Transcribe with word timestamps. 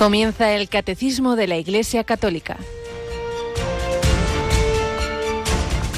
Comienza 0.00 0.54
el 0.56 0.70
Catecismo 0.70 1.36
de 1.36 1.46
la 1.46 1.58
Iglesia 1.58 2.04
Católica. 2.04 2.56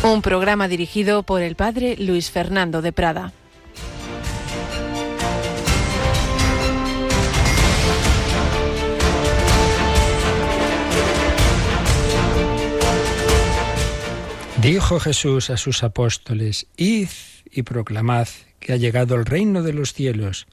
Un 0.02 0.22
programa 0.22 0.66
dirigido 0.66 1.22
por 1.22 1.40
el 1.40 1.54
Padre 1.54 1.94
Luis 1.96 2.28
Fernando 2.32 2.82
de 2.82 2.90
Prada. 2.90 3.32
Dijo 14.60 14.98
Jesús 14.98 15.48
a 15.48 15.56
sus 15.56 15.84
apóstoles, 15.84 16.66
Id 16.76 17.08
y 17.52 17.62
proclamad 17.62 18.26
que 18.58 18.72
ha 18.72 18.76
llegado 18.76 19.14
el 19.14 19.24
reino 19.24 19.62
de 19.62 19.74
los 19.74 19.92
cielos, 19.92 20.48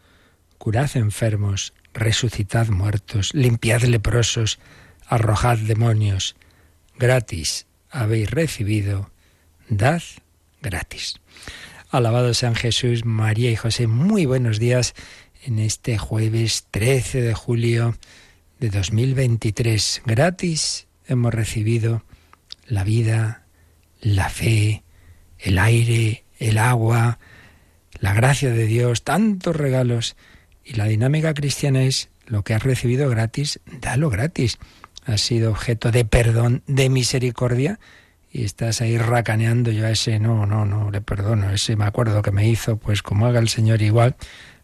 curad 0.60 0.92
enfermos, 0.94 1.74
resucitad 2.00 2.70
muertos, 2.70 3.34
limpiad 3.34 3.84
leprosos, 3.84 4.60
arrojad 5.06 5.58
demonios. 5.58 6.36
Gratis 6.98 7.68
habéis 7.92 8.32
recibido, 8.32 9.12
dad 9.70 10.02
gratis. 10.62 11.20
Alabado 11.92 12.34
sean 12.34 12.56
Jesús, 12.56 13.06
María 13.06 13.52
y 13.52 13.56
José. 13.56 13.88
Muy 13.88 14.26
buenos 14.26 14.60
días 14.60 14.94
en 15.44 15.60
este 15.60 15.98
jueves 15.98 16.68
13 16.72 17.22
de 17.22 17.34
julio 17.34 17.98
de 18.60 18.70
2023. 18.70 20.04
Gratis 20.06 20.88
hemos 21.08 21.34
recibido 21.34 22.04
la 22.68 22.84
vida, 22.84 23.44
la 24.02 24.30
fe, 24.30 24.84
el 25.40 25.58
aire, 25.58 26.26
el 26.38 26.58
agua, 26.58 27.20
la 28.00 28.14
gracia 28.14 28.52
de 28.52 28.66
Dios, 28.66 29.04
tantos 29.04 29.56
regalos 29.56 30.16
y 30.70 30.76
la 30.76 30.86
dinámica 30.86 31.34
cristiana 31.34 31.82
es 31.82 32.10
lo 32.28 32.44
que 32.44 32.54
has 32.54 32.62
recibido 32.62 33.10
gratis, 33.10 33.60
dalo 33.82 34.12
gratis. 34.12 34.60
Has 35.04 35.22
sido 35.22 35.50
objeto 35.50 35.92
de 35.92 36.06
perdón, 36.06 36.62
de 36.68 36.90
misericordia, 36.90 37.80
y 38.32 38.44
estás 38.44 38.82
ahí 38.82 39.00
racaneando 39.00 39.72
yo 39.72 39.88
a 39.88 39.90
ese, 39.90 40.20
no, 40.20 40.46
no, 40.46 40.66
no, 40.66 40.92
le 40.92 41.02
perdono, 41.02 41.50
ese 41.50 41.76
me 41.76 41.86
acuerdo 41.86 42.22
que 42.22 42.32
me 42.32 42.48
hizo, 42.48 42.78
pues 42.78 43.02
como 43.02 43.26
haga 43.26 43.40
el 43.40 43.50
Señor 43.50 43.82
igual, 43.82 44.16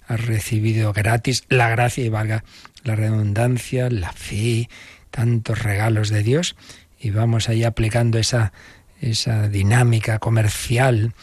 has 0.08 0.24
recibido 0.24 0.94
gratis 0.94 1.44
la 1.50 1.70
gracia 1.70 2.06
y 2.06 2.10
valga 2.10 2.44
la 2.84 2.96
redundancia, 2.96 3.90
la 3.90 4.12
fe, 4.12 4.70
tantos 5.10 5.64
regalos 5.64 6.10
de 6.10 6.22
Dios, 6.22 6.56
y 7.00 7.10
vamos 7.10 7.50
ahí 7.50 7.64
aplicando 7.64 8.20
esa, 8.20 8.54
esa 9.02 9.48
dinámica 9.48 10.20
comercial, 10.20 11.14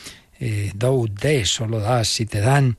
eh, 0.40 0.72
do, 0.74 1.06
de, 1.06 1.44
solo 1.44 1.78
das 1.78 2.08
si 2.08 2.26
te 2.26 2.40
dan, 2.40 2.76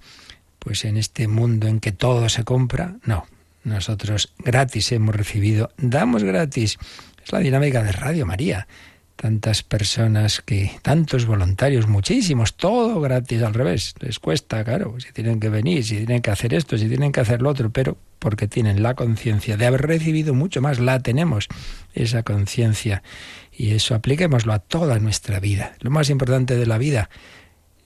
pues 0.64 0.86
en 0.86 0.98
este 0.98 1.28
mundo 1.28 1.68
en 1.68 1.80
que 1.80 1.92
todo 1.92 2.30
se 2.30 2.44
compra, 2.44 2.96
no. 3.04 3.26
Nosotros 3.66 4.34
gratis 4.40 4.92
hemos 4.92 5.16
recibido, 5.16 5.72
damos 5.78 6.24
gratis. 6.24 6.78
Es 7.24 7.32
la 7.32 7.40
dinámica 7.40 7.84
de 7.84 7.92
Radio 7.92 8.26
María. 8.26 8.68
Tantas 9.16 9.64
personas 9.64 10.42
que, 10.42 10.72
tantos 10.82 11.26
voluntarios, 11.26 11.88
muchísimos, 11.88 12.56
todo 12.56 13.00
gratis 13.00 13.42
al 13.42 13.54
revés. 13.54 13.94
Les 14.00 14.20
cuesta, 14.20 14.64
claro, 14.64 14.96
si 15.00 15.12
tienen 15.14 15.40
que 15.40 15.50
venir, 15.50 15.84
si 15.84 15.98
tienen 15.98 16.22
que 16.22 16.32
hacer 16.32 16.54
esto, 16.54 16.78
si 16.78 16.88
tienen 16.88 17.12
que 17.12 17.22
hacer 17.22 17.42
lo 17.42 17.50
otro, 17.50 17.70
pero 17.70 17.98
porque 18.20 18.48
tienen 18.48 18.84
la 18.84 18.96
conciencia 18.96 19.56
de 19.56 19.66
haber 19.66 19.82
recibido 19.82 20.34
mucho 20.34 20.62
más, 20.62 20.80
la 20.80 21.02
tenemos, 21.02 21.48
esa 21.94 22.24
conciencia. 22.24 23.04
Y 23.52 23.72
eso 23.72 23.96
apliquémoslo 23.96 24.52
a 24.52 24.60
toda 24.60 25.00
nuestra 25.00 25.40
vida. 25.40 25.76
Lo 25.80 25.92
más 25.92 26.10
importante 26.10 26.58
de 26.58 26.66
la 26.66 26.78
vida 26.78 27.10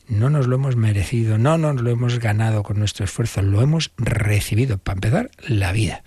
no 0.08 0.30
nos 0.30 0.48
lo 0.48 0.56
hemos 0.56 0.76
merecido, 0.76 1.38
no 1.38 1.58
nos 1.58 1.82
lo 1.82 1.90
hemos 1.90 2.20
ganado 2.20 2.64
con 2.64 2.80
nuestro 2.80 3.06
esfuerzo, 3.06 3.42
lo 3.42 3.62
hemos 3.62 3.92
recibido, 3.98 4.78
para 4.78 4.96
empezar, 4.96 5.32
la 5.48 5.72
vida. 5.72 6.04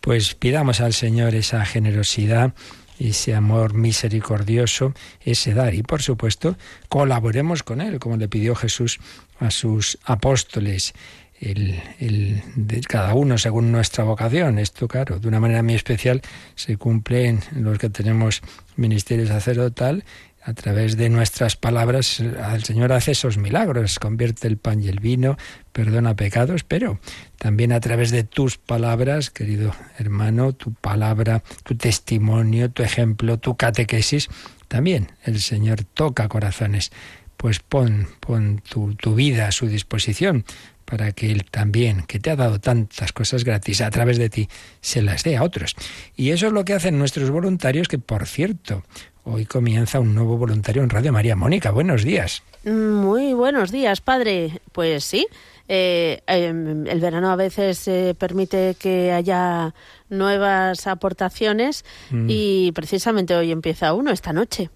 Pues 0.00 0.34
pidamos 0.34 0.80
al 0.80 0.92
Señor 0.92 1.34
esa 1.34 1.64
generosidad, 1.64 2.54
ese 2.98 3.34
amor 3.34 3.74
misericordioso, 3.74 4.92
ese 5.24 5.54
dar. 5.54 5.74
Y 5.74 5.82
por 5.82 6.02
supuesto, 6.02 6.56
colaboremos 6.88 7.62
con 7.62 7.80
Él, 7.80 7.98
como 7.98 8.16
le 8.16 8.28
pidió 8.28 8.54
Jesús 8.54 9.00
a 9.38 9.50
sus 9.50 9.98
apóstoles. 10.04 10.94
El, 11.40 11.80
el, 12.00 12.42
de 12.56 12.80
cada 12.80 13.14
uno 13.14 13.38
según 13.38 13.70
nuestra 13.70 14.02
vocación. 14.02 14.58
Esto, 14.58 14.88
claro, 14.88 15.20
de 15.20 15.28
una 15.28 15.38
manera 15.38 15.62
muy 15.62 15.74
especial 15.74 16.20
se 16.56 16.76
cumple 16.76 17.28
en 17.28 17.40
los 17.52 17.78
que 17.78 17.88
tenemos 17.90 18.42
ministerio 18.74 19.24
sacerdotal 19.24 20.04
a 20.48 20.54
través 20.54 20.96
de 20.96 21.10
nuestras 21.10 21.56
palabras, 21.56 22.20
el 22.20 22.64
Señor 22.64 22.94
hace 22.94 23.10
esos 23.10 23.36
milagros, 23.36 23.98
convierte 23.98 24.48
el 24.48 24.56
pan 24.56 24.82
y 24.82 24.88
el 24.88 24.98
vino, 24.98 25.36
perdona 25.72 26.16
pecados, 26.16 26.64
pero 26.64 27.00
también 27.36 27.70
a 27.70 27.80
través 27.80 28.10
de 28.10 28.24
tus 28.24 28.56
palabras, 28.56 29.28
querido 29.28 29.74
hermano, 29.98 30.54
tu 30.54 30.72
palabra, 30.72 31.42
tu 31.64 31.76
testimonio, 31.76 32.70
tu 32.70 32.82
ejemplo, 32.82 33.38
tu 33.38 33.58
catequesis, 33.58 34.30
también 34.68 35.12
el 35.22 35.38
Señor 35.40 35.84
toca 35.84 36.28
corazones. 36.28 36.92
Pues 37.36 37.60
pon, 37.60 38.08
pon 38.18 38.62
tu, 38.66 38.94
tu 38.94 39.14
vida 39.14 39.48
a 39.48 39.52
su 39.52 39.66
disposición 39.66 40.46
para 40.88 41.12
que 41.12 41.30
Él 41.30 41.44
también, 41.50 42.04
que 42.06 42.18
te 42.18 42.30
ha 42.30 42.36
dado 42.36 42.60
tantas 42.60 43.12
cosas 43.12 43.44
gratis 43.44 43.82
a 43.82 43.90
través 43.90 44.16
de 44.16 44.30
ti, 44.30 44.48
se 44.80 45.02
las 45.02 45.22
dé 45.22 45.36
a 45.36 45.42
otros. 45.42 45.76
Y 46.16 46.30
eso 46.30 46.46
es 46.46 46.52
lo 46.52 46.64
que 46.64 46.72
hacen 46.72 46.98
nuestros 46.98 47.30
voluntarios, 47.30 47.88
que 47.88 47.98
por 47.98 48.26
cierto, 48.26 48.82
Hoy 49.30 49.44
comienza 49.44 50.00
un 50.00 50.14
nuevo 50.14 50.38
voluntario 50.38 50.82
en 50.82 50.88
Radio 50.88 51.12
María. 51.12 51.36
Mónica, 51.36 51.70
buenos 51.70 52.02
días. 52.02 52.42
Muy 52.64 53.34
buenos 53.34 53.70
días, 53.70 54.00
padre. 54.00 54.58
Pues 54.72 55.04
sí, 55.04 55.26
eh, 55.68 56.22
em, 56.26 56.86
el 56.86 56.98
verano 56.98 57.30
a 57.30 57.36
veces 57.36 57.86
eh, 57.88 58.14
permite 58.18 58.74
que 58.78 59.12
haya 59.12 59.74
nuevas 60.08 60.86
aportaciones 60.86 61.84
mm. 62.08 62.26
y 62.30 62.72
precisamente 62.72 63.36
hoy 63.36 63.52
empieza 63.52 63.92
uno, 63.92 64.12
esta 64.12 64.32
noche. 64.32 64.70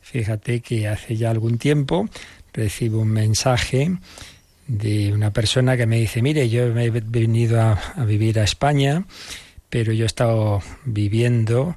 Fíjate 0.00 0.60
que 0.60 0.86
hace 0.86 1.16
ya 1.16 1.30
algún 1.30 1.58
tiempo 1.58 2.08
recibo 2.52 3.00
un 3.00 3.08
mensaje 3.08 3.98
de 4.68 5.12
una 5.12 5.32
persona 5.32 5.76
que 5.76 5.86
me 5.86 5.98
dice, 5.98 6.22
mire, 6.22 6.48
yo 6.48 6.68
me 6.68 6.84
he 6.84 6.90
venido 6.90 7.60
a, 7.60 8.04
vivir 8.04 8.38
a 8.38 8.44
España, 8.44 9.04
pero 9.68 9.92
yo 9.92 10.04
he 10.04 10.06
estado 10.06 10.62
viviendo 10.84 11.76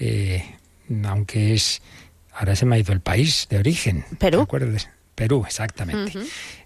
eh, 0.00 0.44
aunque 1.04 1.54
es... 1.54 1.80
Ahora 2.34 2.56
se 2.56 2.64
me 2.64 2.76
ha 2.76 2.78
ido 2.78 2.92
el 2.92 3.00
país 3.00 3.46
de 3.50 3.58
origen. 3.58 4.04
Perú. 4.18 4.46
¿Te 4.50 4.78
Perú, 5.14 5.44
exactamente. 5.46 6.18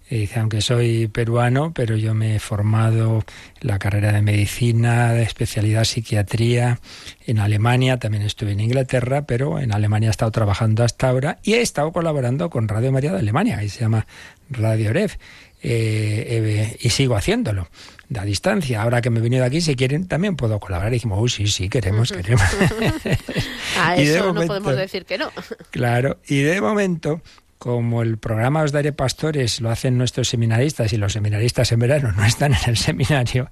dice, 0.09 0.39
aunque 0.39 0.61
soy 0.61 1.09
peruano, 1.09 1.73
pero 1.75 1.97
yo 1.97 2.15
me 2.15 2.37
he 2.37 2.39
formado 2.39 3.25
la 3.61 3.81
carrera 3.81 4.13
de 4.13 4.23
medicina, 4.23 5.13
de 5.13 5.25
especialidad 5.25 5.83
psiquiatría 5.83 6.79
en 7.27 7.41
Alemania, 7.41 7.99
también 7.99 8.23
estuve 8.23 8.53
en 8.53 8.61
Inglaterra, 8.61 9.27
pero 9.27 9.59
en 9.59 9.75
Alemania 9.75 10.09
he 10.09 10.11
estado 10.11 10.31
trabajando 10.31 10.85
hasta 10.85 11.09
ahora 11.09 11.39
y 11.43 11.55
he 11.55 11.61
estado 11.61 11.91
colaborando 11.91 12.49
con 12.49 12.69
Radio 12.69 12.93
María 12.93 13.13
de 13.13 13.19
Alemania, 13.19 13.59
que 13.59 13.69
se 13.69 13.81
llama 13.81 14.07
Radio 14.49 14.93
Ref, 14.93 15.17
eh, 15.69 16.27
eh, 16.29 16.77
y 16.81 16.91
sigo 16.91 17.17
haciéndolo 17.17 17.69
a 18.17 18.25
distancia. 18.25 18.83
Ahora 18.83 19.03
que 19.03 19.11
me 19.11 19.19
he 19.19 19.23
venido 19.23 19.45
aquí, 19.45 19.61
si 19.61 19.75
quieren, 19.75 20.07
también 20.07 20.37
puedo 20.37 20.61
colaborar. 20.61 20.93
Y 20.93 20.97
dijimos, 20.97 21.21
uy, 21.21 21.29
sí, 21.29 21.49
sí, 21.49 21.69
queremos, 21.69 22.13
queremos. 22.13 22.45
a 23.81 23.97
eso 23.97 24.33
no 24.33 24.47
podemos 24.47 24.77
decir 24.77 25.05
que 25.05 25.19
no. 25.19 25.33
claro, 25.71 26.19
y 26.29 26.39
de 26.43 26.61
momento 26.61 27.21
como 27.59 28.03
el 28.03 28.19
programa 28.19 28.63
Os 28.63 28.73
Daré 28.73 28.93
Pastores 28.93 29.61
lo 29.61 29.71
hacen 29.71 29.99
nuestros 29.99 30.29
seminaristas 30.29 30.93
y 30.93 30.97
los 30.97 31.13
seminaristas 31.13 31.73
en 31.73 31.81
verano 31.81 32.13
no 32.13 32.25
están 32.25 32.53
en 32.53 32.71
el 32.71 32.77
seminario, 32.77 33.49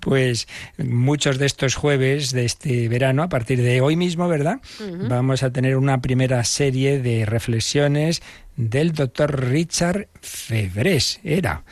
pues 0.00 0.48
muchos 0.78 1.38
de 1.38 1.46
estos 1.46 1.74
jueves 1.74 2.32
de 2.32 2.44
este 2.44 2.88
verano, 2.88 3.22
a 3.22 3.28
partir 3.28 3.62
de 3.62 3.80
hoy 3.80 3.96
mismo, 3.96 4.28
¿verdad? 4.28 4.60
Vamos 5.08 5.42
a 5.42 5.50
tener 5.50 5.76
una 5.76 6.00
primera 6.00 6.42
serie 6.44 7.00
de 7.00 7.26
reflexiones 7.26 8.22
del 8.56 8.92
doctor 8.92 9.48
Richard 9.50 10.08
Febres, 10.20 11.20
era, 11.22 11.62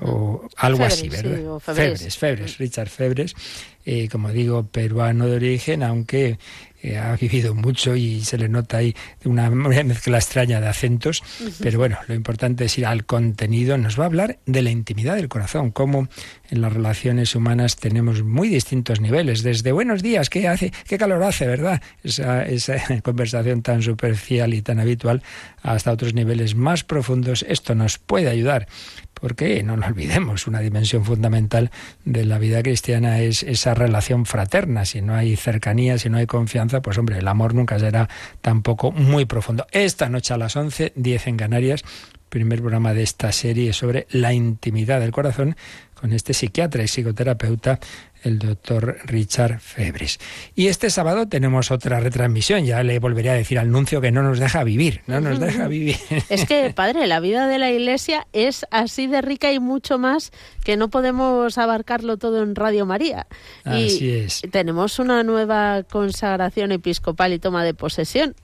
o 0.00 0.48
algo 0.56 0.84
así, 0.84 1.08
¿verdad? 1.08 1.58
Febres, 1.58 2.16
Febres, 2.16 2.58
Richard 2.58 2.88
Febres, 2.88 3.34
eh, 3.86 4.08
como 4.10 4.30
digo, 4.30 4.66
peruano 4.66 5.26
de 5.26 5.36
origen, 5.36 5.82
aunque 5.82 6.38
ha 6.94 7.16
vivido 7.16 7.54
mucho 7.54 7.96
y 7.96 8.20
se 8.22 8.38
le 8.38 8.48
nota 8.48 8.78
ahí 8.78 8.94
una 9.24 9.50
mezcla 9.50 10.18
extraña 10.18 10.60
de 10.60 10.68
acentos, 10.68 11.22
pero 11.60 11.78
bueno, 11.78 11.98
lo 12.06 12.14
importante 12.14 12.66
es 12.66 12.78
ir 12.78 12.86
al 12.86 13.04
contenido. 13.04 13.78
Nos 13.78 13.98
va 13.98 14.04
a 14.04 14.06
hablar 14.06 14.38
de 14.46 14.62
la 14.62 14.70
intimidad 14.70 15.16
del 15.16 15.28
corazón, 15.28 15.70
cómo 15.70 16.08
en 16.50 16.60
las 16.60 16.72
relaciones 16.72 17.34
humanas 17.34 17.76
tenemos 17.76 18.22
muy 18.22 18.48
distintos 18.48 19.00
niveles, 19.00 19.42
desde 19.42 19.72
buenos 19.72 20.02
días, 20.02 20.30
¿qué 20.30 20.46
hace? 20.46 20.72
¿Qué 20.86 20.98
calor 20.98 21.22
hace, 21.22 21.46
verdad? 21.46 21.82
Esa, 22.04 22.44
esa 22.44 23.00
conversación 23.02 23.62
tan 23.62 23.82
superficial 23.82 24.54
y 24.54 24.62
tan 24.62 24.78
habitual, 24.78 25.22
hasta 25.62 25.92
otros 25.92 26.14
niveles 26.14 26.54
más 26.54 26.84
profundos. 26.84 27.44
Esto 27.48 27.74
nos 27.74 27.98
puede 27.98 28.28
ayudar 28.28 28.68
porque 29.18 29.62
no 29.62 29.76
lo 29.76 29.86
olvidemos, 29.86 30.46
una 30.46 30.60
dimensión 30.60 31.04
fundamental 31.04 31.70
de 32.04 32.24
la 32.24 32.38
vida 32.38 32.62
cristiana 32.62 33.20
es 33.20 33.42
esa 33.42 33.74
relación 33.74 34.26
fraterna. 34.26 34.84
Si 34.84 35.00
no 35.00 35.14
hay 35.14 35.36
cercanía, 35.36 35.98
si 35.98 36.10
no 36.10 36.18
hay 36.18 36.26
confianza, 36.26 36.82
pues 36.82 36.98
hombre, 36.98 37.18
el 37.18 37.28
amor 37.28 37.54
nunca 37.54 37.78
será 37.78 38.08
tampoco 38.42 38.92
muy 38.92 39.24
profundo. 39.24 39.66
Esta 39.70 40.08
noche 40.08 40.34
a 40.34 40.36
las 40.36 40.54
11, 40.56 40.92
10 40.96 41.26
en 41.28 41.36
Canarias, 41.36 41.82
primer 42.28 42.60
programa 42.60 42.92
de 42.92 43.02
esta 43.02 43.32
serie 43.32 43.72
sobre 43.72 44.06
la 44.10 44.34
intimidad 44.34 45.00
del 45.00 45.12
corazón 45.12 45.56
con 45.98 46.12
este 46.12 46.34
psiquiatra 46.34 46.82
y 46.82 46.88
psicoterapeuta 46.88 47.80
el 48.22 48.38
doctor 48.38 48.98
Richard 49.04 49.60
Febres. 49.60 50.18
Y 50.54 50.66
este 50.66 50.90
sábado 50.90 51.28
tenemos 51.28 51.70
otra 51.70 52.00
retransmisión, 52.00 52.64
ya 52.64 52.82
le 52.82 52.98
volveré 52.98 53.30
a 53.30 53.34
decir 53.34 53.58
al 53.58 53.70
nuncio 53.70 54.00
que 54.00 54.10
no 54.10 54.22
nos 54.22 54.38
deja 54.38 54.64
vivir, 54.64 55.02
no 55.06 55.20
nos 55.20 55.38
deja 55.38 55.68
vivir. 55.68 55.96
Es 56.28 56.44
que, 56.44 56.70
padre, 56.70 57.06
la 57.06 57.20
vida 57.20 57.46
de 57.46 57.58
la 57.58 57.70
Iglesia 57.70 58.26
es 58.32 58.66
así 58.70 59.06
de 59.06 59.22
rica 59.22 59.52
y 59.52 59.60
mucho 59.60 59.98
más 59.98 60.32
que 60.64 60.76
no 60.76 60.90
podemos 60.90 61.56
abarcarlo 61.56 62.16
todo 62.16 62.42
en 62.42 62.54
Radio 62.54 62.84
María. 62.84 63.26
Así 63.64 64.10
es. 64.10 64.42
Tenemos 64.50 64.98
una 64.98 65.22
nueva 65.22 65.84
consagración 65.84 66.72
episcopal 66.72 67.32
y 67.32 67.38
toma 67.38 67.64
de 67.64 67.74
posesión 67.74 68.34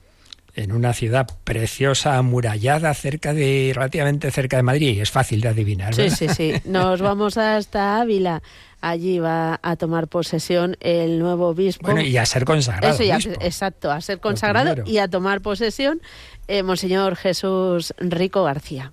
en 0.55 0.71
una 0.71 0.93
ciudad 0.93 1.27
preciosa, 1.43 2.17
amurallada, 2.17 2.93
cerca 2.93 3.33
de, 3.33 3.71
relativamente 3.73 4.29
cerca 4.31 4.57
de 4.57 4.63
Madrid, 4.63 4.95
y 4.95 5.01
es 5.01 5.11
fácil 5.11 5.41
de 5.41 5.49
adivinar. 5.49 5.95
Sí, 5.95 6.09
sí, 6.09 6.27
sí. 6.29 6.53
Nos 6.65 7.01
vamos 7.01 7.37
hasta 7.37 7.99
Ávila. 8.01 8.41
Allí 8.81 9.17
va 9.19 9.59
a 9.63 9.77
tomar 9.77 10.09
posesión 10.09 10.75
el 10.81 11.17
nuevo 11.17 11.47
obispo. 11.47 11.85
Bueno, 11.85 12.01
y 12.01 12.17
a 12.17 12.25
ser 12.25 12.43
consagrado. 12.43 12.93
Eso, 12.99 13.29
exacto, 13.39 13.89
a 13.89 14.01
ser 14.01 14.19
consagrado 14.19 14.83
y 14.85 14.97
a 14.97 15.07
tomar 15.07 15.39
posesión 15.39 16.01
eh, 16.49 16.63
Monseñor 16.63 17.15
Jesús 17.15 17.93
Rico 17.97 18.43
García. 18.43 18.91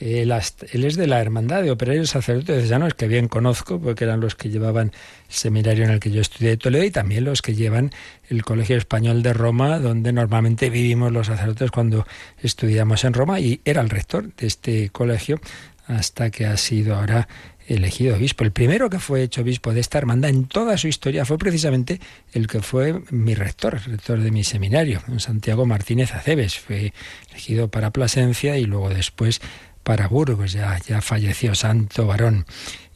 Él, 0.00 0.32
es 0.32 0.96
de 0.96 1.06
la 1.06 1.20
Hermandad 1.20 1.62
de 1.62 1.70
Operarios 1.70 2.10
Sacerdotes 2.10 2.68
Llanos, 2.68 2.94
que 2.94 3.06
bien 3.06 3.28
conozco, 3.28 3.78
porque 3.78 4.04
eran 4.04 4.20
los 4.20 4.34
que 4.34 4.48
llevaban 4.48 4.92
el 5.28 5.34
seminario 5.34 5.84
en 5.84 5.90
el 5.90 6.00
que 6.00 6.10
yo 6.10 6.22
estudié 6.22 6.50
de 6.50 6.56
Toledo 6.56 6.84
y 6.84 6.90
también 6.90 7.24
los 7.24 7.42
que 7.42 7.54
llevan 7.54 7.90
el 8.30 8.42
Colegio 8.42 8.78
Español 8.78 9.22
de 9.22 9.34
Roma, 9.34 9.78
donde 9.78 10.12
normalmente 10.12 10.70
vivimos 10.70 11.12
los 11.12 11.26
sacerdotes 11.26 11.70
cuando 11.70 12.06
estudiamos 12.42 13.04
en 13.04 13.12
Roma, 13.12 13.40
y 13.40 13.60
era 13.66 13.82
el 13.82 13.90
rector 13.90 14.34
de 14.34 14.46
este 14.46 14.88
colegio 14.88 15.38
hasta 15.86 16.30
que 16.30 16.46
ha 16.46 16.56
sido 16.56 16.94
ahora 16.94 17.28
elegido 17.66 18.16
obispo. 18.16 18.44
El 18.44 18.52
primero 18.52 18.90
que 18.90 18.98
fue 18.98 19.22
hecho 19.22 19.42
obispo 19.42 19.72
de 19.72 19.80
esta 19.80 19.98
hermandad 19.98 20.30
en 20.30 20.46
toda 20.46 20.76
su 20.76 20.88
historia 20.88 21.24
fue 21.24 21.38
precisamente 21.38 22.00
el 22.32 22.46
que 22.46 22.60
fue 22.60 23.02
mi 23.10 23.34
rector, 23.34 23.80
rector 23.86 24.20
de 24.20 24.30
mi 24.30 24.44
seminario, 24.44 25.02
Santiago 25.18 25.66
Martínez 25.66 26.12
Aceves. 26.14 26.58
Fue 26.58 26.92
elegido 27.30 27.68
para 27.68 27.90
Plasencia 27.90 28.56
y 28.56 28.64
luego 28.64 28.88
después 28.88 29.40
para 29.82 30.08
Burgos, 30.08 30.52
ya, 30.52 30.78
ya 30.86 31.00
falleció 31.00 31.54
santo 31.54 32.06
varón. 32.06 32.46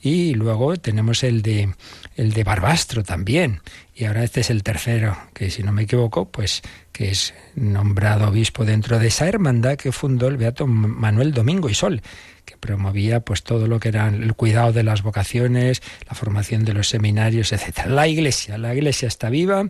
Y 0.00 0.34
luego 0.34 0.76
tenemos 0.76 1.25
el 1.25 1.40
de 1.40 1.70
el 2.16 2.32
de 2.32 2.44
Barbastro 2.44 3.02
también. 3.02 3.60
Y 3.94 4.04
ahora 4.04 4.25
este 4.25 4.40
es 4.40 4.50
el 4.50 4.62
tercero, 4.62 5.16
que 5.32 5.50
si 5.50 5.62
no 5.62 5.72
me 5.72 5.82
equivoco, 5.82 6.26
pues 6.31 6.62
que 6.92 7.10
es 7.10 7.34
nombrado 7.54 8.28
obispo 8.28 8.64
dentro 8.64 8.98
de 8.98 9.08
esa 9.08 9.28
hermandad 9.28 9.76
que 9.76 9.92
fundó 9.92 10.28
el 10.28 10.36
beato 10.36 10.66
Manuel 10.66 11.32
Domingo 11.32 11.69
y 11.69 11.75
Sol, 11.75 12.02
que 12.44 12.56
promovía 12.56 13.20
pues 13.20 13.42
todo 13.42 13.66
lo 13.66 13.81
que 13.81 13.88
era 13.88 14.08
el 14.08 14.34
cuidado 14.34 14.72
de 14.72 14.82
las 14.82 15.02
vocaciones, 15.02 15.82
la 16.08 16.14
formación 16.14 16.64
de 16.64 16.75
los 16.75 16.88
seminarios, 16.88 17.52
etcétera. 17.52 17.88
La 17.88 18.08
iglesia, 18.08 18.58
la 18.58 18.75
iglesia 18.75 19.08
está 19.08 19.31
viva, 19.31 19.64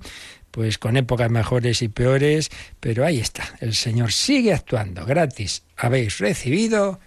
pues 0.55 0.79
con 0.79 0.97
épocas 0.97 1.33
mejores 1.33 1.83
y 1.83 1.89
peores, 1.89 2.49
pero 2.79 3.05
ahí 3.05 3.19
está, 3.19 3.43
el 3.59 3.75
Señor 3.75 4.13
sigue 4.13 4.55
actuando 4.55 5.05
gratis. 5.05 5.65
Habéis 5.77 6.19
recibido, 6.19 7.01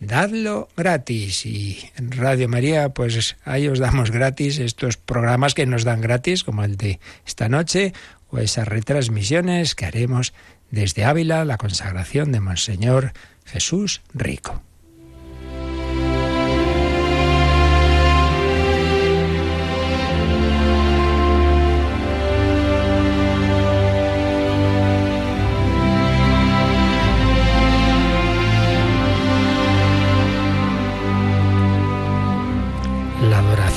dadlo 0.00 0.68
gratis. 0.76 1.46
Y 1.46 1.78
en 1.94 2.10
Radio 2.10 2.48
María, 2.48 2.88
pues 2.88 3.36
ahí 3.44 3.68
os 3.68 3.78
damos 3.78 4.10
gratis 4.10 4.58
estos 4.58 4.96
programas 4.96 5.54
que 5.54 5.64
nos 5.64 5.84
dan 5.84 6.00
gratis, 6.00 6.42
como 6.42 6.64
el 6.64 6.76
de 6.76 6.98
esta 7.24 7.48
noche, 7.48 7.92
o 8.30 8.38
esas 8.38 8.66
retransmisiones 8.66 9.76
que 9.76 9.86
haremos 9.86 10.34
desde 10.72 11.04
Ávila, 11.04 11.44
la 11.44 11.56
consagración 11.56 12.32
de 12.32 12.40
Monseñor 12.40 13.12
Jesús 13.44 14.02
Rico. 14.12 14.67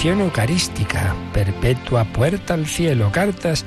Eucarística, 0.09 1.15
perpetua 1.31 2.05
puerta 2.05 2.55
al 2.55 2.65
cielo, 2.65 3.11
cartas 3.11 3.65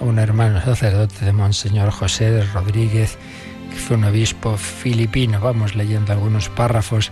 a 0.00 0.04
un 0.04 0.20
hermano 0.20 0.62
sacerdote 0.64 1.24
de 1.24 1.32
Monseñor 1.32 1.90
José 1.90 2.44
Rodríguez, 2.54 3.18
que 3.68 3.76
fue 3.76 3.96
un 3.96 4.04
obispo 4.04 4.56
filipino. 4.56 5.40
Vamos 5.40 5.74
leyendo 5.74 6.12
algunos 6.12 6.48
párrafos 6.48 7.10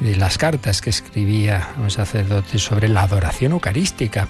de 0.00 0.16
las 0.16 0.36
cartas 0.36 0.80
que 0.80 0.90
escribía 0.90 1.68
un 1.78 1.90
sacerdote 1.90 2.58
sobre 2.58 2.88
la 2.88 3.02
adoración 3.02 3.52
eucarística. 3.52 4.28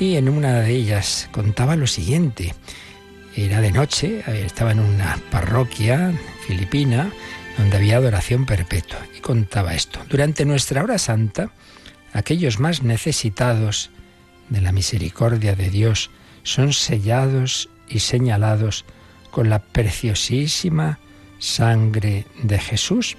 Y 0.00 0.16
en 0.16 0.30
una 0.30 0.60
de 0.60 0.70
ellas 0.70 1.28
contaba 1.30 1.76
lo 1.76 1.86
siguiente. 1.86 2.54
Era 3.36 3.60
de 3.60 3.72
noche, 3.72 4.22
estaba 4.44 4.72
en 4.72 4.80
una 4.80 5.18
parroquia 5.30 6.12
filipina 6.46 7.10
donde 7.58 7.76
había 7.76 7.98
adoración 7.98 8.46
perpetua. 8.46 9.00
Y 9.16 9.20
contaba 9.20 9.74
esto. 9.74 10.00
Durante 10.08 10.46
nuestra 10.46 10.82
hora 10.82 10.96
santa, 10.96 11.50
aquellos 12.14 12.58
más 12.58 12.82
necesitados 12.82 13.90
de 14.48 14.62
la 14.62 14.72
misericordia 14.72 15.54
de 15.54 15.68
Dios 15.68 16.10
son 16.44 16.72
sellados 16.72 17.68
y 17.88 17.98
señalados 17.98 18.84
con 19.30 19.50
la 19.50 19.58
preciosísima 19.58 21.00
sangre 21.38 22.26
de 22.42 22.58
Jesús. 22.58 23.16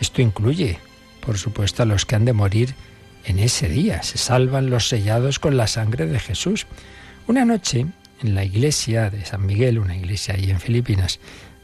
Esto 0.00 0.22
incluye, 0.22 0.78
por 1.20 1.38
supuesto, 1.38 1.82
a 1.82 1.86
los 1.86 2.06
que 2.06 2.14
han 2.14 2.24
de 2.24 2.32
morir 2.32 2.74
en 3.24 3.40
ese 3.40 3.68
día. 3.68 4.02
Se 4.02 4.16
salvan 4.16 4.70
los 4.70 4.88
sellados 4.88 5.38
con 5.38 5.56
la 5.56 5.66
sangre 5.66 6.06
de 6.06 6.20
Jesús. 6.20 6.66
Una 7.26 7.44
noche, 7.44 7.86
en 8.22 8.34
la 8.34 8.44
iglesia 8.44 9.10
de 9.10 9.24
San 9.24 9.44
Miguel, 9.44 9.78
una 9.78 9.96
iglesia 9.96 10.34
ahí 10.34 10.50
en 10.50 10.60
Filipinas, 10.60 11.18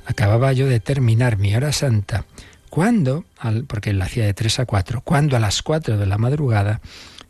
acababa 0.05 0.52
yo 0.52 0.67
de 0.67 0.81
terminar 0.81 1.38
mi 1.38 1.55
hora 1.55 1.73
santa 1.73 2.26
cuando, 2.72 3.26
porque 3.66 3.92
la 3.92 4.06
hacía 4.06 4.24
de 4.24 4.32
tres 4.32 4.58
a 4.58 4.64
cuatro, 4.64 5.02
cuando 5.02 5.36
a 5.36 5.40
las 5.40 5.60
cuatro 5.60 5.98
de 5.98 6.06
la 6.06 6.16
madrugada 6.16 6.80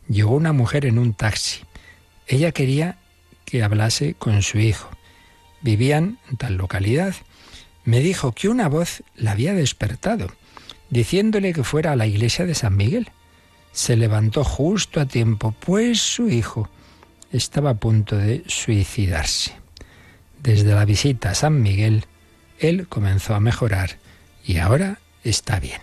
llegó 0.07 0.37
una 0.37 0.53
mujer 0.53 0.85
en 0.85 0.97
un 0.97 1.13
taxi. 1.13 1.63
Ella 2.27 2.53
quería 2.53 2.97
que 3.43 3.61
hablase 3.61 4.13
con 4.13 4.41
su 4.41 4.59
hijo. 4.59 4.89
Vivían 5.59 6.17
en 6.31 6.37
tal 6.37 6.55
localidad. 6.55 7.13
Me 7.83 7.99
dijo 7.99 8.31
que 8.31 8.47
una 8.47 8.69
voz 8.69 9.03
la 9.17 9.31
había 9.31 9.53
despertado, 9.53 10.31
diciéndole 10.89 11.51
que 11.51 11.65
fuera 11.65 11.91
a 11.91 11.97
la 11.97 12.07
iglesia 12.07 12.45
de 12.45 12.55
San 12.55 12.77
Miguel. 12.77 13.09
Se 13.73 13.97
levantó 13.97 14.45
justo 14.45 15.01
a 15.01 15.07
tiempo, 15.07 15.53
pues 15.59 15.99
su 15.99 16.29
hijo 16.29 16.69
estaba 17.33 17.71
a 17.71 17.79
punto 17.81 18.15
de 18.15 18.45
suicidarse. 18.47 19.51
Desde 20.41 20.73
la 20.73 20.85
visita 20.85 21.31
a 21.31 21.35
San 21.35 21.61
Miguel, 21.61 22.05
él 22.59 22.87
comenzó 22.87 23.35
a 23.35 23.41
mejorar 23.41 23.97
y 24.45 24.59
ahora 24.59 24.99
está 25.23 25.59
bien. 25.59 25.81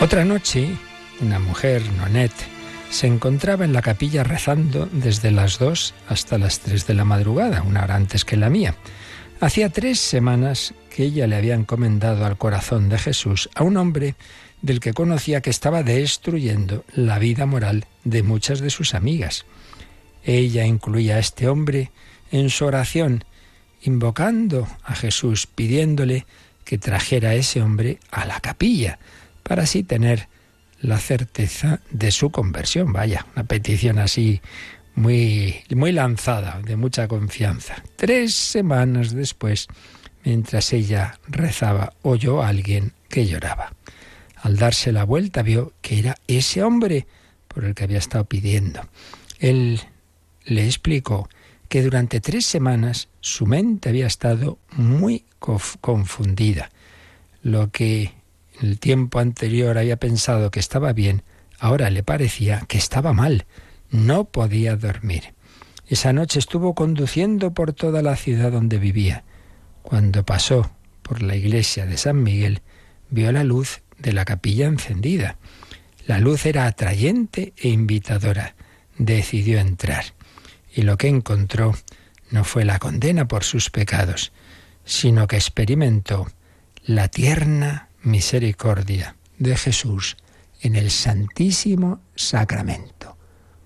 Otra 0.00 0.24
noche, 0.24 0.68
una 1.20 1.38
mujer, 1.38 1.82
Nonet, 1.92 2.32
se 2.90 3.06
encontraba 3.06 3.64
en 3.64 3.72
la 3.72 3.82
capilla 3.82 4.24
rezando 4.24 4.88
desde 4.90 5.30
las 5.30 5.58
dos 5.58 5.94
hasta 6.08 6.38
las 6.38 6.60
tres 6.60 6.86
de 6.86 6.94
la 6.94 7.04
madrugada, 7.04 7.62
una 7.62 7.82
hora 7.82 7.96
antes 7.96 8.24
que 8.24 8.36
la 8.36 8.48
mía. 8.48 8.74
Hacía 9.40 9.70
tres 9.70 10.00
semanas 10.00 10.74
que 10.90 11.04
ella 11.04 11.26
le 11.26 11.36
había 11.36 11.54
encomendado 11.54 12.24
al 12.24 12.38
corazón 12.38 12.88
de 12.88 12.98
Jesús 12.98 13.50
a 13.54 13.62
un 13.62 13.76
hombre 13.76 14.14
del 14.62 14.80
que 14.80 14.92
conocía 14.92 15.40
que 15.40 15.50
estaba 15.50 15.82
destruyendo 15.82 16.84
la 16.94 17.18
vida 17.18 17.46
moral 17.46 17.86
de 18.04 18.22
muchas 18.22 18.60
de 18.60 18.70
sus 18.70 18.94
amigas. 18.94 19.46
Ella 20.24 20.64
incluía 20.64 21.16
a 21.16 21.20
este 21.20 21.48
hombre 21.48 21.92
en 22.32 22.50
su 22.50 22.64
oración 22.64 23.24
invocando 23.82 24.66
a 24.84 24.94
Jesús, 24.94 25.46
pidiéndole 25.46 26.26
que 26.64 26.78
trajera 26.78 27.30
a 27.30 27.34
ese 27.34 27.62
hombre 27.62 27.98
a 28.10 28.26
la 28.26 28.40
capilla, 28.40 28.98
para 29.42 29.62
así 29.62 29.82
tener 29.82 30.28
la 30.80 30.98
certeza 30.98 31.80
de 31.90 32.10
su 32.10 32.30
conversión. 32.30 32.92
Vaya, 32.92 33.26
una 33.34 33.44
petición 33.44 33.98
así 33.98 34.40
muy, 34.94 35.62
muy 35.74 35.92
lanzada, 35.92 36.60
de 36.62 36.76
mucha 36.76 37.08
confianza. 37.08 37.82
Tres 37.96 38.34
semanas 38.34 39.14
después, 39.14 39.68
mientras 40.24 40.72
ella 40.72 41.18
rezaba, 41.28 41.94
oyó 42.02 42.42
a 42.42 42.48
alguien 42.48 42.92
que 43.08 43.26
lloraba. 43.26 43.72
Al 44.36 44.56
darse 44.56 44.92
la 44.92 45.04
vuelta 45.04 45.42
vio 45.42 45.72
que 45.80 45.98
era 45.98 46.16
ese 46.26 46.62
hombre 46.62 47.06
por 47.48 47.64
el 47.64 47.74
que 47.74 47.84
había 47.84 47.98
estado 47.98 48.24
pidiendo. 48.24 48.82
Él 49.38 49.80
le 50.44 50.64
explicó 50.64 51.28
que 51.68 51.82
durante 51.82 52.20
tres 52.20 52.46
semanas 52.46 53.08
su 53.20 53.46
mente 53.46 53.88
había 53.88 54.06
estado 54.06 54.58
muy 54.72 55.24
confundida. 55.80 56.70
Lo 57.42 57.70
que 57.70 58.12
en 58.60 58.68
el 58.68 58.78
tiempo 58.78 59.20
anterior 59.20 59.78
había 59.78 59.96
pensado 59.96 60.50
que 60.50 60.60
estaba 60.60 60.92
bien, 60.92 61.22
ahora 61.58 61.90
le 61.90 62.02
parecía 62.02 62.64
que 62.68 62.78
estaba 62.78 63.12
mal. 63.12 63.46
No 63.90 64.24
podía 64.24 64.76
dormir. 64.76 65.34
Esa 65.86 66.12
noche 66.12 66.38
estuvo 66.38 66.74
conduciendo 66.74 67.52
por 67.52 67.72
toda 67.72 68.02
la 68.02 68.16
ciudad 68.16 68.52
donde 68.52 68.78
vivía. 68.78 69.24
Cuando 69.82 70.24
pasó 70.24 70.70
por 71.02 71.22
la 71.22 71.36
iglesia 71.36 71.86
de 71.86 71.96
San 71.96 72.22
Miguel, 72.22 72.60
vio 73.10 73.32
la 73.32 73.44
luz 73.44 73.80
de 73.98 74.12
la 74.12 74.24
capilla 74.24 74.66
encendida. 74.66 75.38
La 76.06 76.18
luz 76.18 76.44
era 76.46 76.66
atrayente 76.66 77.54
e 77.56 77.68
invitadora. 77.68 78.54
Decidió 78.98 79.58
entrar. 79.58 80.04
Y 80.78 80.82
lo 80.82 80.96
que 80.96 81.08
encontró 81.08 81.74
no 82.30 82.44
fue 82.44 82.64
la 82.64 82.78
condena 82.78 83.26
por 83.26 83.42
sus 83.42 83.68
pecados, 83.68 84.30
sino 84.84 85.26
que 85.26 85.34
experimentó 85.34 86.28
la 86.84 87.08
tierna 87.08 87.88
misericordia 88.04 89.16
de 89.40 89.56
Jesús 89.56 90.16
en 90.60 90.76
el 90.76 90.92
Santísimo 90.92 92.00
Sacramento. 92.14 93.16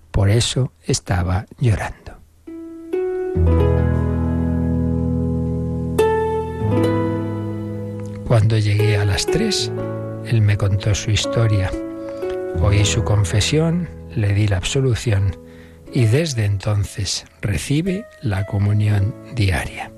Por 0.09 0.31
eso 0.31 0.73
estaba 0.87 1.45
llorando. 1.59 2.17
Cuando 8.25 8.57
llegué 8.57 8.97
a 8.97 9.05
las 9.05 9.27
tres, 9.27 9.71
él 10.25 10.41
me 10.41 10.57
contó 10.57 10.95
su 10.95 11.11
historia. 11.11 11.69
Oí 12.59 12.83
su 12.83 13.03
confesión, 13.03 13.87
le 14.15 14.33
di 14.33 14.47
la 14.47 14.57
absolución 14.57 15.42
y 15.93 16.05
desde 16.05 16.45
entonces 16.45 17.25
recibe 17.41 18.05
la 18.21 18.45
comunión 18.45 19.13
diaria. 19.35 19.91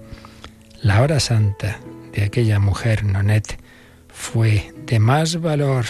La 0.82 1.02
hora 1.02 1.20
santa 1.20 1.80
de 2.12 2.24
aquella 2.24 2.60
mujer 2.60 3.06
Nonet 3.06 3.58
fue 4.10 4.74
de 4.86 5.00
más 5.00 5.40
valor 5.40 5.86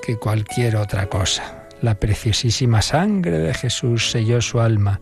que 0.00 0.16
cualquier 0.16 0.76
otra 0.76 1.08
cosa. 1.08 1.68
La 1.82 1.98
preciosísima 1.98 2.82
sangre 2.82 3.38
de 3.38 3.52
Jesús 3.52 4.10
selló 4.10 4.40
su 4.40 4.60
alma 4.60 5.00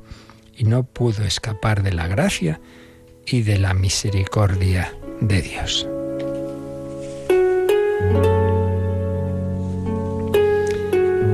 y 0.56 0.64
no 0.64 0.84
pudo 0.84 1.24
escapar 1.24 1.82
de 1.82 1.92
la 1.92 2.08
gracia 2.08 2.60
y 3.26 3.42
de 3.42 3.58
la 3.58 3.74
misericordia 3.74 4.92
de 5.20 5.42
Dios. 5.42 5.86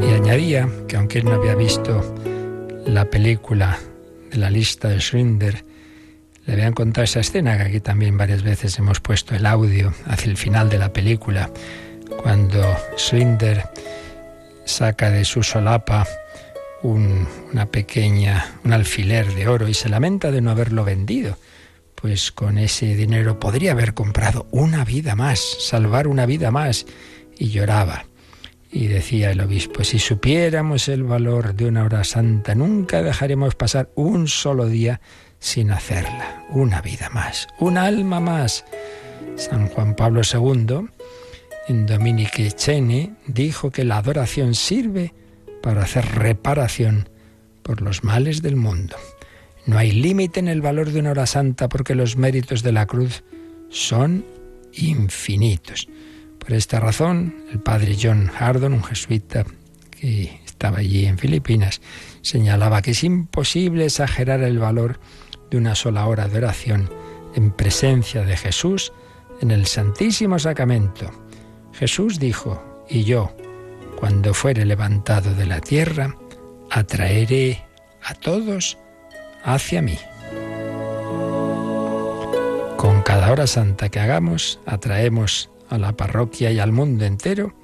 Y 0.02 0.12
añadía 0.12 0.68
que 0.88 0.97
aunque 0.97 1.18
él 1.20 1.26
no 1.26 1.32
había 1.32 1.54
visto 1.54 2.14
la 2.94 3.04
película 3.04 3.78
de 4.30 4.37
la 4.37 4.50
lista 4.50 4.88
de 4.88 5.00
Schrinder, 5.00 5.64
le 6.47 6.52
habían 6.52 6.73
contado 6.73 7.04
esa 7.04 7.20
escena 7.20 7.56
que 7.56 7.62
aquí 7.64 7.80
también 7.80 8.18
varias 8.18 8.42
veces 8.42 8.78
hemos 8.78 9.00
puesto 9.00 9.35
el 9.35 9.47
audio 9.47 9.92
hacia 10.06 10.30
el 10.30 10.37
final 10.37 10.68
de 10.68 10.78
la 10.78 10.92
película, 10.92 11.50
cuando 12.23 12.62
Schrinder 12.97 13.68
saca 14.64 15.11
de 15.11 15.25
su 15.25 15.42
solapa 15.42 16.06
una 16.82 17.66
pequeña, 17.66 18.59
un 18.64 18.73
alfiler 18.73 19.35
de 19.35 19.49
oro 19.49 19.68
y 19.68 19.75
se 19.75 19.88
lamenta 19.88 20.30
de 20.30 20.40
no 20.40 20.50
haberlo 20.50 20.85
vendido. 20.85 21.37
Pues 21.94 22.32
con 22.32 22.56
ese 22.56 22.94
dinero 22.97 23.38
podría 23.38 23.73
haber 23.73 23.92
comprado 23.92 24.47
una 24.50 24.85
vida 24.85 25.14
más, 25.14 25.40
salvar 25.61 26.09
una 26.09 26.25
vida 26.25 26.50
más. 26.50 26.87
Y 27.38 27.50
lloraba. 27.50 28.04
Y 28.73 28.87
decía 28.87 29.33
el 29.33 29.41
obispo, 29.41 29.83
si 29.83 29.99
supiéramos 29.99 30.89
el 30.89 31.03
valor 31.03 31.55
de 31.55 31.67
una 31.67 31.85
hora 31.85 32.05
santa, 32.05 32.55
nunca 32.55 33.03
dejaremos 33.03 33.57
pasar 33.57 33.91
un 33.97 34.29
solo 34.29 34.67
día 34.67 35.00
sin 35.41 35.73
hacerla. 35.73 36.45
Una 36.50 36.81
vida 36.81 37.11
más, 37.11 37.49
un 37.59 37.79
alma 37.79 38.21
más. 38.21 38.65
San 39.37 39.69
Juan 39.69 39.97
Pablo 39.97 40.21
II, 40.23 40.89
en 41.69 41.87
Dominique 41.87 42.53
Chene, 42.53 43.15
dijo 43.27 43.71
que 43.71 43.85
la 43.85 43.99
adoración 43.99 44.55
sirve 44.55 45.15
para 45.62 45.83
hacer 45.83 46.07
reparación 46.15 47.09
por 47.62 47.83
los 47.83 48.05
males 48.05 48.41
del 48.43 48.57
mundo. 48.57 48.97
No 49.67 49.79
hay 49.79 49.93
límite 49.93 50.41
en 50.41 50.49
el 50.49 50.62
valor 50.62 50.91
de 50.91 51.00
una 51.00 51.11
hora 51.11 51.27
santa 51.27 51.69
porque 51.69 51.95
los 51.95 52.17
méritos 52.17 52.62
de 52.62 52.73
la 52.73 52.87
cruz 52.87 53.25
son 53.69 54.25
infinitos. 54.73 55.89
Por 56.40 56.52
esta 56.52 56.80
razón, 56.80 57.44
el 57.52 57.61
padre 57.61 57.97
John 58.00 58.30
Hardon, 58.37 58.73
un 58.73 58.82
jesuita 58.82 59.44
que 59.90 60.40
estaba 60.44 60.78
allí 60.78 61.06
en 61.06 61.16
Filipinas, 61.16 61.80
señalaba 62.23 62.82
que 62.82 62.90
es 62.90 63.04
imposible 63.04 63.85
exagerar 63.85 64.42
el 64.42 64.59
valor 64.59 64.99
de 65.50 65.59
una 65.59 65.75
sola 65.75 66.06
hora 66.06 66.26
de 66.26 66.38
oración 66.38 66.90
en 67.35 67.52
presencia 67.52 68.25
de 68.25 68.37
Jesús 68.37 68.92
en 69.40 69.50
el 69.52 69.66
Santísimo 69.66 70.38
Sacramento. 70.38 71.11
Jesús 71.73 72.18
dijo, 72.18 72.85
y 72.88 73.04
yo, 73.04 73.35
cuando 73.97 74.35
fuere 74.35 74.64
levantado 74.64 75.35
de 75.35 75.47
la 75.47 75.61
tierra, 75.61 76.16
atraeré 76.70 77.64
a 78.02 78.14
todos 78.14 78.78
hacia 79.44 79.82
mí. 79.82 79.99
Con 82.76 83.02
cada 83.02 83.30
hora 83.30 83.47
santa 83.47 83.88
que 83.88 84.00
hagamos, 84.00 84.59
atraemos 84.66 85.50
a 85.71 85.79
la 85.79 85.93
parroquia 85.93 86.50
y 86.50 86.59
al 86.59 86.73
mundo 86.73 87.05
entero 87.05 87.55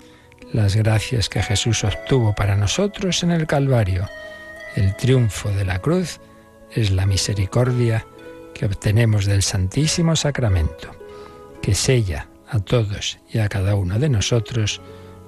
las 0.52 0.76
gracias 0.76 1.28
que 1.28 1.42
Jesús 1.42 1.84
obtuvo 1.84 2.34
para 2.34 2.56
nosotros 2.56 3.22
en 3.22 3.32
el 3.32 3.46
Calvario. 3.46 4.08
El 4.74 4.96
triunfo 4.96 5.50
de 5.50 5.64
la 5.64 5.80
cruz 5.80 6.20
es 6.70 6.90
la 6.90 7.06
misericordia 7.06 8.06
que 8.54 8.66
obtenemos 8.66 9.26
del 9.26 9.42
Santísimo 9.42 10.16
Sacramento, 10.16 10.90
que 11.60 11.74
sella 11.74 12.28
a 12.48 12.60
todos 12.60 13.18
y 13.30 13.38
a 13.38 13.48
cada 13.48 13.74
uno 13.74 13.98
de 13.98 14.08
nosotros 14.08 14.80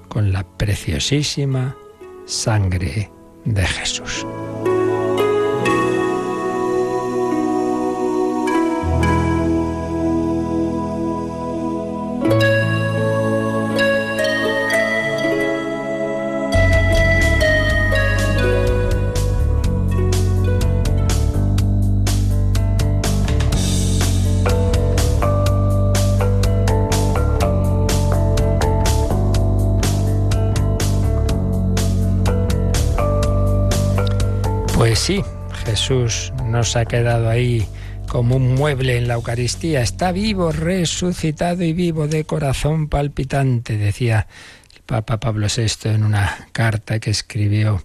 con 0.09 0.33
la 0.33 0.45
preciosísima 0.57 1.77
sangre 2.27 3.11
de 3.45 3.67
Jesús. 3.67 4.25
Jesús 35.89 36.35
nos 36.45 36.77
ha 36.77 36.85
quedado 36.85 37.31
ahí 37.31 37.67
como 38.09 38.37
un 38.37 38.57
mueble 38.57 38.99
en 38.99 39.09
la 39.09 39.15
Eucaristía. 39.15 39.81
Está 39.81 40.13
vivo, 40.13 40.53
resucitado 40.53 41.65
y 41.65 41.73
vivo 41.73 42.07
de 42.07 42.25
corazón 42.25 42.89
palpitante, 42.89 43.79
decía 43.79 44.27
el 44.75 44.83
Papa 44.83 45.19
Pablo 45.19 45.47
VI 45.47 45.89
en 45.89 46.05
una 46.05 46.49
carta 46.53 46.99
que 46.99 47.09
escribió 47.09 47.83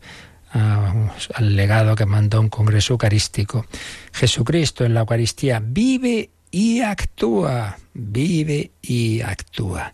al 0.52 1.56
legado 1.56 1.96
que 1.96 2.06
mandó 2.06 2.42
un 2.42 2.50
congreso 2.50 2.96
eucarístico. 2.96 3.66
Jesucristo 4.12 4.84
en 4.84 4.96
la 4.96 5.00
Eucaristía 5.00 5.62
vive 5.64 6.30
y 6.52 6.82
actúa, 6.82 7.78
vive 7.94 8.72
y 8.82 9.22
actúa. 9.22 9.94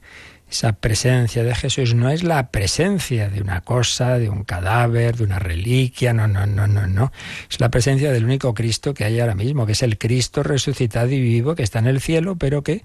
Esa 0.49 0.73
presencia 0.73 1.43
de 1.43 1.53
Jesús 1.53 1.93
no 1.93 2.09
es 2.09 2.23
la 2.23 2.49
presencia 2.49 3.29
de 3.29 3.41
una 3.41 3.61
cosa, 3.61 4.17
de 4.17 4.29
un 4.29 4.43
cadáver, 4.43 5.15
de 5.15 5.23
una 5.23 5.37
reliquia, 5.37 6.11
no, 6.11 6.27
no, 6.27 6.45
no, 6.45 6.67
no, 6.67 6.87
no. 6.87 7.11
Es 7.49 7.59
la 7.59 7.69
presencia 7.69 8.11
del 8.11 8.25
único 8.25 8.53
Cristo 8.53 8.93
que 8.93 9.03
hay 9.03 9.19
ahora 9.19 9.35
mismo, 9.35 9.65
que 9.65 9.73
es 9.73 9.83
el 9.83 9.97
Cristo 9.97 10.41
resucitado 10.41 11.09
y 11.11 11.19
vivo 11.19 11.55
que 11.55 11.63
está 11.63 11.79
en 11.79 11.87
el 11.87 12.01
cielo, 12.01 12.35
pero 12.35 12.63
que 12.63 12.83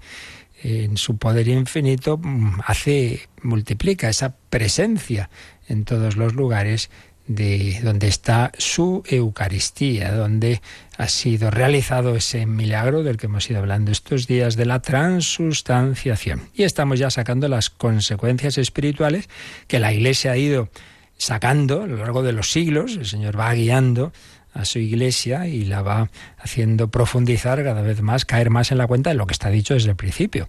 en 0.63 0.97
su 0.97 1.17
poder 1.17 1.47
infinito 1.47 2.17
mm, 2.17 2.61
hace, 2.65 3.27
multiplica 3.41 4.09
esa 4.09 4.35
presencia 4.49 5.29
en 5.67 5.85
todos 5.85 6.15
los 6.15 6.33
lugares 6.33 6.89
de 7.27 7.79
donde 7.83 8.07
está 8.07 8.51
su 8.57 9.03
Eucaristía, 9.07 10.13
donde 10.13 10.61
ha 10.97 11.07
sido 11.07 11.49
realizado 11.49 12.15
ese 12.15 12.45
milagro 12.45 13.03
del 13.03 13.17
que 13.17 13.25
hemos 13.25 13.49
ido 13.49 13.59
hablando 13.59 13.91
estos 13.91 14.27
días 14.27 14.55
de 14.55 14.65
la 14.65 14.81
transustanciación. 14.81 16.49
Y 16.53 16.63
estamos 16.63 16.99
ya 16.99 17.09
sacando 17.09 17.47
las 17.47 17.69
consecuencias 17.69 18.57
espirituales 18.57 19.27
que 19.67 19.79
la 19.79 19.91
Iglesia 19.91 20.33
ha 20.33 20.37
ido 20.37 20.69
sacando 21.17 21.83
a 21.83 21.87
lo 21.87 21.97
largo 21.97 22.23
de 22.23 22.33
los 22.33 22.51
siglos. 22.51 22.95
El 22.95 23.05
Señor 23.05 23.39
va 23.39 23.53
guiando 23.53 24.11
a 24.53 24.63
su 24.63 24.79
iglesia 24.79 25.47
y 25.47 25.65
la 25.65 25.81
va 25.81 26.09
haciendo 26.37 26.89
profundizar 26.89 27.61
cada 27.63 27.81
vez 27.81 28.01
más, 28.01 28.23
caer 28.23 28.49
más 28.49 28.71
en 28.71 28.77
la 28.77 28.87
cuenta 28.87 29.09
de 29.09 29.15
lo 29.17 29.27
que 29.27 29.33
está 29.33 29.49
dicho 29.49 29.73
desde 29.73 29.89
el 29.89 29.95
principio. 29.97 30.47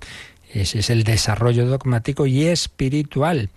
Ese 0.52 0.78
es 0.78 0.90
el 0.90 1.02
desarrollo 1.02 1.66
dogmático 1.66 2.26
y 2.26 2.44
espiritual. 2.44 3.50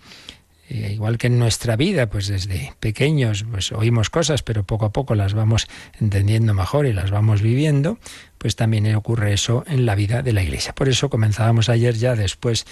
Eh, 0.70 0.92
igual 0.92 1.18
que 1.18 1.26
en 1.26 1.36
nuestra 1.40 1.74
vida, 1.74 2.08
pues 2.08 2.28
desde 2.28 2.72
pequeños 2.78 3.44
pues 3.50 3.72
oímos 3.72 4.08
cosas, 4.08 4.44
pero 4.44 4.62
poco 4.62 4.84
a 4.84 4.92
poco 4.92 5.16
las 5.16 5.34
vamos 5.34 5.66
entendiendo 6.00 6.54
mejor 6.54 6.86
y 6.86 6.92
las 6.92 7.10
vamos 7.10 7.42
viviendo, 7.42 7.98
pues 8.38 8.54
también 8.54 8.94
ocurre 8.94 9.32
eso 9.32 9.64
en 9.66 9.84
la 9.84 9.96
vida 9.96 10.22
de 10.22 10.32
la 10.32 10.44
Iglesia. 10.44 10.72
Por 10.72 10.88
eso 10.88 11.10
comenzábamos 11.10 11.68
ayer 11.68 11.96
ya 11.96 12.14
después 12.14 12.66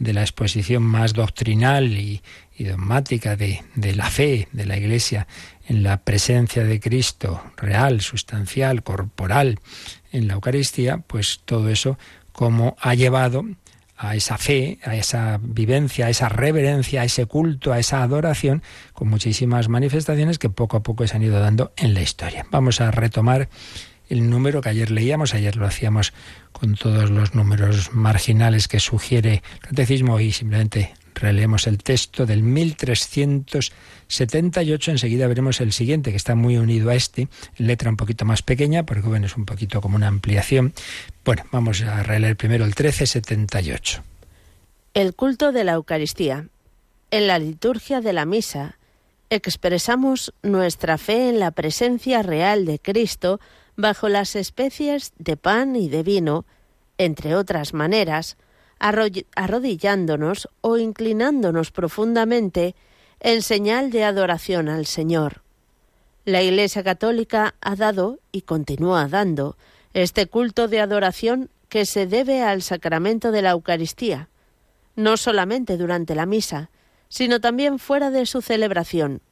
de 0.00 0.12
la 0.12 0.22
exposición 0.22 0.82
más 0.82 1.12
doctrinal 1.12 1.96
y, 1.96 2.22
dogmática 2.58 3.36
de, 3.36 3.62
de 3.76 3.94
la 3.94 4.10
fe 4.10 4.48
de 4.50 4.66
la 4.66 4.76
Iglesia 4.76 5.28
en 5.68 5.84
la 5.84 5.98
presencia 5.98 6.64
de 6.64 6.80
Cristo 6.80 7.40
real, 7.56 8.00
sustancial, 8.00 8.82
corporal 8.82 9.60
en 10.10 10.26
la 10.26 10.34
Eucaristía, 10.34 10.98
pues 11.06 11.40
todo 11.44 11.68
eso 11.68 11.98
como 12.32 12.76
ha 12.80 12.94
llevado 12.94 13.44
a 13.96 14.16
esa 14.16 14.38
fe, 14.38 14.78
a 14.84 14.96
esa 14.96 15.38
vivencia, 15.42 16.06
a 16.06 16.10
esa 16.10 16.28
reverencia, 16.28 17.02
a 17.02 17.04
ese 17.04 17.26
culto, 17.26 17.72
a 17.72 17.78
esa 17.78 18.02
adoración, 18.02 18.62
con 18.92 19.08
muchísimas 19.08 19.68
manifestaciones 19.68 20.38
que 20.38 20.50
poco 20.50 20.76
a 20.76 20.82
poco 20.82 21.06
se 21.06 21.16
han 21.16 21.22
ido 21.22 21.40
dando 21.40 21.72
en 21.76 21.94
la 21.94 22.02
historia. 22.02 22.46
Vamos 22.50 22.80
a 22.80 22.90
retomar 22.90 23.48
el 24.08 24.28
número 24.28 24.60
que 24.60 24.68
ayer 24.68 24.90
leíamos, 24.90 25.34
ayer 25.34 25.56
lo 25.56 25.66
hacíamos 25.66 26.12
con 26.52 26.74
todos 26.74 27.10
los 27.10 27.34
números 27.34 27.92
marginales 27.92 28.68
que 28.68 28.80
sugiere 28.80 29.42
el 29.54 29.60
catecismo 29.60 30.20
y 30.20 30.32
simplemente 30.32 30.92
releemos 31.14 31.66
el 31.66 31.78
texto 31.78 32.26
del 32.26 32.42
1378, 32.42 34.90
enseguida 34.90 35.26
veremos 35.26 35.60
el 35.60 35.72
siguiente 35.72 36.10
que 36.10 36.16
está 36.16 36.34
muy 36.34 36.56
unido 36.56 36.90
a 36.90 36.94
este, 36.94 37.28
letra 37.56 37.90
un 37.90 37.96
poquito 37.96 38.24
más 38.24 38.42
pequeña, 38.42 38.84
porque 38.84 39.08
bueno, 39.08 39.26
es 39.26 39.36
un 39.36 39.46
poquito 39.46 39.80
como 39.80 39.96
una 39.96 40.08
ampliación. 40.08 40.72
Bueno, 41.24 41.44
vamos 41.52 41.82
a 41.82 42.02
releer 42.02 42.36
primero 42.36 42.64
el 42.64 42.70
1378. 42.70 44.02
El 44.94 45.14
culto 45.14 45.52
de 45.52 45.64
la 45.64 45.72
Eucaristía. 45.72 46.46
En 47.10 47.26
la 47.26 47.38
liturgia 47.38 48.00
de 48.00 48.12
la 48.12 48.26
misa 48.26 48.76
expresamos 49.30 50.32
nuestra 50.42 50.98
fe 50.98 51.28
en 51.28 51.40
la 51.40 51.50
presencia 51.50 52.22
real 52.22 52.66
de 52.66 52.78
Cristo 52.78 53.40
bajo 53.76 54.08
las 54.08 54.36
especies 54.36 55.12
de 55.18 55.36
pan 55.36 55.76
y 55.76 55.88
de 55.88 56.02
vino, 56.02 56.44
entre 56.98 57.34
otras 57.34 57.74
maneras, 57.74 58.36
arrodillándonos 58.78 60.48
o 60.60 60.76
inclinándonos 60.76 61.70
profundamente 61.70 62.74
en 63.20 63.42
señal 63.42 63.90
de 63.90 64.04
adoración 64.04 64.68
al 64.68 64.86
Señor. 64.86 65.42
La 66.24 66.42
Iglesia 66.42 66.82
Católica 66.82 67.54
ha 67.60 67.76
dado 67.76 68.18
y 68.32 68.42
continúa 68.42 69.08
dando 69.08 69.56
este 69.92 70.26
culto 70.26 70.68
de 70.68 70.80
adoración 70.80 71.50
que 71.68 71.86
se 71.86 72.06
debe 72.06 72.42
al 72.42 72.62
sacramento 72.62 73.30
de 73.30 73.42
la 73.42 73.50
Eucaristía, 73.50 74.28
no 74.96 75.16
solamente 75.16 75.76
durante 75.76 76.14
la 76.14 76.26
misa, 76.26 76.70
sino 77.08 77.40
también 77.40 77.78
fuera 77.78 78.10
de 78.10 78.26
su 78.26 78.42
celebración, 78.42 79.22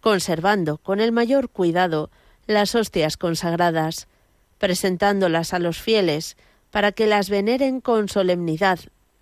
conservando 0.00 0.78
con 0.78 1.00
el 1.00 1.12
mayor 1.12 1.48
cuidado 1.50 2.10
las 2.46 2.74
hostias 2.74 3.16
consagradas, 3.16 4.08
presentándolas 4.58 5.52
a 5.52 5.58
los 5.58 5.80
fieles 5.80 6.36
para 6.70 6.92
que 6.92 7.06
las 7.06 7.30
veneren 7.30 7.80
con 7.80 8.08
solemnidad, 8.08 8.80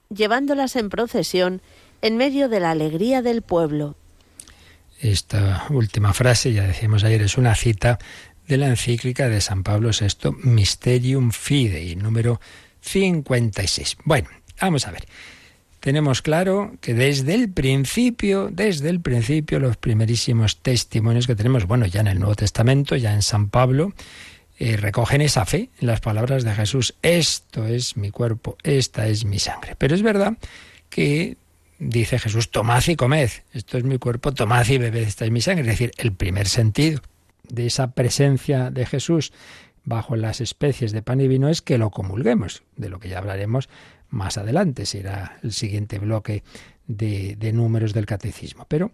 llevándolas 0.08 0.76
en 0.76 0.88
procesión 0.88 1.62
en 2.02 2.16
medio 2.16 2.48
de 2.48 2.60
la 2.60 2.70
alegría 2.70 3.22
del 3.22 3.42
pueblo. 3.42 3.96
Esta 5.00 5.66
última 5.70 6.12
frase, 6.14 6.52
ya 6.52 6.64
decíamos 6.64 7.04
ayer, 7.04 7.22
es 7.22 7.36
una 7.36 7.54
cita 7.54 7.98
de 8.46 8.56
la 8.56 8.68
encíclica 8.68 9.28
de 9.28 9.40
San 9.40 9.62
Pablo 9.62 9.90
VI, 9.90 10.30
Mysterium 10.42 11.32
Fidei, 11.32 11.96
número 11.96 12.40
56. 12.80 13.96
Bueno, 14.04 14.28
vamos 14.60 14.86
a 14.86 14.92
ver. 14.92 15.04
Tenemos 15.80 16.22
claro 16.22 16.72
que 16.80 16.94
desde 16.94 17.34
el 17.34 17.50
principio, 17.50 18.48
desde 18.50 18.88
el 18.88 19.00
principio, 19.00 19.60
los 19.60 19.76
primerísimos 19.76 20.56
testimonios 20.58 21.26
que 21.26 21.36
tenemos, 21.36 21.66
bueno, 21.66 21.86
ya 21.86 22.00
en 22.00 22.08
el 22.08 22.18
Nuevo 22.18 22.34
Testamento, 22.34 22.96
ya 22.96 23.12
en 23.12 23.22
San 23.22 23.50
Pablo, 23.50 23.92
eh, 24.58 24.76
recogen 24.76 25.20
esa 25.20 25.44
fe 25.44 25.70
en 25.80 25.86
las 25.86 26.00
palabras 26.00 26.44
de 26.44 26.54
Jesús. 26.54 26.94
Esto 27.02 27.66
es 27.66 27.96
mi 27.96 28.10
cuerpo, 28.10 28.56
esta 28.62 29.06
es 29.06 29.24
mi 29.24 29.38
sangre. 29.38 29.74
Pero 29.76 29.94
es 29.94 30.02
verdad 30.02 30.38
que 30.88 31.36
dice 31.78 32.18
Jesús, 32.18 32.50
tomad 32.50 32.82
y 32.86 32.96
comed, 32.96 33.30
esto 33.52 33.76
es 33.76 33.84
mi 33.84 33.98
cuerpo, 33.98 34.32
tomad 34.32 34.66
y 34.68 34.78
bebed, 34.78 35.02
esta 35.02 35.26
es 35.26 35.30
mi 35.30 35.40
sangre. 35.40 35.62
Es 35.62 35.78
decir, 35.78 35.92
el 35.98 36.12
primer 36.12 36.48
sentido 36.48 37.02
de 37.48 37.66
esa 37.66 37.92
presencia 37.92 38.70
de 38.70 38.86
Jesús 38.86 39.32
bajo 39.84 40.16
las 40.16 40.40
especies 40.40 40.92
de 40.92 41.02
pan 41.02 41.20
y 41.20 41.28
vino 41.28 41.48
es 41.48 41.62
que 41.62 41.78
lo 41.78 41.90
comulguemos, 41.90 42.62
de 42.76 42.88
lo 42.88 42.98
que 42.98 43.08
ya 43.08 43.18
hablaremos 43.18 43.68
más 44.08 44.38
adelante, 44.38 44.86
será 44.86 45.38
el 45.42 45.52
siguiente 45.52 45.98
bloque 45.98 46.42
de, 46.86 47.36
de 47.36 47.52
números 47.52 47.92
del 47.92 48.06
catecismo. 48.06 48.64
Pero 48.68 48.90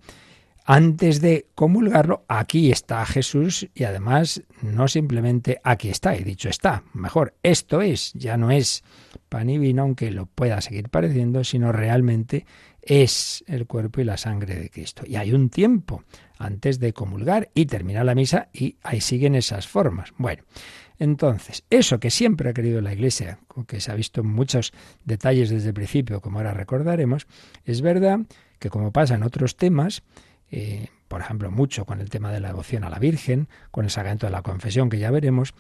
antes 0.65 1.21
de 1.21 1.47
comulgarlo, 1.55 2.25
aquí 2.29 2.71
está 2.71 3.05
Jesús 3.05 3.69
y 3.75 3.85
además 3.85 4.43
no 4.63 4.87
simplemente 4.89 5.61
aquí 5.65 5.89
está, 5.89 6.15
he 6.15 6.23
dicho 6.23 6.49
está, 6.49 6.85
mejor, 6.95 7.35
esto 7.43 7.83
es, 7.83 8.13
ya 8.15 8.37
no 8.37 8.51
es 8.51 8.85
pan 9.29 9.51
y 9.51 9.59
vino, 9.59 9.83
aunque 9.83 10.11
lo 10.11 10.27
pueda 10.27 10.61
seguir 10.61 10.89
pareciendo, 10.89 11.43
sino 11.43 11.73
realmente 11.73 12.47
es 12.81 13.45
el 13.47 13.67
cuerpo 13.67 14.01
y 14.01 14.05
la 14.05 14.17
sangre 14.17 14.57
de 14.57 14.71
Cristo. 14.71 15.03
Y 15.07 15.17
hay 15.17 15.33
un 15.33 15.51
tiempo 15.51 16.05
antes 16.39 16.79
de 16.81 16.93
comulgar 16.93 17.51
y 17.55 17.67
terminar 17.67 18.05
la 18.05 18.15
misa 18.15 18.49
y 18.53 18.77
ahí 18.83 19.01
siguen 19.01 19.35
esas 19.35 19.67
formas. 19.69 20.13
Bueno, 20.17 20.43
entonces, 20.99 21.65
eso 21.71 21.99
que 21.99 22.11
siempre 22.11 22.51
ha 22.51 22.53
querido 22.53 22.81
la 22.81 22.93
Iglesia, 22.93 23.39
que 23.67 23.81
se 23.81 23.91
ha 23.91 23.95
visto 23.95 24.21
en 24.21 24.29
muchos 24.29 24.73
detalles 25.05 25.51
desde 25.51 25.69
el 25.69 25.75
principio, 25.75 26.21
como 26.21 26.39
ahora 26.39 26.55
recordaremos, 26.55 27.27
es 27.65 27.81
verdad 27.81 28.21
que 28.59 28.71
como 28.71 28.93
pasa 28.93 29.17
en 29.17 29.25
otros 29.25 29.57
temas, 29.57 30.05
eh, 30.53 30.89
por 31.09 31.21
ejemplo, 31.21 31.51
mucho 31.51 31.85
con 31.85 32.01
el 32.01 32.09
tema 32.09 32.31
de 32.31 32.41
la 32.41 32.49
devoción 32.49 32.85
a 32.85 32.91
la 32.91 32.99
Virgen, 32.99 33.49
con 33.71 33.85
el 33.85 33.91
sacramento 33.91 34.27
de 34.27 34.33
la 34.33 34.43
confesión, 34.43 34.89
que 34.89 34.99
ya 34.99 35.11
veremos, 35.11 35.53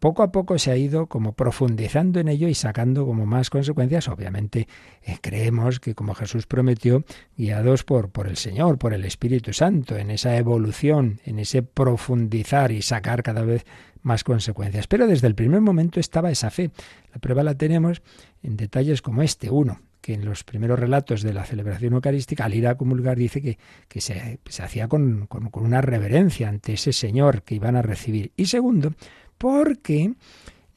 poco 0.00 0.22
a 0.22 0.32
poco 0.32 0.58
se 0.58 0.70
ha 0.70 0.76
ido 0.76 1.06
como 1.06 1.32
profundizando 1.32 2.20
en 2.20 2.28
ello 2.28 2.48
y 2.48 2.54
sacando 2.54 3.06
como 3.06 3.26
más 3.26 3.50
consecuencias. 3.50 4.08
Obviamente 4.08 4.68
eh, 5.02 5.18
creemos 5.20 5.80
que 5.80 5.94
como 5.94 6.14
Jesús 6.14 6.46
prometió, 6.46 7.04
guiados 7.36 7.84
por, 7.84 8.10
por 8.10 8.26
el 8.26 8.36
Señor, 8.36 8.78
por 8.78 8.92
el 8.92 9.04
Espíritu 9.04 9.52
Santo, 9.52 9.96
en 9.96 10.10
esa 10.10 10.36
evolución, 10.36 11.20
en 11.24 11.38
ese 11.38 11.62
profundizar 11.62 12.70
y 12.70 12.82
sacar 12.82 13.22
cada 13.22 13.42
vez 13.42 13.64
más 14.02 14.24
consecuencias. 14.24 14.86
Pero 14.86 15.06
desde 15.06 15.26
el 15.26 15.34
primer 15.34 15.60
momento 15.60 16.00
estaba 16.00 16.30
esa 16.30 16.50
fe. 16.50 16.70
La 17.12 17.20
prueba 17.20 17.42
la 17.42 17.54
tenemos 17.54 18.02
en 18.42 18.56
detalles 18.56 19.02
como 19.02 19.22
este. 19.22 19.50
Uno, 19.50 19.80
que 20.08 20.14
en 20.14 20.24
los 20.24 20.42
primeros 20.42 20.78
relatos 20.78 21.20
de 21.20 21.34
la 21.34 21.44
celebración 21.44 21.92
eucarística, 21.92 22.46
al 22.46 22.54
ir 22.54 22.66
a 22.66 22.78
comulgar, 22.78 23.18
dice 23.18 23.42
que, 23.42 23.58
que 23.88 24.00
se, 24.00 24.40
hacía 24.62 24.88
con, 24.88 25.26
con, 25.26 25.50
una 25.54 25.82
reverencia 25.82 26.48
ante 26.48 26.72
ese 26.72 26.94
Señor 26.94 27.42
que 27.42 27.56
iban 27.56 27.76
a 27.76 27.82
recibir. 27.82 28.32
Y 28.34 28.46
segundo, 28.46 28.94
porque 29.36 30.14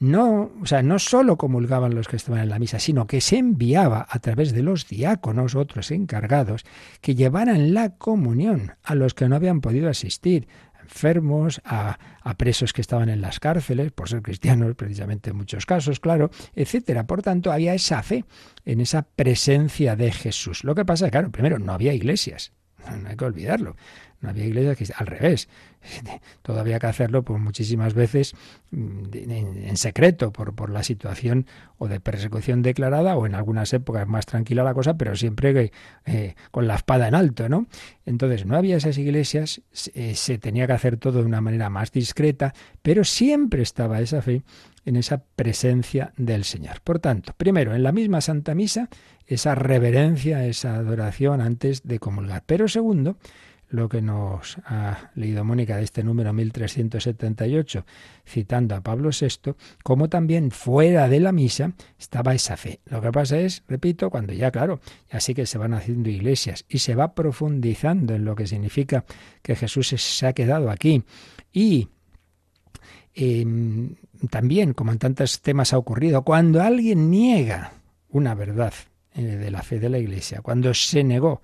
no, 0.00 0.50
o 0.60 0.66
sea, 0.66 0.82
no 0.82 0.98
solo 0.98 1.38
comulgaban 1.38 1.94
los 1.94 2.08
que 2.08 2.16
estaban 2.16 2.42
en 2.42 2.50
la 2.50 2.58
misa, 2.58 2.78
sino 2.78 3.06
que 3.06 3.22
se 3.22 3.38
enviaba 3.38 4.06
a 4.06 4.18
través 4.18 4.52
de 4.52 4.62
los 4.62 4.86
diáconos, 4.86 5.54
otros 5.54 5.90
encargados, 5.92 6.66
que 7.00 7.14
llevaran 7.14 7.72
la 7.72 7.96
comunión 7.96 8.72
a 8.82 8.94
los 8.94 9.14
que 9.14 9.30
no 9.30 9.36
habían 9.36 9.62
podido 9.62 9.88
asistir, 9.88 10.46
enfermos, 10.92 11.60
a, 11.64 11.98
presos 12.36 12.72
que 12.72 12.80
estaban 12.80 13.08
en 13.08 13.20
las 13.20 13.40
cárceles, 13.40 13.92
por 13.92 14.08
ser 14.08 14.22
cristianos, 14.22 14.74
precisamente 14.74 15.30
en 15.30 15.36
muchos 15.36 15.66
casos, 15.66 16.00
claro, 16.00 16.30
etcétera. 16.54 17.06
Por 17.06 17.22
tanto, 17.22 17.50
había 17.50 17.74
esa 17.74 18.02
fe 18.02 18.24
en 18.64 18.80
esa 18.80 19.02
presencia 19.02 19.96
de 19.96 20.12
Jesús. 20.12 20.64
Lo 20.64 20.74
que 20.74 20.84
pasa, 20.84 21.10
claro, 21.10 21.30
primero, 21.30 21.58
no 21.58 21.72
había 21.72 21.94
iglesias, 21.94 22.52
no 22.90 23.08
hay 23.08 23.16
que 23.16 23.24
olvidarlo. 23.24 23.76
No 24.20 24.30
había 24.30 24.46
iglesias 24.46 24.76
que 24.76 24.94
al 24.96 25.06
revés. 25.06 25.48
Todo 26.42 26.60
había 26.60 26.78
que 26.78 26.86
hacerlo 26.86 27.24
pues, 27.24 27.40
muchísimas 27.40 27.92
veces 27.92 28.34
mm, 28.70 29.06
en, 29.12 29.76
secreto 29.76 30.32
por, 30.32 30.54
por, 30.54 30.70
la 30.70 30.84
situación 30.84 31.46
o 31.78 31.88
de 31.88 31.98
persecución 31.98 32.62
declarada 32.62 33.16
o 33.16 33.26
en 33.26 33.34
algunas 33.34 33.72
épocas 33.72 34.06
más 34.06 34.26
tranquila 34.26 34.62
la 34.62 34.74
cosa, 34.74 34.96
pero 34.96 35.16
siempre 35.16 35.72
eh, 36.06 36.34
con 36.52 36.68
la 36.68 36.76
espada 36.76 37.08
en 37.08 37.16
alto, 37.16 37.48
¿no? 37.48 37.66
Entonces 38.06 38.46
no 38.46 38.56
había 38.56 38.76
esas 38.76 38.96
iglesias, 38.96 39.60
eh, 39.94 40.14
se 40.14 40.38
tenía 40.38 40.68
que 40.68 40.72
hacer 40.74 40.98
todo 40.98 41.18
de 41.18 41.26
una 41.26 41.40
manera 41.40 41.68
más 41.68 41.90
discreta, 41.90 42.54
pero 42.80 43.02
siempre 43.02 43.62
estaba 43.62 44.00
esa 44.00 44.22
fe 44.22 44.42
en 44.84 44.96
esa 44.96 45.22
presencia 45.36 46.12
del 46.16 46.44
Señor. 46.44 46.80
Por 46.82 46.98
tanto, 46.98 47.32
primero, 47.36 47.74
en 47.74 47.82
la 47.82 47.92
misma 47.92 48.20
Santa 48.20 48.54
Misa, 48.54 48.88
esa 49.26 49.54
reverencia, 49.54 50.46
esa 50.46 50.74
adoración 50.76 51.40
antes 51.40 51.82
de 51.84 51.98
comulgar. 51.98 52.42
Pero 52.46 52.68
segundo, 52.68 53.16
lo 53.72 53.88
que 53.88 54.02
nos 54.02 54.58
ha 54.66 55.10
leído 55.14 55.44
Mónica 55.44 55.76
de 55.76 55.84
este 55.84 56.04
número 56.04 56.32
1378, 56.32 57.86
citando 58.26 58.74
a 58.74 58.82
Pablo 58.82 59.10
VI, 59.18 59.54
como 59.82 60.08
también 60.08 60.50
fuera 60.50 61.08
de 61.08 61.20
la 61.20 61.32
misa 61.32 61.72
estaba 61.98 62.34
esa 62.34 62.56
fe. 62.56 62.80
Lo 62.84 63.00
que 63.00 63.10
pasa 63.10 63.38
es, 63.38 63.64
repito, 63.66 64.10
cuando 64.10 64.34
ya, 64.34 64.50
claro, 64.50 64.80
ya 65.10 65.20
sí 65.20 65.34
que 65.34 65.46
se 65.46 65.58
van 65.58 65.72
haciendo 65.72 66.10
iglesias 66.10 66.64
y 66.68 66.78
se 66.78 66.94
va 66.94 67.14
profundizando 67.14 68.14
en 68.14 68.24
lo 68.24 68.34
que 68.34 68.46
significa 68.46 69.04
que 69.42 69.56
Jesús 69.56 69.88
se 69.88 70.26
ha 70.26 70.34
quedado 70.34 70.70
aquí. 70.70 71.02
Y 71.52 71.88
em, 73.14 73.94
también, 74.30 74.72
como 74.72 74.92
en 74.92 74.98
tantos 74.98 75.40
temas 75.40 75.72
ha 75.72 75.78
ocurrido, 75.78 76.22
cuando 76.22 76.62
alguien 76.62 77.10
niega 77.10 77.72
una 78.08 78.34
verdad 78.34 78.72
eh, 79.14 79.22
de 79.22 79.50
la 79.50 79.62
fe 79.62 79.78
de 79.78 79.88
la 79.88 79.98
iglesia, 79.98 80.40
cuando 80.42 80.72
se 80.74 81.04
negó 81.04 81.42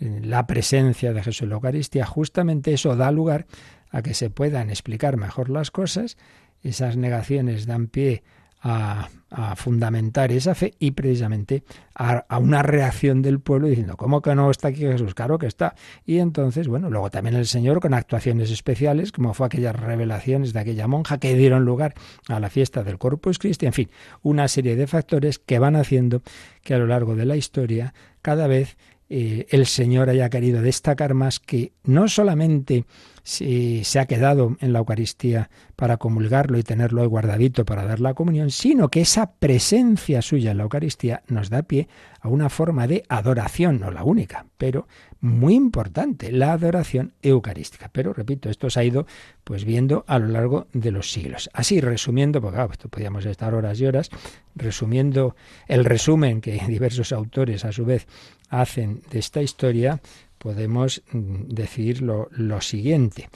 la 0.00 0.46
presencia 0.46 1.12
de 1.12 1.22
Jesús 1.22 1.42
en 1.42 1.50
la 1.50 1.54
Eucaristía, 1.56 2.06
justamente 2.06 2.72
eso 2.72 2.96
da 2.96 3.12
lugar 3.12 3.46
a 3.90 4.02
que 4.02 4.14
se 4.14 4.30
puedan 4.30 4.70
explicar 4.70 5.16
mejor 5.16 5.48
las 5.48 5.70
cosas, 5.70 6.16
esas 6.62 6.96
negaciones 6.96 7.66
dan 7.66 7.86
pie 7.86 8.22
a, 8.62 9.08
fundamentar 9.56 10.30
esa 10.30 10.54
fe 10.54 10.74
y 10.78 10.90
precisamente 10.90 11.64
a, 11.94 12.22
una 12.38 12.62
reacción 12.62 13.22
del 13.22 13.40
pueblo 13.40 13.68
diciendo, 13.68 13.96
¿cómo 13.96 14.20
que 14.20 14.34
no 14.34 14.50
está 14.50 14.68
aquí 14.68 14.80
Jesús? 14.80 15.14
Claro 15.14 15.38
que 15.38 15.46
está. 15.46 15.74
Y 16.04 16.18
entonces, 16.18 16.68
bueno, 16.68 16.90
luego 16.90 17.10
también 17.10 17.36
el 17.36 17.46
Señor 17.46 17.80
con 17.80 17.94
actuaciones 17.94 18.50
especiales, 18.50 19.10
como 19.10 19.32
fue 19.32 19.46
aquellas 19.46 19.74
revelaciones 19.74 20.52
de 20.52 20.60
aquella 20.60 20.86
monja 20.86 21.16
que 21.18 21.34
dieron 21.34 21.64
lugar 21.64 21.94
a 22.28 22.40
la 22.40 22.50
fiesta 22.50 22.82
del 22.82 22.98
Corpus 22.98 23.38
Christi, 23.38 23.64
en 23.64 23.72
fin, 23.72 23.90
una 24.22 24.48
serie 24.48 24.76
de 24.76 24.86
factores 24.86 25.38
que 25.38 25.58
van 25.58 25.76
haciendo 25.76 26.20
que 26.62 26.74
a 26.74 26.78
lo 26.78 26.86
largo 26.86 27.16
de 27.16 27.24
la 27.24 27.36
historia 27.36 27.94
cada 28.20 28.46
vez 28.46 28.76
eh, 29.08 29.46
el 29.50 29.66
Señor 29.66 30.10
haya 30.10 30.30
querido 30.30 30.62
destacar 30.62 31.14
más 31.14 31.40
que 31.40 31.72
no 31.84 32.08
solamente 32.08 32.84
si 33.22 33.84
se 33.84 33.98
ha 33.98 34.06
quedado 34.06 34.56
en 34.60 34.72
la 34.72 34.80
Eucaristía 34.80 35.50
para 35.76 35.96
comulgarlo 35.96 36.58
y 36.58 36.62
tenerlo 36.62 37.02
ahí 37.02 37.08
guardadito 37.08 37.64
para 37.64 37.84
dar 37.84 38.00
la 38.00 38.14
comunión, 38.14 38.50
sino 38.50 38.88
que 38.88 39.00
esa 39.00 39.32
presencia 39.32 40.22
suya 40.22 40.50
en 40.50 40.58
la 40.58 40.64
Eucaristía 40.64 41.22
nos 41.28 41.50
da 41.50 41.62
pie 41.62 41.88
a 42.20 42.28
una 42.28 42.48
forma 42.48 42.86
de 42.86 43.04
adoración, 43.08 43.80
no 43.80 43.90
la 43.90 44.04
única, 44.04 44.46
pero 44.58 44.86
muy 45.20 45.54
importante, 45.54 46.32
la 46.32 46.52
adoración 46.52 47.14
eucarística. 47.22 47.88
Pero 47.92 48.12
repito, 48.12 48.50
esto 48.50 48.70
se 48.70 48.80
ha 48.80 48.84
ido 48.84 49.06
pues 49.44 49.64
viendo 49.64 50.04
a 50.08 50.18
lo 50.18 50.28
largo 50.28 50.66
de 50.72 50.90
los 50.90 51.12
siglos. 51.12 51.48
Así 51.52 51.80
resumiendo, 51.80 52.40
porque 52.40 52.60
esto 52.72 52.88
podríamos 52.88 53.24
estar 53.26 53.54
horas 53.54 53.80
y 53.80 53.86
horas 53.86 54.10
resumiendo 54.56 55.36
el 55.68 55.84
resumen 55.84 56.40
que 56.40 56.60
diversos 56.66 57.12
autores 57.12 57.64
a 57.64 57.72
su 57.72 57.84
vez 57.84 58.06
hacen 58.48 59.02
de 59.10 59.18
esta 59.18 59.40
historia, 59.42 60.00
podemos 60.42 61.02
mm, 61.12 61.44
decir 61.48 62.02
lo, 62.02 62.60
siguiente. 62.60 63.28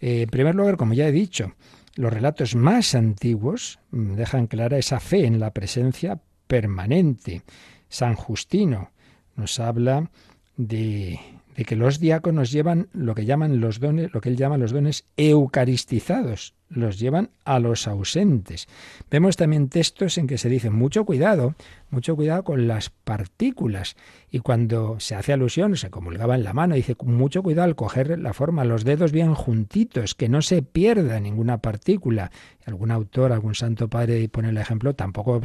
Eh, 0.00 0.22
en 0.22 0.30
primer 0.30 0.54
lugar, 0.54 0.78
como 0.78 0.94
ya 0.94 1.06
he 1.06 1.12
dicho, 1.12 1.52
los 1.96 2.12
relatos 2.12 2.56
más 2.56 2.94
antiguos 2.94 3.78
mm, 3.90 4.14
dejan 4.14 4.46
clara 4.46 4.78
esa 4.78 4.98
fe 4.98 5.26
en 5.26 5.38
la 5.38 5.52
presencia 5.52 6.18
permanente. 6.46 7.42
San 7.88 8.14
Justino 8.14 8.90
nos 9.36 9.60
habla 9.60 10.10
de, 10.56 11.20
de, 11.54 11.64
que 11.66 11.76
los 11.76 12.00
diáconos 12.00 12.50
llevan 12.50 12.88
lo 12.92 13.14
que 13.14 13.26
llaman 13.26 13.60
los 13.60 13.78
dones, 13.78 14.12
lo 14.14 14.22
que 14.22 14.30
él 14.30 14.36
llama 14.36 14.56
los 14.56 14.72
dones 14.72 15.04
eucaristizados, 15.18 16.54
los 16.68 16.98
llevan 16.98 17.30
a 17.44 17.58
los 17.58 17.86
ausentes. 17.86 18.68
Vemos 19.10 19.36
también 19.36 19.68
textos 19.68 20.18
en 20.18 20.26
que 20.26 20.38
se 20.38 20.48
dice 20.48 20.70
mucho 20.70 21.04
cuidado, 21.04 21.54
mucho 21.90 22.16
cuidado 22.16 22.44
con 22.44 22.66
las 22.66 22.90
partículas. 22.90 23.96
Y 24.30 24.40
cuando 24.40 24.98
se 24.98 25.14
hace 25.14 25.32
alusión, 25.32 25.76
se 25.76 25.90
comulgaba 25.90 26.34
en 26.34 26.44
la 26.44 26.52
mano, 26.52 26.74
dice 26.74 26.96
mucho 27.04 27.42
cuidado 27.42 27.64
al 27.64 27.76
coger 27.76 28.18
la 28.18 28.32
forma, 28.32 28.64
los 28.64 28.84
dedos 28.84 29.12
bien 29.12 29.34
juntitos, 29.34 30.14
que 30.14 30.28
no 30.28 30.42
se 30.42 30.62
pierda 30.62 31.20
ninguna 31.20 31.58
partícula. 31.58 32.32
Algún 32.64 32.90
autor, 32.90 33.32
algún 33.32 33.54
santo 33.54 33.88
padre 33.88 34.28
pone 34.28 34.48
el 34.48 34.58
ejemplo, 34.58 34.94
tampoco 34.94 35.40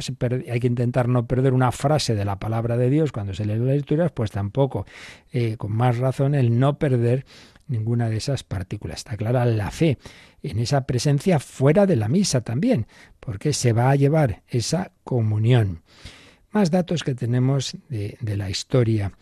hay 0.50 0.60
que 0.60 0.66
intentar 0.66 1.08
no 1.08 1.26
perder 1.26 1.54
una 1.54 1.70
frase 1.70 2.16
de 2.16 2.24
la 2.24 2.40
palabra 2.40 2.76
de 2.76 2.90
Dios 2.90 3.12
cuando 3.12 3.32
se 3.32 3.44
lee 3.44 3.56
las 3.56 3.68
lecturas, 3.68 4.10
pues 4.10 4.32
tampoco, 4.32 4.86
eh, 5.30 5.56
con 5.56 5.72
más 5.72 5.98
razón, 5.98 6.34
el 6.34 6.58
no 6.58 6.78
perder 6.78 7.24
ninguna 7.68 8.08
de 8.08 8.16
esas 8.16 8.42
partículas. 8.42 8.98
Está 8.98 9.16
clara 9.16 9.44
la 9.44 9.70
fe 9.70 9.98
en 10.42 10.58
esa 10.58 10.86
presencia 10.86 11.38
fuera 11.38 11.86
de 11.86 11.96
la 11.96 12.08
misa 12.08 12.42
también, 12.42 12.86
porque 13.20 13.52
se 13.52 13.72
va 13.72 13.90
a 13.90 13.96
llevar 13.96 14.42
esa 14.48 14.92
comunión. 15.04 15.82
Más 16.50 16.70
datos 16.70 17.02
que 17.02 17.14
tenemos 17.14 17.76
de, 17.88 18.18
la 18.36 18.50
historia, 18.50 19.12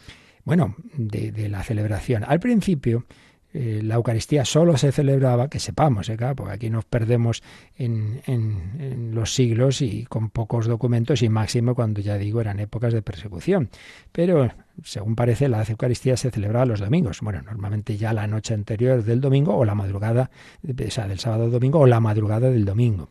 bueno, 0.45 0.75
de, 0.95 1.49
la 1.49 1.63
celebración. 1.63 2.25
Al 2.25 2.41
principio, 2.41 3.07
eh, 3.53 3.81
la 3.83 3.97
Eucaristía 3.97 4.45
solo 4.45 4.77
se 4.77 4.93
celebraba, 4.93 5.49
que 5.49 5.59
sepamos, 5.59 6.09
¿eh? 6.09 6.17
porque 6.37 6.53
aquí 6.53 6.71
nos 6.71 6.85
perdemos 6.85 7.43
en, 7.77 8.23
en, 8.27 9.13
los 9.13 9.35
siglos 9.35 9.83
y 9.83 10.05
con 10.05 10.31
pocos 10.31 10.67
documentos 10.67 11.23
y 11.23 11.29
máximo 11.29 11.75
cuando 11.75 12.01
ya 12.01 12.17
digo 12.17 12.41
eran 12.41 12.61
épocas 12.61 12.93
de 12.93 13.03
persecución. 13.03 13.69
Pero 14.13 14.51
según 14.85 15.17
parece 15.17 15.49
la 15.49 15.65
Eucaristía 15.65 16.17
se 16.17 16.31
celebraba 16.31 16.65
los 16.65 16.79
domingos. 16.79 17.21
Bueno, 17.23 17.43
normalmente 17.43 17.97
ya 17.97 18.13
la 18.13 18.29
noche 18.29 18.55
anterior 18.55 19.03
del 19.03 19.21
domingo 19.21 19.57
o 19.57 19.65
la 19.65 19.75
madrugada, 19.75 20.31
o 20.63 20.91
sea, 20.91 21.09
del 21.09 21.19
sábado 21.19 21.51
domingo 21.51 21.81
o 21.81 21.87
la 21.87 21.99
madrugada 21.99 22.51
del 22.51 22.65
domingo. 22.65 23.09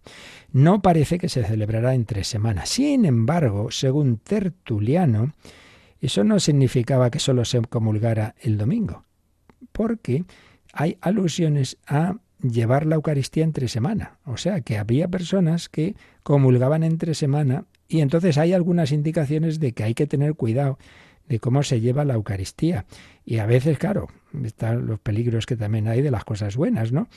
No 0.53 0.81
parece 0.81 1.19
que 1.19 1.27
se 1.27 1.43
celebrara 1.43 1.93
entre 1.93 2.23
semanas. 2.23 2.69
Sin 2.69 3.03
embargo, 3.03 3.71
según 3.71 4.17
Tertuliano, 4.17 5.33
eso 5.99 6.23
no 6.23 6.39
significaba 6.39 7.11
que 7.11 7.19
solo 7.19 7.43
se 7.43 7.59
comulgara 7.61 8.35
el 8.41 8.57
domingo 8.57 9.03
porque 9.79 10.25
hay 10.73 10.97
alusiones 10.99 11.77
a 11.87 12.17
llevar 12.41 12.85
la 12.85 12.95
Eucaristía 12.95 13.45
entre 13.45 13.69
semana. 13.69 14.17
O 14.25 14.35
sea, 14.35 14.59
que 14.59 14.77
había 14.77 15.07
personas 15.07 15.69
que 15.69 15.95
comulgaban 16.21 16.83
entre 16.83 17.13
semana 17.13 17.63
y 17.87 18.01
entonces 18.01 18.37
hay 18.37 18.51
algunas 18.51 18.91
indicaciones 18.91 19.61
de 19.61 19.71
que 19.71 19.85
hay 19.85 19.93
que 19.93 20.05
tener 20.05 20.33
cuidado 20.35 20.77
de 21.29 21.39
cómo 21.39 21.63
se 21.63 21.79
lleva 21.79 22.03
la 22.03 22.15
Eucaristía. 22.15 22.83
Y 23.23 23.37
a 23.37 23.45
veces, 23.45 23.77
claro, 23.77 24.07
están 24.43 24.85
los 24.85 24.99
peligros 24.99 25.45
que 25.45 25.55
también 25.55 25.87
hay 25.87 26.01
de 26.01 26.11
las 26.11 26.25
cosas 26.25 26.57
buenas, 26.57 26.91
¿no? 26.91 27.07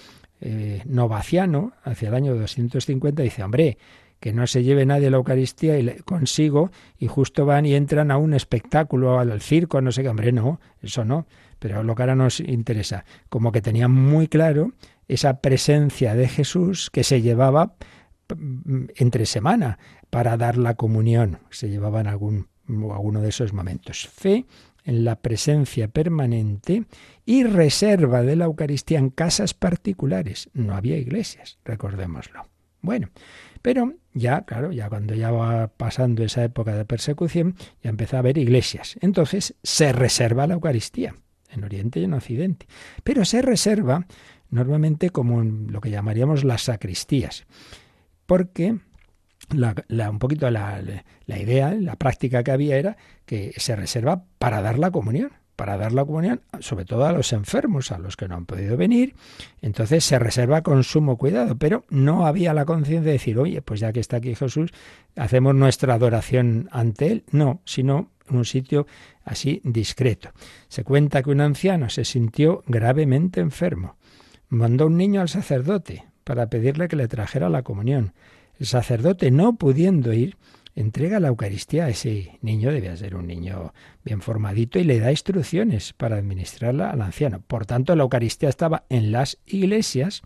Eh, 0.41 0.83
Novaciano, 0.87 1.73
hacia 1.83 2.11
el 2.11 2.15
año 2.15 2.37
250, 2.37 3.25
dice, 3.25 3.43
hombre, 3.43 3.77
que 4.21 4.33
no 4.33 4.47
se 4.47 4.63
lleve 4.63 4.87
nadie 4.87 5.11
la 5.11 5.17
Eucaristía 5.17 5.81
y 5.81 5.97
consigo, 6.05 6.71
y 6.97 7.09
justo 7.09 7.45
van 7.45 7.67
y 7.67 7.75
entran 7.75 8.13
a 8.13 8.19
un 8.19 8.35
espectáculo, 8.35 9.19
al 9.19 9.41
circo, 9.41 9.81
no 9.81 9.91
sé 9.91 10.03
qué, 10.03 10.11
hombre, 10.11 10.31
no, 10.31 10.61
eso 10.81 11.05
no. 11.05 11.27
Pero 11.63 11.85
lo 11.85 11.95
que 11.95 12.03
ahora 12.03 12.17
nos 12.17 12.41
interesa, 12.41 13.05
como 13.29 13.53
que 13.53 13.63
tenía 13.63 13.87
muy 13.87 14.27
claro 14.27 14.73
esa 15.07 15.41
presencia 15.41 16.17
de 16.17 16.27
Jesús 16.27 16.91
que 16.91 17.05
se 17.05 17.23
llevaba 17.23 17.77
mm, 18.35 18.87
entre 18.97 19.27
semana 19.27 19.79
para 20.11 20.37
dar 20.37 20.59
la 20.59 20.75
comunión, 20.75 21.39
se 21.51 21.71
llevaba 21.71 22.01
en 22.01 22.09
algún, 22.09 22.49
alguno 22.69 23.21
de 23.21 23.29
esos 23.29 23.53
momentos. 23.53 24.09
Fe 24.09 24.45
en 24.83 25.05
la 25.05 25.21
presencia 25.21 25.87
permanente 25.87 26.87
y 27.25 27.45
reserva 27.45 28.23
de 28.23 28.35
la 28.35 28.47
Eucaristía 28.47 28.99
en 28.99 29.11
casas 29.11 29.55
particulares. 29.55 30.51
No 30.55 30.75
había 30.75 30.99
iglesias, 30.99 31.61
recordémoslo. 31.65 32.49
Bueno, 32.81 33.11
pero 33.63 33.95
ya, 34.15 34.41
claro, 34.41 34.73
ya 34.73 34.89
cuando 34.89 35.15
ya 35.15 35.31
va 35.31 35.69
pasando 35.69 36.25
esa 36.25 36.43
época 36.43 36.75
de 36.75 36.85
persecución, 36.85 37.55
ya 37.85 37.91
empezó 37.91 38.17
a 38.17 38.19
haber 38.19 38.37
iglesias. 38.37 38.97
Entonces 39.01 39.55
se 39.63 39.93
reserva 39.93 40.49
la 40.49 40.55
Eucaristía 40.55 41.15
en 41.53 41.65
Oriente 41.65 42.01
y 42.01 42.05
en 42.05 42.15
Occidente. 42.15 42.67
Pero 43.05 43.25
se 43.25 43.43
reserva 43.43 44.07
normalmente 44.51 45.11
como 45.11 45.41
en 45.41 45.73
lo 45.73 45.81
que 45.81 45.91
llamaríamos 45.91 46.45
las 46.45 46.63
sacristías, 46.63 47.45
porque 48.27 48.79
la, 49.51 50.11
un 50.11 50.19
poquito 50.19 50.51
la, 50.51 50.83
idea, 51.27 51.75
la 51.75 51.97
práctica 51.97 52.43
que 52.43 52.51
había 52.51 52.77
era 52.77 52.97
que 53.25 53.53
se 53.57 53.77
reserva 53.77 54.25
para 54.39 54.63
dar 54.63 54.79
la 54.79 54.91
comunión 54.91 55.33
para 55.57 55.77
dar 55.77 55.93
la 55.93 56.05
comunión, 56.05 56.41
sobre 56.59 56.85
todo 56.85 57.05
a 57.05 57.13
los 57.13 57.33
enfermos, 57.33 57.93
a 57.93 57.99
los 57.99 58.17
que 58.17 58.27
no 58.27 58.35
han 58.35 58.47
podido 58.47 58.77
venir. 58.77 59.15
Entonces 59.61 60.05
se 60.05 60.19
reserva 60.19 60.63
con 60.63 60.83
sumo 60.83 61.17
cuidado, 61.17 61.57
pero 61.57 61.85
no 61.89 62.27
había 62.27 62.53
la 62.53 62.65
conciencia 62.65 63.03
de 63.03 63.13
decir, 63.13 63.39
oye, 63.39 63.63
pues 63.63 63.79
ya 63.79 63.93
que 63.93 64.01
está 64.01 64.17
aquí 64.17 64.35
Jesús, 64.35 64.73
hacemos 65.15 65.55
nuestra 65.55 65.95
adoración 65.95 66.69
ante 66.73 67.13
Él. 67.13 67.25
No, 67.31 67.61
sino 67.65 68.11
un 68.39 68.45
sitio 68.45 68.87
así 69.25 69.61
discreto. 69.65 70.31
Se 70.69 70.85
cuenta 70.85 71.23
que 71.23 71.31
un 71.31 71.41
anciano 71.41 71.91
se 71.91 72.05
sintió 72.05 72.63
gravemente 72.67 73.41
enfermo. 73.41 73.97
Mandó 74.49 74.87
un 74.87 74.97
niño 74.97 75.21
al 75.21 75.29
sacerdote 75.29 76.05
para 76.25 76.49
pedirle 76.49 76.89
que 76.89 76.97
le 76.97 77.09
trajera 77.09 77.49
la 77.49 77.63
comunión. 77.63 78.13
El 78.59 78.67
sacerdote, 78.67 79.31
no 79.31 79.57
pudiendo 79.57 80.13
ir, 80.13 80.37
entrega 80.75 81.21
la 81.21 81.29
Eucaristía 81.29 81.87
a 81.87 81.89
ese 81.89 82.39
niño, 82.43 82.73
debía 82.73 82.97
ser 82.97 83.17
un 83.17 83.27
niño 83.27 83.75
bien 84.05 84.21
formadito, 84.21 84.79
y 84.79 84.85
le 84.85 85.01
da 85.01 85.11
instrucciones 85.11 85.93
para 85.93 86.17
administrarla 86.17 86.91
al 86.91 87.03
anciano. 87.03 87.41
Por 87.41 87.67
tanto, 87.67 87.95
la 87.97 88.05
Eucaristía 88.05 88.49
estaba 88.49 88.85
en 88.89 89.13
las 89.13 89.39
iglesias, 89.47 90.23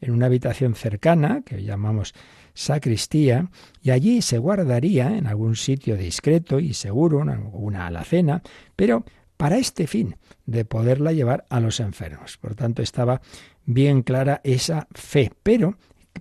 en 0.00 0.12
una 0.12 0.26
habitación 0.26 0.74
cercana, 0.74 1.42
que 1.44 1.62
llamamos 1.62 2.14
sacristía, 2.56 3.50
y 3.82 3.90
allí 3.90 4.22
se 4.22 4.38
guardaría 4.38 5.16
en 5.16 5.26
algún 5.26 5.54
sitio 5.56 5.96
discreto 5.96 6.58
y 6.58 6.72
seguro, 6.72 7.18
una 7.52 7.86
alacena, 7.86 8.42
pero 8.74 9.04
para 9.36 9.58
este 9.58 9.86
fin, 9.86 10.16
de 10.46 10.64
poderla 10.64 11.12
llevar 11.12 11.44
a 11.50 11.60
los 11.60 11.80
enfermos. 11.80 12.38
Por 12.38 12.54
tanto, 12.54 12.82
estaba 12.82 13.20
bien 13.66 14.02
clara 14.02 14.40
esa 14.42 14.88
fe, 14.92 15.30
pero 15.42 15.76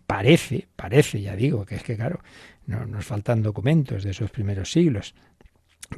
parece, 0.05 0.67
parece, 0.75 1.21
ya 1.21 1.35
digo, 1.35 1.65
que 1.65 1.75
es 1.75 1.83
que 1.83 1.95
claro, 1.95 2.19
no, 2.65 2.85
nos 2.85 3.05
faltan 3.05 3.41
documentos 3.41 4.03
de 4.03 4.11
esos 4.11 4.29
primeros 4.31 4.71
siglos. 4.71 5.15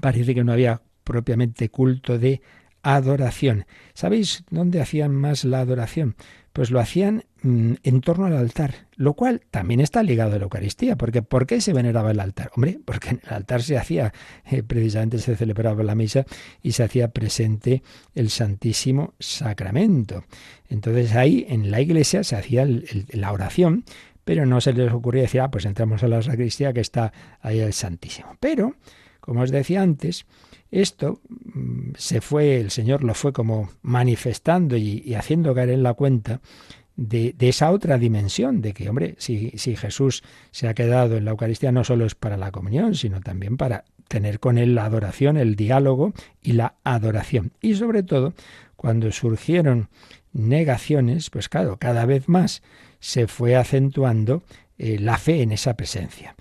Parece 0.01 0.35
que 0.35 0.43
no 0.43 0.51
había 0.51 0.81
propiamente 1.03 1.69
culto 1.69 2.19
de 2.19 2.41
adoración. 2.83 3.65
¿Sabéis 3.93 4.43
dónde 4.51 4.81
hacían 4.81 5.15
más 5.15 5.43
la 5.45 5.61
adoración? 5.61 6.15
Pues 6.57 6.71
lo 6.71 6.79
hacían 6.79 7.23
mm, 7.43 7.73
en 7.83 8.01
torno 8.01 8.25
al 8.25 8.35
altar, 8.35 8.87
lo 8.95 9.13
cual 9.13 9.43
también 9.51 9.79
está 9.79 10.01
ligado 10.01 10.33
a 10.33 10.37
la 10.39 10.45
Eucaristía, 10.45 10.95
porque 10.95 11.21
¿por 11.21 11.45
qué 11.45 11.61
se 11.61 11.71
veneraba 11.71 12.09
el 12.09 12.19
altar? 12.19 12.49
Hombre, 12.55 12.79
porque 12.83 13.09
en 13.09 13.21
el 13.27 13.31
altar 13.31 13.61
se 13.61 13.77
hacía, 13.77 14.11
eh, 14.43 14.63
precisamente 14.63 15.19
se 15.19 15.35
celebraba 15.35 15.83
la 15.83 15.93
misa 15.93 16.25
y 16.63 16.71
se 16.71 16.81
hacía 16.81 17.09
presente 17.09 17.83
el 18.15 18.31
Santísimo 18.31 19.13
Sacramento. 19.19 20.23
Entonces 20.67 21.13
ahí 21.13 21.45
en 21.47 21.69
la 21.69 21.79
iglesia 21.79 22.23
se 22.23 22.35
hacía 22.35 22.67
la 23.11 23.31
oración, 23.31 23.85
pero 24.25 24.47
no 24.47 24.59
se 24.59 24.73
les 24.73 24.91
ocurría 24.91 25.21
decir, 25.21 25.41
ah, 25.41 25.51
pues 25.51 25.65
entramos 25.65 26.01
a 26.01 26.07
la 26.07 26.23
sacristía 26.23 26.73
que 26.73 26.81
está 26.81 27.13
ahí 27.39 27.59
el 27.59 27.73
Santísimo. 27.73 28.35
Pero, 28.39 28.73
como 29.19 29.41
os 29.41 29.51
decía 29.51 29.83
antes, 29.83 30.25
esto 30.71 31.21
mm, 31.29 31.91
se 31.97 32.21
fue, 32.21 32.59
el 32.59 32.71
Señor 32.71 33.03
lo 33.03 33.13
fue 33.13 33.33
como 33.33 33.69
manifestando 33.81 34.77
y, 34.77 35.13
haciendo 35.15 35.53
caer 35.55 35.69
en 35.69 35.83
la 35.83 35.93
cuenta 35.93 36.41
de, 36.95 37.35
esa 37.39 37.71
otra 37.71 37.97
dimensión, 37.97 38.61
de 38.61 38.73
que, 38.73 38.89
hombre, 38.89 39.15
si, 39.19 39.51
si 39.55 39.75
Jesús 39.75 40.23
se 40.51 40.67
ha 40.67 40.73
quedado 40.73 41.17
en 41.17 41.25
la 41.25 41.31
Eucaristía 41.31 41.71
no 41.71 41.83
solo 41.83 42.05
es 42.05 42.15
para 42.15 42.37
la 42.37 42.51
comunión, 42.51 42.95
sino 42.95 43.21
también 43.21 43.57
para 43.57 43.85
tener 44.07 44.39
con 44.39 44.57
Él 44.57 44.75
la 44.75 44.85
adoración, 44.85 45.37
el 45.37 45.55
diálogo 45.55 46.13
y 46.41 46.53
la 46.53 46.75
adoración. 46.83 47.51
Y 47.61 47.75
sobre 47.75 48.03
todo, 48.03 48.33
cuando 48.75 49.11
surgieron 49.11 49.89
negaciones, 50.33 51.29
pues 51.29 51.49
claro, 51.49 51.77
cada 51.77 52.05
vez 52.05 52.27
más 52.27 52.61
se 52.99 53.27
fue 53.27 53.55
acentuando 53.55 54.43
eh, 54.77 54.97
la 54.99 55.17
fe 55.17 55.41
en 55.41 55.51
esa 55.51 55.75
presencia. 55.75 56.35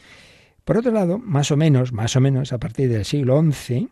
Por 0.64 0.78
otro 0.78 0.92
lado, 0.92 1.18
más 1.18 1.50
o 1.50 1.56
menos, 1.56 1.92
más 1.92 2.16
o 2.16 2.20
menos 2.20 2.52
a 2.52 2.58
partir 2.58 2.88
del 2.88 3.04
siglo 3.04 3.40
XI, 3.40 3.88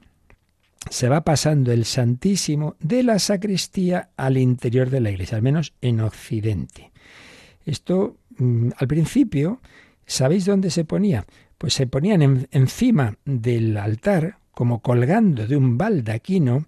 se 0.90 1.08
va 1.08 1.24
pasando 1.24 1.72
el 1.72 1.84
Santísimo 1.84 2.76
de 2.80 3.02
la 3.02 3.18
sacristía 3.18 4.10
al 4.16 4.36
interior 4.36 4.90
de 4.90 5.00
la 5.00 5.10
iglesia, 5.10 5.36
al 5.36 5.42
menos 5.42 5.72
en 5.80 6.00
Occidente. 6.00 6.92
Esto, 7.64 8.16
mm, 8.38 8.70
al 8.76 8.88
principio, 8.88 9.60
¿sabéis 10.06 10.44
dónde 10.44 10.70
se 10.70 10.84
ponía? 10.84 11.24
Pues 11.58 11.74
se 11.74 11.86
ponían 11.86 12.46
encima 12.50 13.16
del 13.24 13.76
altar, 13.76 14.38
como 14.50 14.80
colgando 14.80 15.46
de 15.46 15.56
un 15.56 15.78
baldaquino, 15.78 16.66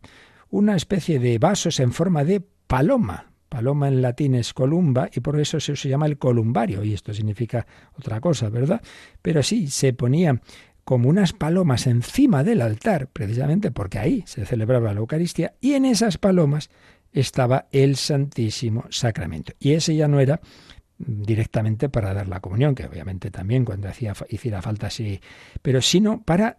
una 0.51 0.77
especie 0.77 1.19
de 1.19 1.39
vasos 1.39 1.81
en 1.81 1.93
forma 1.93 2.25
de 2.25 2.43
paloma. 2.67 3.31
Paloma 3.49 3.89
en 3.89 4.03
latín 4.03 4.35
es 4.35 4.53
columba 4.53 5.09
y 5.13 5.21
por 5.21 5.39
eso 5.39 5.61
se, 5.61 5.75
llama 5.89 6.07
el 6.07 6.19
columbario 6.19 6.83
y 6.83 6.95
esto 6.95 7.15
significa 7.15 7.67
otra 7.97 8.21
cosa, 8.21 8.49
¿verdad? 8.49 8.81
Pero 9.23 9.43
sí, 9.43 9.69
se 9.69 9.93
ponía 9.93 10.41
como 10.87 11.09
unas 11.09 11.33
palomas 11.33 11.89
encima 11.89 12.45
del 12.45 12.63
altar, 12.63 13.09
precisamente 13.09 13.73
porque 13.73 13.99
ahí 13.99 14.23
se 14.25 14.47
celebraba 14.47 14.95
la 14.95 15.01
Eucaristía, 15.01 15.55
y 15.61 15.73
en 15.73 15.85
esas 15.85 16.17
palomas 16.17 16.71
estaba 17.13 17.67
el 17.73 17.97
Santísimo 17.97 18.85
Sacramento. 18.89 19.53
Y 19.59 19.73
ese 19.73 19.97
ya 19.97 20.07
no 20.07 20.21
era 20.21 20.41
directamente 20.97 21.89
para 21.89 22.15
dar 22.15 22.29
la 22.29 22.39
comunión, 22.39 22.77
que 22.77 22.87
obviamente 22.87 23.33
también 23.33 23.65
cuando 23.65 23.89
hacía, 23.89 24.15
hiciera 24.29 24.63
falta 24.63 24.89
sí, 24.89 25.21
pero 25.61 25.83
sino 25.83 26.23
para 26.23 26.59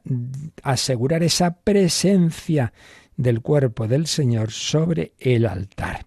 asegurar 0.61 1.23
esa 1.23 1.61
presencia 1.61 2.73
del 3.15 3.39
cuerpo 3.39 3.87
del 3.87 4.07
Señor 4.07 4.51
sobre 4.51 5.13
el 5.19 5.45
altar. 5.45 6.05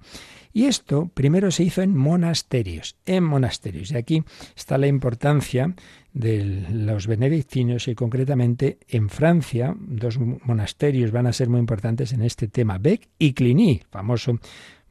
Y 0.52 0.66
esto 0.66 1.11
primero 1.14 1.50
se 1.50 1.62
hizo 1.62 1.80
en 1.80 1.96
monasterios, 1.96 2.96
en 3.06 3.24
monasterios. 3.24 3.92
Y 3.92 3.96
aquí 3.96 4.24
está 4.56 4.78
la 4.78 4.88
importancia 4.88 5.74
de 6.12 6.66
los 6.70 7.06
benedictinos 7.06 7.88
y 7.88 7.94
concretamente 7.94 8.78
en 8.88 9.08
Francia, 9.08 9.74
dos 9.78 10.18
monasterios 10.18 11.12
van 11.12 11.26
a 11.26 11.32
ser 11.32 11.48
muy 11.48 11.60
importantes 11.60 12.12
en 12.12 12.22
este 12.22 12.48
tema, 12.48 12.78
Bec 12.78 13.08
y 13.18 13.32
Cluny, 13.32 13.82
famoso 13.90 14.38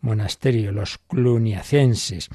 monasterio, 0.01 0.71
los 0.71 0.97
cluniacenses. 0.97 2.29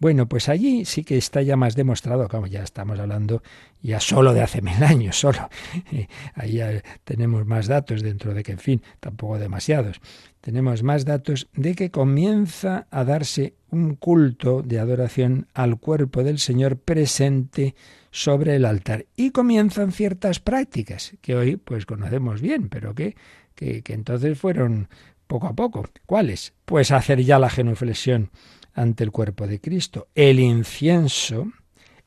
Bueno, 0.00 0.26
pues 0.26 0.48
allí 0.48 0.86
sí 0.86 1.04
que 1.04 1.18
está 1.18 1.42
ya 1.42 1.56
más 1.56 1.76
demostrado, 1.76 2.26
como 2.28 2.46
ya 2.46 2.62
estamos 2.62 2.98
hablando 2.98 3.42
ya 3.82 4.00
solo 4.00 4.32
de 4.32 4.40
hace 4.40 4.62
mil 4.62 4.82
años, 4.82 5.20
solo. 5.20 5.50
Ahí 6.34 6.52
ya 6.52 6.82
tenemos 7.04 7.44
más 7.44 7.66
datos 7.66 8.02
dentro 8.02 8.32
de 8.32 8.42
que, 8.42 8.52
en 8.52 8.58
fin, 8.58 8.82
tampoco 8.98 9.38
demasiados. 9.38 10.00
Tenemos 10.40 10.82
más 10.82 11.04
datos 11.04 11.48
de 11.52 11.74
que 11.74 11.90
comienza 11.90 12.86
a 12.90 13.04
darse 13.04 13.52
un 13.70 13.94
culto 13.94 14.62
de 14.62 14.78
adoración 14.78 15.48
al 15.52 15.78
cuerpo 15.78 16.24
del 16.24 16.38
Señor 16.38 16.78
presente 16.78 17.74
sobre 18.10 18.56
el 18.56 18.64
altar. 18.64 19.06
Y 19.16 19.30
comienzan 19.30 19.92
ciertas 19.92 20.40
prácticas 20.40 21.14
que 21.20 21.34
hoy 21.34 21.56
pues 21.56 21.86
conocemos 21.86 22.40
bien, 22.40 22.68
pero 22.68 22.94
que, 22.94 23.16
que, 23.54 23.82
entonces 23.88 24.38
fueron 24.38 24.88
poco 25.26 25.46
a 25.46 25.54
poco. 25.54 25.88
¿Cuáles? 26.06 26.52
Pues 26.64 26.90
hacer 26.90 27.22
ya 27.22 27.38
la 27.38 27.50
genuflexión 27.50 28.30
ante 28.74 29.04
el 29.04 29.12
cuerpo 29.12 29.46
de 29.46 29.60
Cristo. 29.60 30.08
El 30.14 30.40
incienso, 30.40 31.52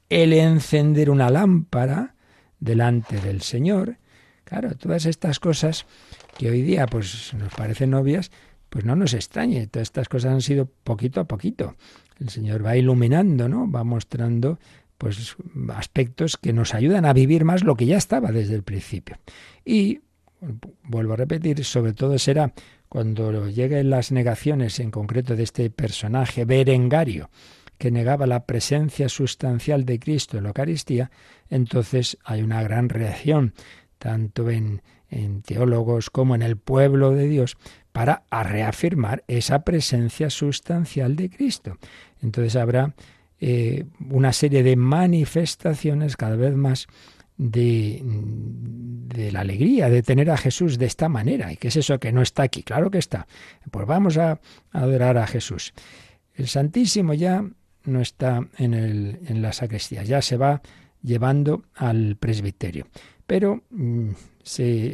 el 0.09 0.33
encender 0.33 1.09
una 1.09 1.29
lámpara 1.29 2.15
delante 2.59 3.19
del 3.19 3.41
Señor. 3.41 3.97
Claro, 4.43 4.75
todas 4.75 5.05
estas 5.05 5.39
cosas 5.39 5.85
que 6.37 6.49
hoy 6.49 6.61
día 6.61 6.85
pues 6.85 7.33
nos 7.33 7.53
parecen 7.53 7.93
obvias, 7.93 8.31
pues 8.69 8.85
no 8.85 8.95
nos 8.95 9.13
extrañe. 9.13 9.67
Todas 9.67 9.87
estas 9.87 10.09
cosas 10.09 10.33
han 10.33 10.41
sido 10.41 10.65
poquito 10.83 11.21
a 11.21 11.25
poquito. 11.25 11.75
El 12.19 12.29
Señor 12.29 12.65
va 12.65 12.75
iluminando, 12.75 13.47
¿no? 13.47 13.69
Va 13.69 13.83
mostrando 13.83 14.59
pues 15.03 15.35
aspectos 15.75 16.37
que 16.37 16.53
nos 16.53 16.73
ayudan 16.73 17.03
a 17.03 17.11
vivir 17.11 17.43
más 17.43 17.65
lo 17.65 17.75
que 17.75 17.85
ya 17.85 17.97
estaba 17.97 18.31
desde 18.31 18.55
el 18.55 18.63
principio. 18.63 19.17
Y 19.65 19.99
vuelvo 20.83 21.11
a 21.11 21.17
repetir, 21.17 21.61
sobre 21.65 21.91
todo 21.91 22.17
será 22.17 22.53
cuando 22.87 23.49
lleguen 23.49 23.89
las 23.89 24.13
negaciones 24.13 24.79
en 24.79 24.91
concreto 24.91 25.35
de 25.35 25.43
este 25.43 25.69
personaje 25.69 26.45
berengario, 26.45 27.29
que 27.77 27.91
negaba 27.91 28.27
la 28.27 28.45
presencia 28.45 29.09
sustancial 29.09 29.83
de 29.83 29.99
Cristo 29.99 30.37
en 30.37 30.43
la 30.43 30.51
Eucaristía, 30.51 31.11
entonces 31.49 32.17
hay 32.23 32.41
una 32.41 32.63
gran 32.63 32.87
reacción, 32.87 33.53
tanto 33.97 34.49
en, 34.49 34.83
en 35.09 35.41
teólogos 35.41 36.11
como 36.11 36.33
en 36.33 36.43
el 36.43 36.55
pueblo 36.55 37.11
de 37.11 37.27
Dios, 37.27 37.57
para 37.91 38.23
reafirmar 38.31 39.25
esa 39.27 39.65
presencia 39.65 40.29
sustancial 40.29 41.17
de 41.17 41.29
Cristo. 41.29 41.77
Entonces 42.21 42.55
habrá 42.55 42.95
eh, 43.45 43.83
una 44.09 44.31
serie 44.31 44.63
de 44.63 44.77
manifestaciones 44.77 46.15
cada 46.15 46.37
vez 46.37 46.55
más 46.55 46.87
de, 47.35 48.01
la 49.33 49.41
alegría 49.41 49.89
de 49.89 50.01
tener 50.01 50.31
a 50.31 50.37
Jesús 50.37 50.77
de 50.77 50.85
esta 50.85 51.09
manera. 51.09 51.51
¿Y 51.51 51.57
qué 51.57 51.67
es 51.67 51.75
eso 51.75 51.99
que 51.99 52.13
no 52.13 52.21
está 52.21 52.43
aquí? 52.43 52.63
Claro 52.63 52.89
que 52.89 52.99
está. 52.99 53.27
Pues 53.69 53.85
vamos 53.85 54.17
a 54.17 54.39
adorar 54.71 55.17
a 55.17 55.27
Jesús. 55.27 55.73
El 56.35 56.47
Santísimo 56.47 57.13
ya 57.13 57.43
no 57.83 57.99
está 57.99 58.47
en 58.57 59.41
la 59.41 59.51
sacristía, 59.51 60.03
ya 60.03 60.21
se 60.21 60.37
va 60.37 60.61
llevando 61.01 61.65
al 61.75 62.15
presbiterio. 62.15 62.87
Pero 63.27 63.63
mm, 63.71 64.11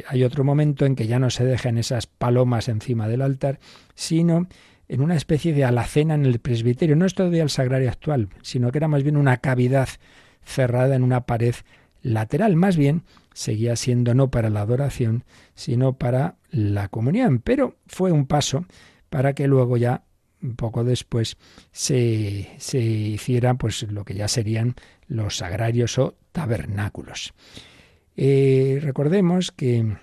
hay 0.08 0.24
otro 0.24 0.42
momento 0.42 0.86
en 0.86 0.96
que 0.96 1.06
ya 1.06 1.20
no 1.20 1.30
se 1.30 1.44
dejan 1.44 1.78
esas 1.78 2.08
palomas 2.08 2.68
encima 2.68 3.06
del 3.06 3.22
altar, 3.22 3.60
sino 3.94 4.48
en 4.90 5.02
una 5.02 5.14
especie 5.14 5.52
de 5.52 5.64
alacena 5.64 6.14
en 6.14 6.26
el 6.26 6.40
presbiterio. 6.40 6.96
No 6.96 7.06
es 7.06 7.14
todavía 7.14 7.44
el 7.44 7.50
sagrario 7.50 7.88
actual, 7.88 8.28
sino 8.42 8.72
que 8.72 8.78
era 8.78 8.88
más 8.88 9.04
bien 9.04 9.16
una 9.16 9.36
cavidad 9.36 9.88
cerrada 10.42 10.96
en 10.96 11.04
una 11.04 11.26
pared 11.26 11.54
lateral, 12.02 12.56
más 12.56 12.76
bien 12.76 13.04
seguía 13.32 13.76
siendo 13.76 14.14
no 14.14 14.32
para 14.32 14.50
la 14.50 14.62
adoración, 14.62 15.24
sino 15.54 15.92
para 15.92 16.34
la 16.50 16.88
comunión, 16.88 17.38
pero 17.38 17.76
fue 17.86 18.10
un 18.10 18.26
paso 18.26 18.64
para 19.10 19.32
que 19.34 19.46
luego 19.46 19.76
ya 19.76 20.02
poco 20.56 20.82
después 20.82 21.36
se, 21.70 22.48
se 22.58 22.80
hiciera 22.80 23.54
pues 23.54 23.84
lo 23.84 24.04
que 24.04 24.14
ya 24.14 24.26
serían 24.26 24.74
los 25.06 25.36
sagrarios 25.36 25.98
o 25.98 26.16
tabernáculos. 26.32 27.32
Eh, 28.16 28.80
recordemos 28.82 29.52
que 29.52 29.96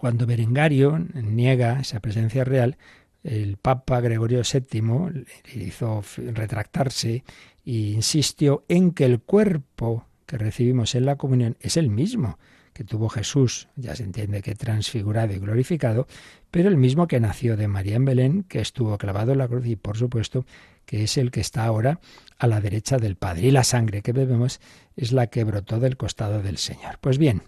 cuando 0.00 0.26
Berengario 0.26 0.98
niega 1.14 1.80
esa 1.80 2.00
presencia 2.00 2.44
real, 2.44 2.78
el 3.26 3.56
Papa 3.56 4.00
Gregorio 4.00 4.42
VII 4.42 5.24
le 5.54 5.64
hizo 5.64 6.02
retractarse 6.16 7.24
e 7.64 7.72
insistió 7.72 8.64
en 8.68 8.92
que 8.92 9.04
el 9.04 9.20
cuerpo 9.20 10.06
que 10.26 10.38
recibimos 10.38 10.94
en 10.94 11.06
la 11.06 11.16
comunión 11.16 11.56
es 11.60 11.76
el 11.76 11.90
mismo 11.90 12.38
que 12.72 12.84
tuvo 12.84 13.08
Jesús, 13.08 13.68
ya 13.74 13.96
se 13.96 14.04
entiende 14.04 14.42
que 14.42 14.54
transfigurado 14.54 15.32
y 15.32 15.38
glorificado, 15.38 16.06
pero 16.50 16.68
el 16.68 16.76
mismo 16.76 17.08
que 17.08 17.20
nació 17.20 17.56
de 17.56 17.68
María 17.68 17.96
en 17.96 18.04
Belén, 18.04 18.42
que 18.42 18.60
estuvo 18.60 18.98
clavado 18.98 19.32
en 19.32 19.38
la 19.38 19.48
cruz 19.48 19.66
y 19.66 19.76
por 19.76 19.96
supuesto 19.96 20.44
que 20.84 21.02
es 21.04 21.16
el 21.16 21.30
que 21.30 21.40
está 21.40 21.64
ahora 21.64 22.00
a 22.38 22.46
la 22.46 22.60
derecha 22.60 22.98
del 22.98 23.16
Padre. 23.16 23.46
Y 23.46 23.50
la 23.50 23.64
sangre 23.64 24.02
que 24.02 24.12
bebemos 24.12 24.60
es 24.94 25.12
la 25.12 25.28
que 25.28 25.42
brotó 25.44 25.80
del 25.80 25.96
costado 25.96 26.42
del 26.42 26.58
Señor. 26.58 26.98
Pues 27.00 27.16
bien, 27.16 27.42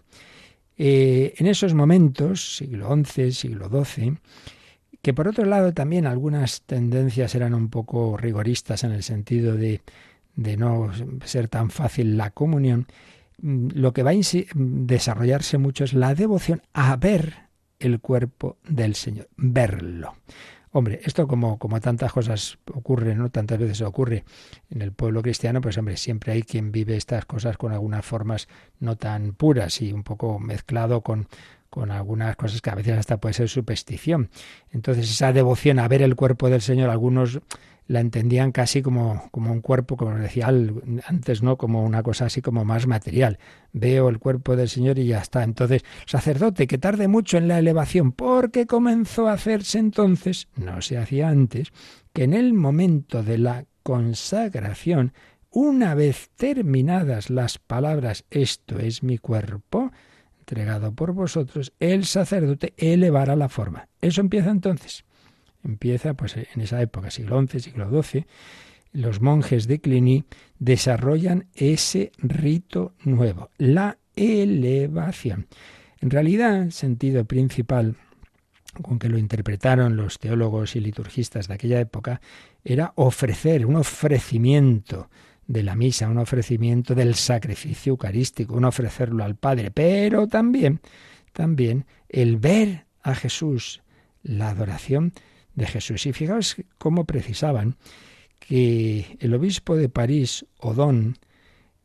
eh, 0.78 1.34
en 1.36 1.46
esos 1.46 1.74
momentos, 1.74 2.56
siglo 2.56 2.88
XI, 3.04 3.32
siglo 3.32 3.68
XII, 3.68 4.18
que 5.02 5.14
por 5.14 5.28
otro 5.28 5.44
lado 5.44 5.72
también 5.72 6.06
algunas 6.06 6.62
tendencias 6.62 7.34
eran 7.34 7.54
un 7.54 7.68
poco 7.68 8.16
rigoristas 8.16 8.84
en 8.84 8.92
el 8.92 9.02
sentido 9.02 9.54
de 9.54 9.80
de 10.38 10.56
no 10.56 10.92
ser 11.24 11.48
tan 11.48 11.68
fácil 11.68 12.16
la 12.16 12.30
comunión, 12.30 12.86
mm, 13.42 13.70
lo 13.74 13.92
que 13.92 14.04
va 14.04 14.12
a 14.12 14.14
desarrollarse 14.54 15.58
mucho 15.58 15.82
es 15.82 15.92
la 15.92 16.14
devoción 16.14 16.62
a 16.72 16.96
ver 16.96 17.48
el 17.80 18.00
cuerpo 18.00 18.56
del 18.66 18.94
Señor, 18.94 19.28
verlo. 19.36 20.14
Hombre, 20.70 21.00
esto 21.02 21.26
como, 21.26 21.58
como 21.58 21.80
tantas 21.80 22.12
cosas 22.12 22.58
ocurre, 22.72 23.16
¿no? 23.16 23.30
Tantas 23.30 23.58
veces 23.58 23.80
ocurre 23.80 24.24
en 24.70 24.82
el 24.82 24.92
pueblo 24.92 25.22
cristiano, 25.22 25.60
pues 25.60 25.76
hombre, 25.76 25.96
siempre 25.96 26.32
hay 26.34 26.42
quien 26.42 26.70
vive 26.70 26.96
estas 26.96 27.24
cosas 27.24 27.56
con 27.56 27.72
algunas 27.72 28.04
formas 28.04 28.48
no 28.78 28.94
tan 28.94 29.32
puras 29.32 29.82
y 29.82 29.92
un 29.92 30.04
poco 30.04 30.38
mezclado 30.38 31.00
con, 31.00 31.26
con 31.70 31.90
algunas 31.90 32.36
cosas 32.36 32.60
que 32.60 32.70
a 32.70 32.74
veces 32.74 32.98
hasta 32.98 33.18
puede 33.18 33.34
ser 33.34 33.48
superstición. 33.48 34.30
Entonces 34.70 35.10
esa 35.10 35.32
devoción 35.32 35.78
a 35.78 35.88
ver 35.88 36.02
el 36.02 36.16
cuerpo 36.16 36.50
del 36.50 36.62
Señor, 36.62 36.90
algunos 36.90 37.40
la 37.88 38.00
entendían 38.00 38.52
casi 38.52 38.82
como, 38.82 39.28
como 39.30 39.50
un 39.50 39.62
cuerpo, 39.62 39.96
como 39.96 40.14
decía 40.16 40.48
antes, 40.48 41.42
¿no? 41.42 41.56
Como 41.56 41.82
una 41.82 42.02
cosa 42.02 42.26
así 42.26 42.42
como 42.42 42.64
más 42.64 42.86
material. 42.86 43.38
Veo 43.72 44.10
el 44.10 44.18
cuerpo 44.18 44.56
del 44.56 44.68
Señor 44.68 44.98
y 44.98 45.06
ya 45.06 45.20
está. 45.20 45.42
Entonces, 45.42 45.84
sacerdote, 46.04 46.66
que 46.66 46.76
tarde 46.76 47.08
mucho 47.08 47.38
en 47.38 47.48
la 47.48 47.58
elevación, 47.58 48.12
porque 48.12 48.66
comenzó 48.66 49.26
a 49.26 49.32
hacerse 49.32 49.78
entonces, 49.78 50.48
no 50.54 50.82
se 50.82 50.98
hacía 50.98 51.30
antes, 51.30 51.72
que 52.12 52.24
en 52.24 52.34
el 52.34 52.52
momento 52.52 53.22
de 53.22 53.38
la 53.38 53.64
consagración, 53.82 55.14
una 55.50 55.94
vez 55.94 56.28
terminadas 56.36 57.30
las 57.30 57.56
palabras, 57.56 58.26
esto 58.30 58.78
es 58.78 59.02
mi 59.02 59.16
cuerpo, 59.16 59.92
entregado 60.48 60.92
por 60.92 61.12
vosotros, 61.12 61.72
el 61.78 62.04
sacerdote 62.06 62.72
elevará 62.76 63.36
la 63.36 63.48
forma. 63.48 63.88
Eso 64.00 64.20
empieza 64.20 64.50
entonces 64.50 65.04
empieza 65.64 66.14
pues 66.14 66.36
en 66.36 66.60
esa 66.60 66.80
época, 66.80 67.10
siglo 67.10 67.44
XI, 67.46 67.60
siglo 67.60 68.02
XII, 68.02 68.26
los 68.92 69.20
monjes 69.20 69.66
de 69.66 69.80
Cluny 69.80 70.24
desarrollan 70.58 71.46
ese 71.54 72.12
rito 72.18 72.94
nuevo, 73.04 73.50
la 73.58 73.98
elevación. 74.16 75.46
En 76.00 76.10
realidad, 76.10 76.62
el 76.62 76.72
sentido 76.72 77.24
principal 77.24 77.96
con 78.82 78.98
que 78.98 79.08
lo 79.08 79.18
interpretaron 79.18 79.96
los 79.96 80.18
teólogos 80.18 80.76
y 80.76 80.80
liturgistas 80.80 81.48
de 81.48 81.54
aquella 81.54 81.80
época 81.80 82.20
era 82.64 82.92
ofrecer 82.96 83.66
un 83.66 83.76
ofrecimiento 83.76 85.10
de 85.48 85.62
la 85.64 85.74
misa, 85.74 86.08
un 86.08 86.18
ofrecimiento 86.18 86.94
del 86.94 87.16
sacrificio 87.16 87.90
eucarístico, 87.90 88.54
un 88.54 88.64
ofrecerlo 88.64 89.24
al 89.24 89.34
Padre, 89.34 89.72
pero 89.72 90.28
también 90.28 90.80
también 91.32 91.86
el 92.08 92.36
ver 92.36 92.86
a 93.02 93.14
Jesús, 93.14 93.82
la 94.22 94.50
adoración 94.50 95.12
de 95.54 95.66
Jesús. 95.66 96.04
Y 96.06 96.12
fijaos 96.12 96.56
cómo 96.78 97.04
precisaban 97.04 97.76
que 98.40 99.16
el 99.20 99.34
obispo 99.34 99.76
de 99.76 99.88
París, 99.88 100.46
Odón, 100.58 101.16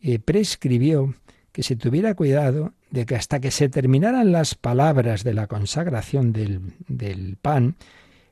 eh, 0.02 0.20
prescribió 0.20 1.14
que 1.52 1.62
se 1.62 1.76
tuviera 1.76 2.16
cuidado 2.16 2.74
de 2.90 3.06
que 3.06 3.16
hasta 3.16 3.40
que 3.40 3.52
se 3.52 3.70
terminaran 3.70 4.32
las 4.32 4.56
palabras 4.56 5.24
de 5.24 5.36
la 5.36 5.46
consagración 5.46 6.34
del, 6.34 6.74
del 6.88 7.38
pan, 7.38 7.76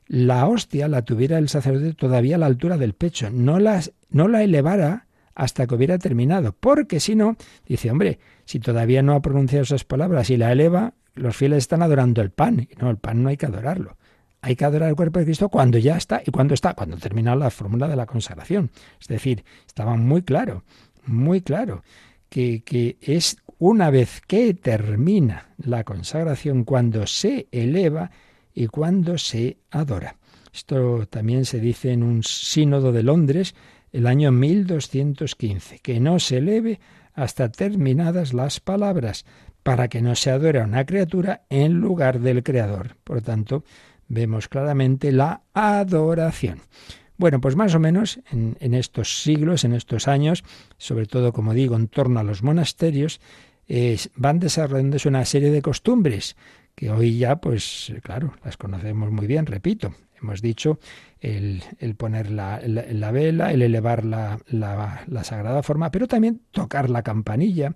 la 0.08 0.46
hostia 0.48 0.88
la 0.88 1.02
tuviera 1.02 1.38
el 1.38 1.48
sacerdote 1.48 1.94
todavía 1.94 2.34
a 2.34 2.38
la 2.38 2.46
altura 2.46 2.76
del 2.76 2.94
pecho, 2.94 3.30
no, 3.30 3.60
las, 3.60 3.92
no 4.10 4.26
la 4.26 4.42
elevara 4.42 5.06
hasta 5.34 5.66
que 5.66 5.74
hubiera 5.74 5.98
terminado, 5.98 6.54
porque 6.58 7.00
si 7.00 7.14
no, 7.14 7.36
dice, 7.66 7.90
hombre, 7.90 8.18
si 8.44 8.60
todavía 8.60 9.02
no 9.02 9.14
ha 9.14 9.22
pronunciado 9.22 9.62
esas 9.62 9.84
palabras 9.84 10.30
y 10.30 10.36
la 10.36 10.52
eleva, 10.52 10.94
los 11.14 11.36
fieles 11.36 11.58
están 11.58 11.82
adorando 11.82 12.22
el 12.22 12.30
pan, 12.30 12.68
no, 12.80 12.90
el 12.90 12.96
pan 12.96 13.22
no 13.22 13.28
hay 13.28 13.36
que 13.36 13.46
adorarlo. 13.46 13.96
Hay 14.44 14.56
que 14.56 14.64
adorar 14.64 14.88
el 14.88 14.96
cuerpo 14.96 15.20
de 15.20 15.24
Cristo 15.24 15.48
cuando 15.48 15.78
ya 15.78 15.96
está. 15.96 16.20
¿Y 16.26 16.32
cuando 16.32 16.54
está? 16.54 16.74
Cuando 16.74 16.96
termina 16.96 17.36
la 17.36 17.48
fórmula 17.48 17.86
de 17.86 17.94
la 17.94 18.06
consagración. 18.06 18.72
Es 19.00 19.06
decir, 19.06 19.44
estaba 19.64 19.96
muy 19.96 20.22
claro, 20.22 20.64
muy 21.06 21.42
claro, 21.42 21.84
que, 22.28 22.64
que 22.64 22.96
es 23.00 23.36
una 23.58 23.90
vez 23.90 24.20
que 24.26 24.54
termina 24.54 25.54
la 25.58 25.84
consagración 25.84 26.64
cuando 26.64 27.06
se 27.06 27.46
eleva 27.52 28.10
y 28.52 28.66
cuando 28.66 29.16
se 29.16 29.58
adora. 29.70 30.16
Esto 30.52 31.06
también 31.06 31.44
se 31.44 31.60
dice 31.60 31.92
en 31.92 32.02
un 32.02 32.24
sínodo 32.24 32.90
de 32.90 33.04
Londres 33.04 33.54
el 33.92 34.06
año 34.06 34.32
1215, 34.32 35.78
que 35.80 36.00
no 36.00 36.18
se 36.18 36.38
eleve 36.38 36.80
hasta 37.14 37.50
terminadas 37.50 38.32
las 38.32 38.60
palabras, 38.60 39.24
para 39.62 39.88
que 39.88 40.02
no 40.02 40.14
se 40.16 40.30
adore 40.30 40.60
a 40.60 40.64
una 40.64 40.84
criatura 40.84 41.42
en 41.48 41.74
lugar 41.74 42.20
del 42.20 42.42
Creador. 42.42 42.96
Por 43.04 43.22
tanto, 43.22 43.64
vemos 44.08 44.48
claramente 44.48 45.12
la 45.12 45.42
adoración. 45.52 46.60
Bueno, 47.16 47.40
pues 47.40 47.54
más 47.54 47.74
o 47.74 47.78
menos 47.78 48.18
en, 48.32 48.74
estos 48.74 49.22
siglos, 49.22 49.64
en 49.64 49.74
estos 49.74 50.08
años, 50.08 50.42
sobre 50.78 51.06
todo, 51.06 51.32
como 51.32 51.54
digo, 51.54 51.76
en 51.76 51.86
torno 51.86 52.18
a 52.18 52.24
los 52.24 52.42
monasterios, 52.42 53.20
van 54.16 54.40
desarrollándose 54.40 55.08
una 55.08 55.24
serie 55.24 55.50
de 55.50 55.62
costumbres 55.62 56.36
que 56.74 56.90
hoy 56.90 57.18
ya, 57.18 57.36
pues 57.36 57.92
claro, 58.02 58.34
las 58.44 58.56
conocemos 58.56 59.12
muy 59.12 59.26
bien, 59.26 59.46
repito. 59.46 59.94
Hemos 60.22 60.40
dicho 60.40 60.78
el, 61.20 61.62
poner 61.96 62.30
la, 62.30 62.60
vela, 63.12 63.52
el 63.52 63.62
elevar 63.62 64.04
la, 64.04 64.38
la 64.48 65.24
sagrada 65.24 65.62
forma, 65.62 65.90
pero 65.90 66.06
también 66.06 66.42
tocar 66.52 66.90
la 66.90 67.02
campanilla, 67.02 67.74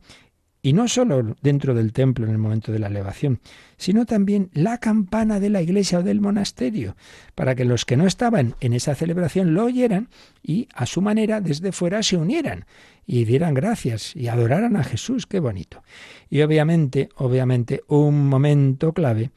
y 0.66 0.72
no 0.72 0.88
solo 0.88 1.36
dentro 1.42 1.74
del 1.74 1.92
templo 1.92 2.24
en 2.24 2.32
el 2.32 2.38
momento 2.38 2.72
de 2.72 2.80
la 2.80 2.88
elevación, 2.88 3.38
sino 3.76 4.04
también 4.04 4.50
la 4.52 4.78
campana 4.78 5.38
de 5.38 5.48
la 5.48 5.62
iglesia 5.62 6.00
o 6.00 6.02
del 6.02 6.20
monasterio, 6.20 6.96
para 7.36 7.54
que 7.54 7.64
los 7.64 7.84
que 7.84 7.96
no 7.96 8.04
estaban 8.04 8.56
en 8.58 8.72
esa 8.72 8.96
celebración 8.96 9.54
lo 9.54 9.66
oyeran 9.66 10.08
y 10.42 10.66
a 10.74 10.86
su 10.86 11.02
manera 11.02 11.40
desde 11.40 11.70
fuera 11.70 12.02
se 12.02 12.16
unieran 12.16 12.64
y 13.06 13.26
dieran 13.26 13.54
gracias 13.54 14.16
y 14.16 14.26
adoraran 14.26 14.76
a 14.76 14.82
Jesús, 14.82 15.28
qué 15.28 15.38
bonito. 15.38 15.84
Y 16.28 16.40
obviamente, 16.42 17.10
obviamente, 17.14 17.82
un 17.86 18.26
momento 18.26 18.92
clave 18.92 19.30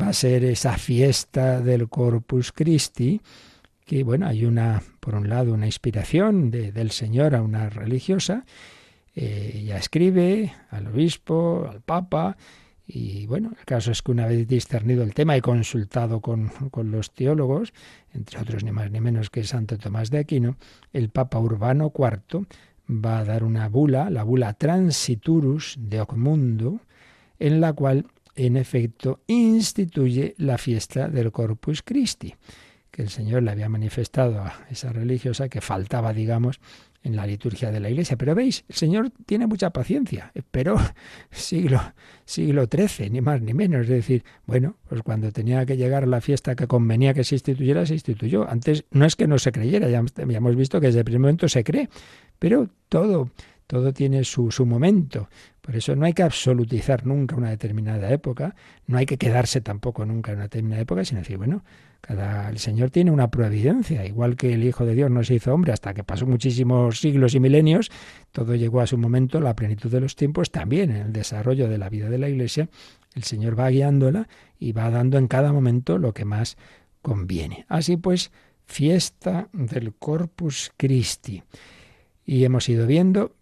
va 0.00 0.08
a 0.08 0.12
ser 0.12 0.44
esa 0.44 0.76
fiesta 0.78 1.60
del 1.60 1.88
Corpus 1.88 2.52
Christi, 2.52 3.20
que 3.84 4.04
bueno, 4.04 4.26
hay 4.26 4.44
una, 4.44 4.82
por 5.00 5.14
un 5.14 5.28
lado, 5.28 5.54
una 5.54 5.66
inspiración 5.66 6.50
de, 6.50 6.72
del 6.72 6.90
Señor 6.90 7.34
a 7.34 7.42
una 7.42 7.70
religiosa, 7.70 8.44
eh, 9.14 9.52
ella 9.62 9.78
escribe 9.78 10.52
al 10.70 10.88
obispo, 10.88 11.68
al 11.70 11.80
papa, 11.80 12.36
y 12.86 13.26
bueno, 13.26 13.52
el 13.58 13.64
caso 13.64 13.90
es 13.90 14.02
que 14.02 14.12
una 14.12 14.26
vez 14.26 14.46
discernido 14.46 15.02
el 15.02 15.14
tema 15.14 15.36
y 15.36 15.40
consultado 15.40 16.20
con, 16.20 16.48
con, 16.70 16.90
los 16.90 17.12
teólogos, 17.12 17.72
entre 18.12 18.40
otros 18.40 18.62
ni 18.62 18.70
más 18.70 18.90
ni 18.90 19.00
menos 19.00 19.30
que 19.30 19.42
Santo 19.44 19.78
Tomás 19.78 20.10
de 20.10 20.18
Aquino, 20.18 20.56
el 20.92 21.08
Papa 21.08 21.40
Urbano 21.40 21.92
IV 21.96 22.46
va 22.88 23.18
a 23.18 23.24
dar 23.24 23.42
una 23.42 23.68
bula, 23.68 24.10
la 24.10 24.22
bula 24.22 24.52
Transiturus 24.52 25.76
de 25.80 26.00
Ocmundo, 26.00 26.80
en 27.38 27.60
la 27.60 27.72
cual 27.72 28.06
en 28.36 28.56
efecto 28.56 29.20
instituye 29.26 30.34
la 30.38 30.58
fiesta 30.58 31.08
del 31.08 31.32
Corpus 31.32 31.82
Christi, 31.82 32.34
que 32.90 33.02
el 33.02 33.08
Señor 33.08 33.42
le 33.42 33.50
había 33.50 33.68
manifestado 33.68 34.40
a 34.40 34.66
esa 34.70 34.92
religiosa 34.92 35.48
que 35.48 35.60
faltaba, 35.60 36.12
digamos, 36.12 36.60
en 37.06 37.14
la 37.14 37.24
liturgia 37.24 37.70
de 37.70 37.78
la 37.78 37.88
Iglesia. 37.88 38.16
Pero 38.16 38.34
veis, 38.34 38.64
el 38.68 38.74
Señor 38.74 39.12
tiene 39.26 39.46
mucha 39.46 39.70
paciencia. 39.70 40.32
Esperó 40.34 40.76
siglo, 41.30 41.80
siglo 42.24 42.66
XIII, 42.66 43.10
ni 43.10 43.20
más 43.20 43.40
ni 43.40 43.54
menos. 43.54 43.82
Es 43.82 43.88
decir, 43.88 44.24
bueno, 44.44 44.76
pues 44.88 45.02
cuando 45.02 45.30
tenía 45.30 45.64
que 45.64 45.76
llegar 45.76 46.08
la 46.08 46.20
fiesta 46.20 46.56
que 46.56 46.66
convenía 46.66 47.14
que 47.14 47.22
se 47.22 47.36
instituyera, 47.36 47.86
se 47.86 47.94
instituyó. 47.94 48.48
Antes 48.50 48.84
no 48.90 49.04
es 49.04 49.14
que 49.14 49.28
no 49.28 49.38
se 49.38 49.52
creyera, 49.52 49.88
ya, 49.88 50.04
ya 50.04 50.36
hemos 50.36 50.56
visto 50.56 50.80
que 50.80 50.88
desde 50.88 51.00
el 51.00 51.04
primer 51.04 51.20
momento 51.20 51.48
se 51.48 51.62
cree, 51.62 51.88
pero 52.40 52.68
todo, 52.88 53.30
todo 53.68 53.92
tiene 53.92 54.24
su, 54.24 54.50
su 54.50 54.66
momento. 54.66 55.28
Por 55.66 55.74
eso 55.74 55.96
no 55.96 56.06
hay 56.06 56.12
que 56.12 56.22
absolutizar 56.22 57.04
nunca 57.04 57.34
una 57.34 57.50
determinada 57.50 58.08
época, 58.12 58.54
no 58.86 58.98
hay 58.98 59.04
que 59.04 59.18
quedarse 59.18 59.60
tampoco 59.60 60.06
nunca 60.06 60.30
en 60.30 60.36
una 60.36 60.44
determinada 60.44 60.82
época, 60.82 61.04
sino 61.04 61.18
decir, 61.18 61.38
bueno, 61.38 61.64
cada, 62.00 62.48
el 62.50 62.58
Señor 62.58 62.90
tiene 62.90 63.10
una 63.10 63.32
providencia, 63.32 64.06
igual 64.06 64.36
que 64.36 64.52
el 64.52 64.62
Hijo 64.62 64.86
de 64.86 64.94
Dios 64.94 65.10
no 65.10 65.24
se 65.24 65.34
hizo 65.34 65.52
hombre 65.52 65.72
hasta 65.72 65.92
que 65.92 66.04
pasó 66.04 66.24
muchísimos 66.24 67.00
siglos 67.00 67.34
y 67.34 67.40
milenios, 67.40 67.90
todo 68.30 68.54
llegó 68.54 68.80
a 68.80 68.86
su 68.86 68.96
momento, 68.96 69.40
la 69.40 69.56
plenitud 69.56 69.90
de 69.90 70.00
los 70.00 70.14
tiempos, 70.14 70.52
también 70.52 70.92
en 70.92 70.98
el 70.98 71.12
desarrollo 71.12 71.68
de 71.68 71.78
la 71.78 71.88
vida 71.88 72.08
de 72.10 72.18
la 72.18 72.28
Iglesia, 72.28 72.68
el 73.16 73.24
Señor 73.24 73.58
va 73.58 73.68
guiándola 73.68 74.28
y 74.60 74.70
va 74.70 74.88
dando 74.90 75.18
en 75.18 75.26
cada 75.26 75.52
momento 75.52 75.98
lo 75.98 76.14
que 76.14 76.24
más 76.24 76.56
conviene. 77.02 77.66
Así 77.68 77.96
pues, 77.96 78.30
fiesta 78.66 79.48
del 79.52 79.94
Corpus 79.94 80.70
Christi. 80.76 81.42
Y 82.24 82.44
hemos 82.44 82.68
ido 82.68 82.86
viendo 82.86 83.32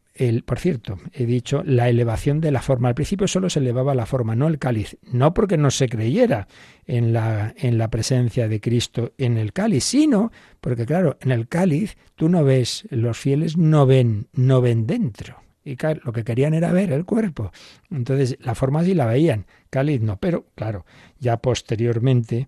por 0.44 0.61
cierto, 0.61 0.98
he 1.12 1.27
dicho 1.27 1.62
la 1.64 1.88
elevación 1.88 2.40
de 2.40 2.53
la 2.53 2.62
forma. 2.62 2.88
Al 2.88 2.94
principio 2.94 3.27
solo 3.27 3.50
se 3.50 3.59
elevaba 3.59 3.96
la 3.96 4.07
forma, 4.07 4.37
no 4.37 4.46
el 4.46 4.61
cáliz. 4.61 4.96
No 5.03 5.35
porque 5.35 5.57
no 5.57 5.72
se 5.72 5.88
creyera 5.88 6.46
en 6.87 7.12
la, 7.12 7.53
en 7.57 7.79
la 7.79 7.90
presencia 7.90 8.46
de 8.46 8.61
Cristo 8.61 9.12
en 9.18 9.38
el 9.38 9.53
cáliz, 9.53 9.85
sino 9.85 10.31
porque, 10.61 10.87
claro, 10.87 11.18
en 11.20 11.33
el 11.33 11.48
cáliz 11.48 11.96
tú 12.14 12.29
no 12.29 12.44
ves, 12.44 12.87
los 12.90 13.18
fieles 13.18 13.57
no 13.57 13.87
ven, 13.87 14.29
no 14.33 14.61
ven 14.61 14.87
dentro. 14.87 15.42
Y 15.64 15.77
lo 16.05 16.12
que 16.12 16.24
querían 16.24 16.55
era 16.55 16.72
ver 16.72 16.92
el 16.92 17.05
cuerpo. 17.05 17.50
Entonces, 17.90 18.37
la 18.40 18.55
forma 18.55 18.85
sí 18.85 18.94
la 18.94 19.07
veían, 19.07 19.46
cáliz 19.70 20.00
no. 20.00 20.18
Pero, 20.18 20.46
claro, 20.55 20.85
ya 21.18 21.38
posteriormente, 21.38 22.46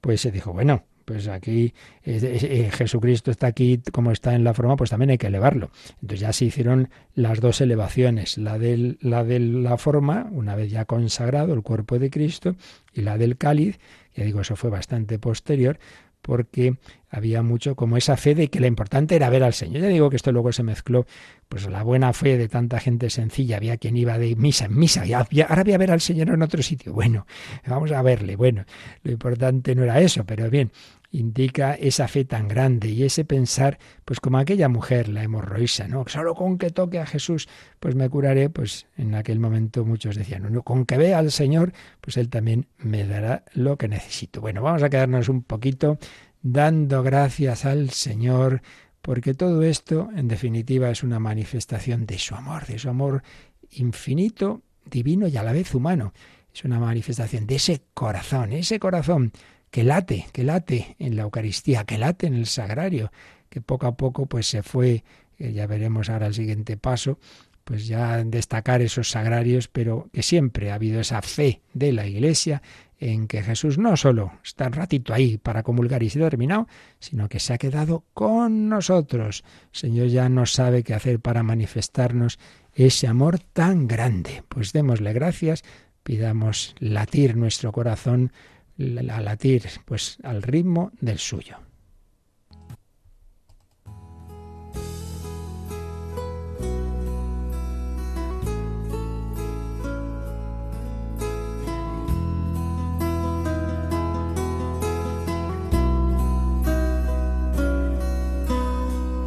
pues 0.00 0.20
se 0.20 0.30
dijo, 0.30 0.52
bueno, 0.52 0.84
pues 1.08 1.26
aquí 1.26 1.72
eh, 2.04 2.70
Jesucristo 2.70 3.30
está 3.30 3.46
aquí 3.46 3.80
como 3.92 4.12
está 4.12 4.34
en 4.34 4.44
la 4.44 4.52
forma, 4.52 4.76
pues 4.76 4.90
también 4.90 5.08
hay 5.08 5.16
que 5.16 5.28
elevarlo. 5.28 5.70
Entonces 6.02 6.20
ya 6.20 6.34
se 6.34 6.44
hicieron 6.44 6.90
las 7.14 7.40
dos 7.40 7.62
elevaciones, 7.62 8.36
la, 8.36 8.58
del, 8.58 8.98
la 9.00 9.24
de 9.24 9.40
la 9.40 9.78
forma, 9.78 10.28
una 10.32 10.54
vez 10.54 10.70
ya 10.70 10.84
consagrado 10.84 11.54
el 11.54 11.62
cuerpo 11.62 11.98
de 11.98 12.10
Cristo, 12.10 12.56
y 12.92 13.00
la 13.00 13.16
del 13.16 13.38
cáliz, 13.38 13.78
ya 14.14 14.24
digo, 14.24 14.42
eso 14.42 14.54
fue 14.54 14.68
bastante 14.68 15.18
posterior, 15.18 15.78
porque 16.20 16.76
había 17.08 17.42
mucho 17.42 17.74
como 17.74 17.96
esa 17.96 18.18
fe 18.18 18.34
de 18.34 18.48
que 18.48 18.60
lo 18.60 18.66
importante 18.66 19.16
era 19.16 19.30
ver 19.30 19.42
al 19.42 19.54
Señor. 19.54 19.80
Ya 19.80 19.88
digo 19.88 20.10
que 20.10 20.16
esto 20.16 20.30
luego 20.30 20.52
se 20.52 20.62
mezcló, 20.62 21.06
pues 21.48 21.66
la 21.70 21.82
buena 21.82 22.12
fe 22.12 22.36
de 22.36 22.48
tanta 22.48 22.80
gente 22.80 23.08
sencilla, 23.08 23.56
había 23.56 23.78
quien 23.78 23.96
iba 23.96 24.18
de 24.18 24.36
misa 24.36 24.66
en 24.66 24.78
misa, 24.78 25.06
y 25.06 25.14
ahora 25.14 25.64
voy 25.64 25.72
a 25.72 25.78
ver 25.78 25.90
al 25.90 26.02
Señor 26.02 26.28
en 26.28 26.42
otro 26.42 26.62
sitio. 26.62 26.92
Bueno, 26.92 27.26
vamos 27.66 27.92
a 27.92 28.02
verle. 28.02 28.36
Bueno, 28.36 28.66
lo 29.04 29.12
importante 29.12 29.74
no 29.74 29.84
era 29.84 30.00
eso, 30.00 30.24
pero 30.26 30.50
bien, 30.50 30.70
indica 31.10 31.74
esa 31.74 32.06
fe 32.06 32.24
tan 32.24 32.48
grande 32.48 32.88
y 32.88 33.04
ese 33.04 33.24
pensar, 33.24 33.78
pues 34.04 34.20
como 34.20 34.38
aquella 34.38 34.68
mujer, 34.68 35.08
la 35.08 35.22
hemorroísa, 35.22 35.88
¿no? 35.88 36.04
Solo 36.06 36.34
con 36.34 36.58
que 36.58 36.70
toque 36.70 36.98
a 36.98 37.06
Jesús, 37.06 37.48
pues 37.80 37.94
me 37.94 38.08
curaré, 38.10 38.50
pues 38.50 38.86
en 38.96 39.14
aquel 39.14 39.40
momento 39.40 39.84
muchos 39.84 40.16
decían, 40.16 40.52
no, 40.52 40.62
con 40.62 40.84
que 40.84 40.98
vea 40.98 41.18
al 41.18 41.30
Señor, 41.30 41.72
pues 42.00 42.16
Él 42.16 42.28
también 42.28 42.66
me 42.78 43.06
dará 43.06 43.44
lo 43.54 43.78
que 43.78 43.88
necesito. 43.88 44.40
Bueno, 44.40 44.62
vamos 44.62 44.82
a 44.82 44.90
quedarnos 44.90 45.28
un 45.28 45.42
poquito 45.42 45.98
dando 46.42 47.02
gracias 47.02 47.64
al 47.64 47.90
Señor, 47.90 48.60
porque 49.00 49.32
todo 49.32 49.62
esto, 49.62 50.10
en 50.14 50.28
definitiva, 50.28 50.90
es 50.90 51.02
una 51.02 51.18
manifestación 51.18 52.04
de 52.04 52.18
su 52.18 52.34
amor, 52.34 52.66
de 52.66 52.78
su 52.78 52.90
amor 52.90 53.22
infinito, 53.70 54.62
divino 54.84 55.26
y 55.28 55.36
a 55.36 55.42
la 55.42 55.52
vez 55.52 55.74
humano. 55.74 56.12
Es 56.52 56.64
una 56.64 56.78
manifestación 56.78 57.46
de 57.46 57.56
ese 57.56 57.82
corazón, 57.94 58.52
ese 58.52 58.78
corazón 58.78 59.32
que 59.70 59.84
late, 59.84 60.26
que 60.32 60.44
late 60.44 60.96
en 60.98 61.16
la 61.16 61.22
Eucaristía, 61.22 61.84
que 61.84 61.98
late 61.98 62.26
en 62.26 62.34
el 62.34 62.46
sagrario, 62.46 63.10
que 63.48 63.60
poco 63.60 63.86
a 63.86 63.96
poco 63.96 64.26
pues 64.26 64.46
se 64.46 64.62
fue, 64.62 65.04
ya 65.38 65.66
veremos 65.66 66.10
ahora 66.10 66.26
el 66.26 66.34
siguiente 66.34 66.76
paso, 66.76 67.18
pues 67.64 67.86
ya 67.86 68.24
destacar 68.24 68.80
esos 68.80 69.10
sagrarios, 69.10 69.68
pero 69.68 70.08
que 70.12 70.22
siempre 70.22 70.70
ha 70.70 70.76
habido 70.76 71.00
esa 71.00 71.20
fe 71.20 71.60
de 71.74 71.92
la 71.92 72.06
Iglesia 72.06 72.62
en 72.98 73.28
que 73.28 73.42
Jesús 73.42 73.78
no 73.78 73.96
solo 73.96 74.32
está 74.42 74.66
un 74.66 74.72
ratito 74.72 75.14
ahí 75.14 75.38
para 75.38 75.62
comulgar 75.62 76.02
y 76.02 76.10
se 76.10 76.24
ha 76.24 76.30
terminado, 76.30 76.66
sino 76.98 77.28
que 77.28 77.38
se 77.38 77.52
ha 77.52 77.58
quedado 77.58 78.04
con 78.14 78.68
nosotros. 78.68 79.44
El 79.72 79.78
Señor 79.78 80.08
ya 80.08 80.28
no 80.28 80.46
sabe 80.46 80.82
qué 80.82 80.94
hacer 80.94 81.20
para 81.20 81.42
manifestarnos 81.42 82.38
ese 82.74 83.06
amor 83.06 83.38
tan 83.38 83.86
grande. 83.86 84.42
Pues 84.48 84.72
démosle 84.72 85.12
gracias, 85.12 85.62
pidamos 86.02 86.74
latir 86.78 87.36
nuestro 87.36 87.70
corazón 87.70 88.32
a 88.78 89.20
latir 89.20 89.62
pues 89.84 90.18
al 90.22 90.42
ritmo 90.42 90.92
del 91.00 91.18
suyo. 91.18 91.56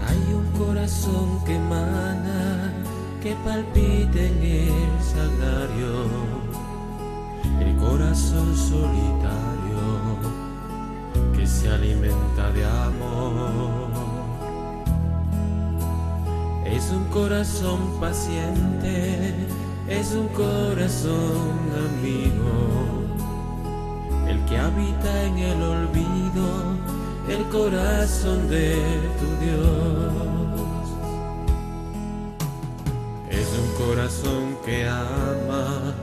Hay 0.07 0.33
un 0.33 0.51
corazón 0.57 1.43
que 1.45 1.55
emana, 1.55 2.73
que 3.21 3.35
palpita 3.43 4.19
en 4.19 4.43
el 4.43 5.03
salario 5.03 6.21
el 6.25 6.30
corazón 7.81 8.55
solitario 8.55 9.81
que 11.35 11.47
se 11.47 11.69
alimenta 11.69 12.51
de 12.51 12.65
amor. 12.65 13.89
Es 16.65 16.91
un 16.91 17.05
corazón 17.05 17.79
paciente, 17.99 19.33
es 19.89 20.13
un 20.13 20.27
corazón 20.29 21.57
amigo, 21.89 22.53
el 24.27 24.39
que 24.45 24.57
habita 24.57 25.23
en 25.23 25.37
el 25.39 25.61
olvido, 25.61 26.47
el 27.27 27.43
corazón 27.49 28.47
de 28.47 28.75
tu 29.19 29.27
Dios. 29.43 30.11
Es 33.29 33.47
un 33.59 33.85
corazón 33.85 34.57
que 34.65 34.87
ama 34.87 35.93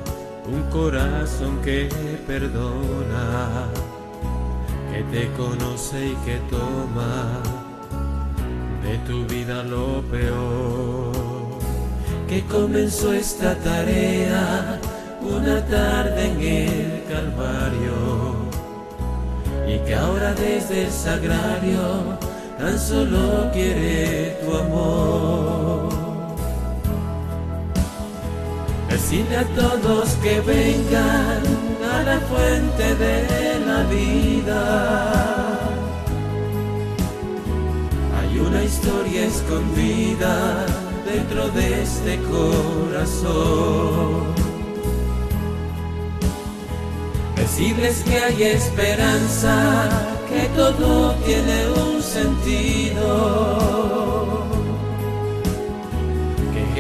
un 0.51 0.63
corazón 0.71 1.61
que 1.63 1.89
perdona, 2.27 3.69
que 4.91 5.03
te 5.13 5.33
conoce 5.33 6.09
y 6.09 6.15
que 6.25 6.39
toma 6.51 7.43
de 8.83 8.99
tu 9.07 9.25
vida 9.27 9.63
lo 9.63 10.03
peor, 10.11 11.13
que 12.29 12.43
comenzó 12.47 13.13
esta 13.13 13.55
tarea 13.57 14.81
una 15.21 15.65
tarde 15.67 16.27
en 16.27 16.41
el 16.41 17.03
Calvario 17.09 18.49
y 19.67 19.79
que 19.81 19.95
ahora 19.95 20.33
desde 20.33 20.85
el 20.85 20.91
sagrario 20.91 22.19
tan 22.59 22.79
solo 22.79 23.51
quiere 23.53 24.39
tu 24.43 24.57
amor. 24.57 25.98
Decirle 28.99 29.37
a 29.37 29.45
todos 29.55 30.09
que 30.25 30.41
vengan 30.41 31.43
a 31.95 32.03
la 32.03 32.19
fuente 32.29 32.97
de 32.97 33.61
la 33.65 33.85
vida. 33.85 34.61
Hay 38.19 38.39
una 38.41 38.65
historia 38.65 39.25
escondida 39.25 40.67
dentro 41.07 41.49
de 41.51 41.83
este 41.83 42.19
corazón. 42.25 43.15
Decirles 47.37 48.03
que 48.03 48.19
hay 48.19 48.43
esperanza, 48.43 49.89
que 50.29 50.49
todo 50.57 51.15
tiene 51.25 51.71
un 51.71 52.03
sentido 52.03 53.59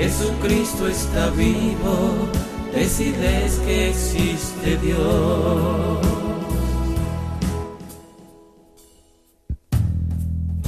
Jesucristo 0.01 0.87
está 0.87 1.29
vivo, 1.31 2.29
decides 2.73 3.59
que 3.67 3.91
existe 3.91 4.77
Dios. 4.77 5.99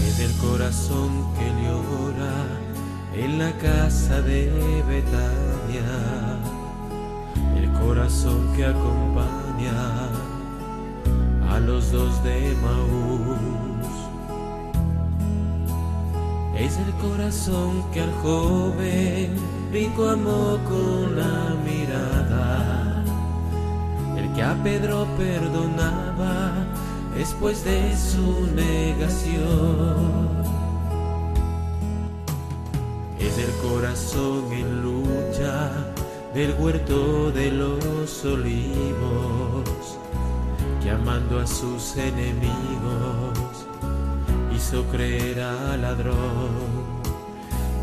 Es 0.04 0.18
el 0.18 0.32
corazón 0.38 1.10
que 1.36 1.46
llora 1.62 2.38
en 3.14 3.38
la 3.38 3.52
casa 3.58 4.20
de 4.20 4.50
Betania, 4.88 5.92
el 7.56 7.70
corazón 7.84 8.52
que 8.56 8.64
acompaña 8.64 10.08
a 11.50 11.60
los 11.60 11.92
dos 11.92 12.20
de 12.24 12.56
Maús 12.60 12.99
es 16.60 16.76
el 16.76 16.92
corazón 16.94 17.90
que 17.90 18.02
al 18.02 18.12
joven 18.22 19.34
rico 19.72 20.08
amó 20.08 20.58
con 20.68 21.16
la 21.16 21.54
mirada. 21.64 23.02
El 24.16 24.30
que 24.34 24.42
a 24.42 24.54
Pedro 24.62 25.06
perdonaba 25.16 26.52
después 27.16 27.64
de 27.64 27.96
su 27.96 28.46
negación. 28.54 30.28
Es 33.18 33.38
el 33.38 33.52
corazón 33.66 34.52
en 34.52 34.82
lucha 34.82 35.70
del 36.34 36.54
huerto 36.58 37.30
de 37.32 37.52
los 37.52 38.24
olivos, 38.24 39.64
que 40.82 40.90
amando 40.90 41.40
a 41.40 41.46
sus 41.46 41.96
enemigos 41.96 43.49
hizo 44.70 44.84
creer 44.84 45.40
al 45.40 45.82
ladrón. 45.82 46.50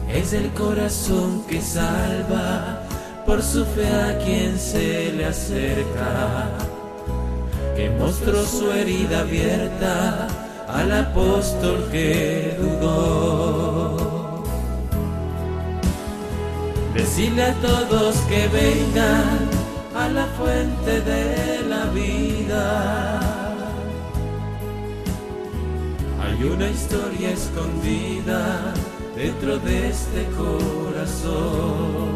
Es 0.09 0.31
el 0.31 0.49
corazón 0.51 1.43
que 1.47 1.61
salva 1.61 2.81
por 3.25 3.43
su 3.43 3.65
fe 3.65 3.87
a 3.87 4.17
quien 4.19 4.57
se 4.57 5.11
le 5.11 5.25
acerca, 5.25 6.49
que 7.75 7.89
mostró 7.89 8.45
su 8.45 8.71
herida 8.71 9.19
abierta 9.19 10.27
al 10.69 10.91
apóstol 10.93 11.89
que 11.91 12.57
dudó. 12.57 13.97
Decirle 16.93 17.43
a 17.43 17.53
todos 17.55 18.15
que 18.29 18.47
vengan 18.47 19.39
a 19.93 20.07
la 20.07 20.25
fuente 20.37 21.01
de 21.01 21.63
la 21.67 21.85
vida 21.87 23.26
hay 26.37 26.43
una 26.43 26.69
historia 26.69 27.31
escondida 27.31 28.73
dentro 29.15 29.57
de 29.57 29.89
este 29.89 30.25
corazón. 30.37 32.07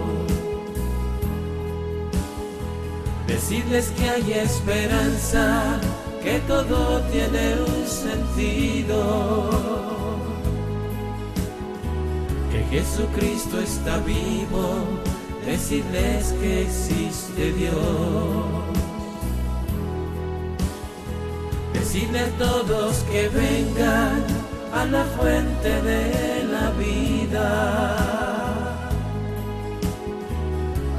Decirles 3.28 3.92
que 3.98 4.10
hay 4.10 4.34
esperanza, 4.34 5.80
que 6.22 6.40
todo 6.42 7.02
tiene 7.12 7.56
un 7.62 7.88
sentido. 7.88 9.10
Que 12.52 12.64
Jesucristo 12.78 13.60
está 13.60 13.98
vivo, 14.00 14.86
decirles 15.46 16.34
que 16.40 16.62
existe 16.64 17.54
Dios. 17.54 18.71
Decirle 21.94 22.22
a 22.22 22.30
todos 22.38 23.04
que 23.12 23.28
vengan 23.28 24.24
a 24.74 24.86
la 24.86 25.04
fuente 25.04 25.82
de 25.82 26.46
la 26.46 26.70
vida. 26.80 27.42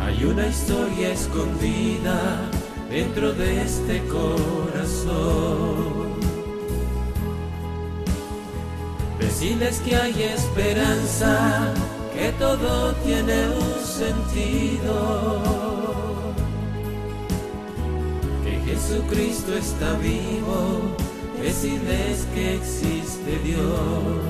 Hay 0.05 0.23
una 0.23 0.49
historia 0.49 1.13
escondida 1.13 2.43
dentro 2.91 3.33
de 3.33 3.63
este 3.63 4.07
corazón. 4.07 6.13
decirles 9.19 9.81
que 9.81 9.97
hay 9.97 10.25
esperanza, 10.25 11.73
que 12.13 12.33
todo 12.33 12.93
tiene 12.97 13.49
un 13.49 13.83
sentido, 13.83 15.82
Jesucristo 18.93 19.55
está 19.55 19.95
vivo, 19.95 20.83
decirles 21.41 22.27
que 22.35 22.57
existe 22.57 23.39
Dios, 23.43 24.21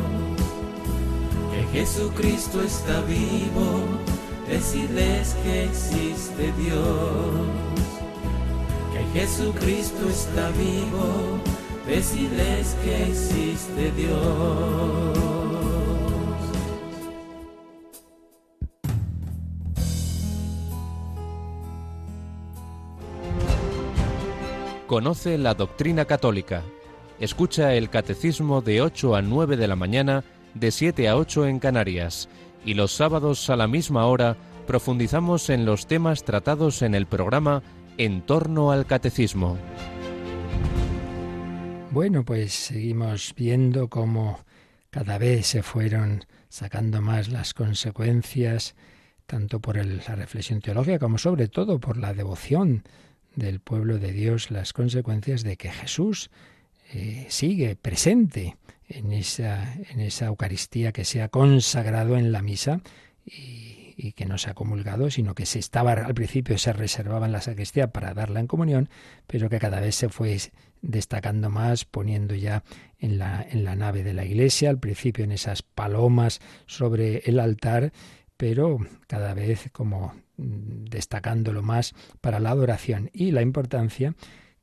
que 1.51 1.79
Jesucristo 1.79 2.63
está 2.63 3.01
vivo, 3.01 3.83
decirles 4.49 5.35
que 5.43 5.65
existe 5.65 6.53
Dios, 6.57 7.49
que 8.93 9.19
Jesucristo 9.19 10.09
está 10.09 10.49
vivo 10.51 11.41
decirles 11.85 12.77
que 12.85 13.11
existe 13.11 13.91
Dios. 13.97 15.32
Conoce 24.93 25.38
la 25.38 25.55
doctrina 25.55 26.05
católica. 26.05 26.62
Escucha 27.18 27.74
el 27.74 27.88
catecismo 27.88 28.61
de 28.61 28.82
8 28.82 29.16
a 29.16 29.22
9 29.22 29.57
de 29.57 29.66
la 29.66 29.74
mañana, 29.74 30.22
de 30.53 30.70
7 30.70 31.09
a 31.09 31.16
8 31.16 31.47
en 31.47 31.61
Canarias. 31.61 32.28
Y 32.66 32.74
los 32.74 32.93
sábados 32.93 33.49
a 33.49 33.57
la 33.57 33.66
misma 33.66 34.05
hora 34.05 34.36
profundizamos 34.66 35.49
en 35.49 35.64
los 35.64 35.86
temas 35.86 36.24
tratados 36.24 36.82
en 36.82 36.95
el 36.95 37.07
programa 37.07 37.62
En 37.97 38.20
torno 38.20 38.70
al 38.70 38.84
catecismo. 38.84 39.57
Bueno, 41.90 42.22
pues 42.22 42.53
seguimos 42.53 43.32
viendo 43.34 43.88
cómo 43.88 44.40
cada 44.90 45.16
vez 45.16 45.47
se 45.47 45.62
fueron 45.62 46.26
sacando 46.51 47.01
más 47.01 47.30
las 47.30 47.55
consecuencias, 47.55 48.74
tanto 49.24 49.59
por 49.59 49.82
la 49.82 50.16
reflexión 50.16 50.61
teológica 50.61 50.99
como 50.99 51.16
sobre 51.16 51.49
todo 51.49 51.80
por 51.80 51.97
la 51.97 52.12
devoción 52.12 52.84
del 53.35 53.61
pueblo 53.61 53.99
de 53.99 54.12
Dios, 54.12 54.51
las 54.51 54.72
consecuencias 54.72 55.43
de 55.43 55.57
que 55.57 55.70
Jesús 55.70 56.30
eh, 56.93 57.26
sigue 57.28 57.76
presente 57.76 58.57
en 58.89 59.12
esa, 59.12 59.74
en 59.91 60.01
esa 60.01 60.26
Eucaristía 60.26 60.93
que 60.93 61.05
se 61.05 61.22
ha 61.22 61.28
consagrado 61.28 62.16
en 62.16 62.33
la 62.33 62.43
misa 62.43 62.80
y, 63.24 63.95
y, 63.97 64.12
que 64.12 64.26
no 64.26 64.37
se 64.37 64.51
ha 64.51 64.55
comulgado, 64.55 65.11
sino 65.11 65.35
que 65.35 65.47
se 65.47 65.59
estaba 65.59 65.93
al 65.93 66.14
principio 66.14 66.59
se 66.59 66.72
reservaba 66.72 67.26
en 67.26 67.33
la 67.33 67.41
sacristía 67.41 67.93
para 67.93 68.14
darla 68.14 68.41
en 68.41 68.47
comunión, 68.47 68.89
pero 69.26 69.49
que 69.49 69.59
cada 69.59 69.80
vez 69.80 69.95
se 69.95 70.09
fue 70.09 70.39
destacando 70.83 71.49
más, 71.49 71.85
poniendo 71.85 72.35
ya 72.35 72.64
en 72.99 73.18
la, 73.18 73.47
en 73.49 73.64
la 73.64 73.76
nave 73.76 74.03
de 74.03 74.12
la 74.12 74.24
iglesia, 74.24 74.68
al 74.68 74.78
principio 74.78 75.24
en 75.24 75.33
esas 75.33 75.62
palomas 75.62 76.41
sobre 76.66 77.18
el 77.24 77.39
altar, 77.39 77.93
pero 78.37 78.78
cada 79.07 79.33
vez 79.33 79.70
como 79.72 80.12
destacándolo 80.43 81.62
más 81.62 81.95
para 82.20 82.40
la 82.40 82.51
adoración 82.51 83.11
y 83.12 83.30
la 83.30 83.43
importancia 83.43 84.14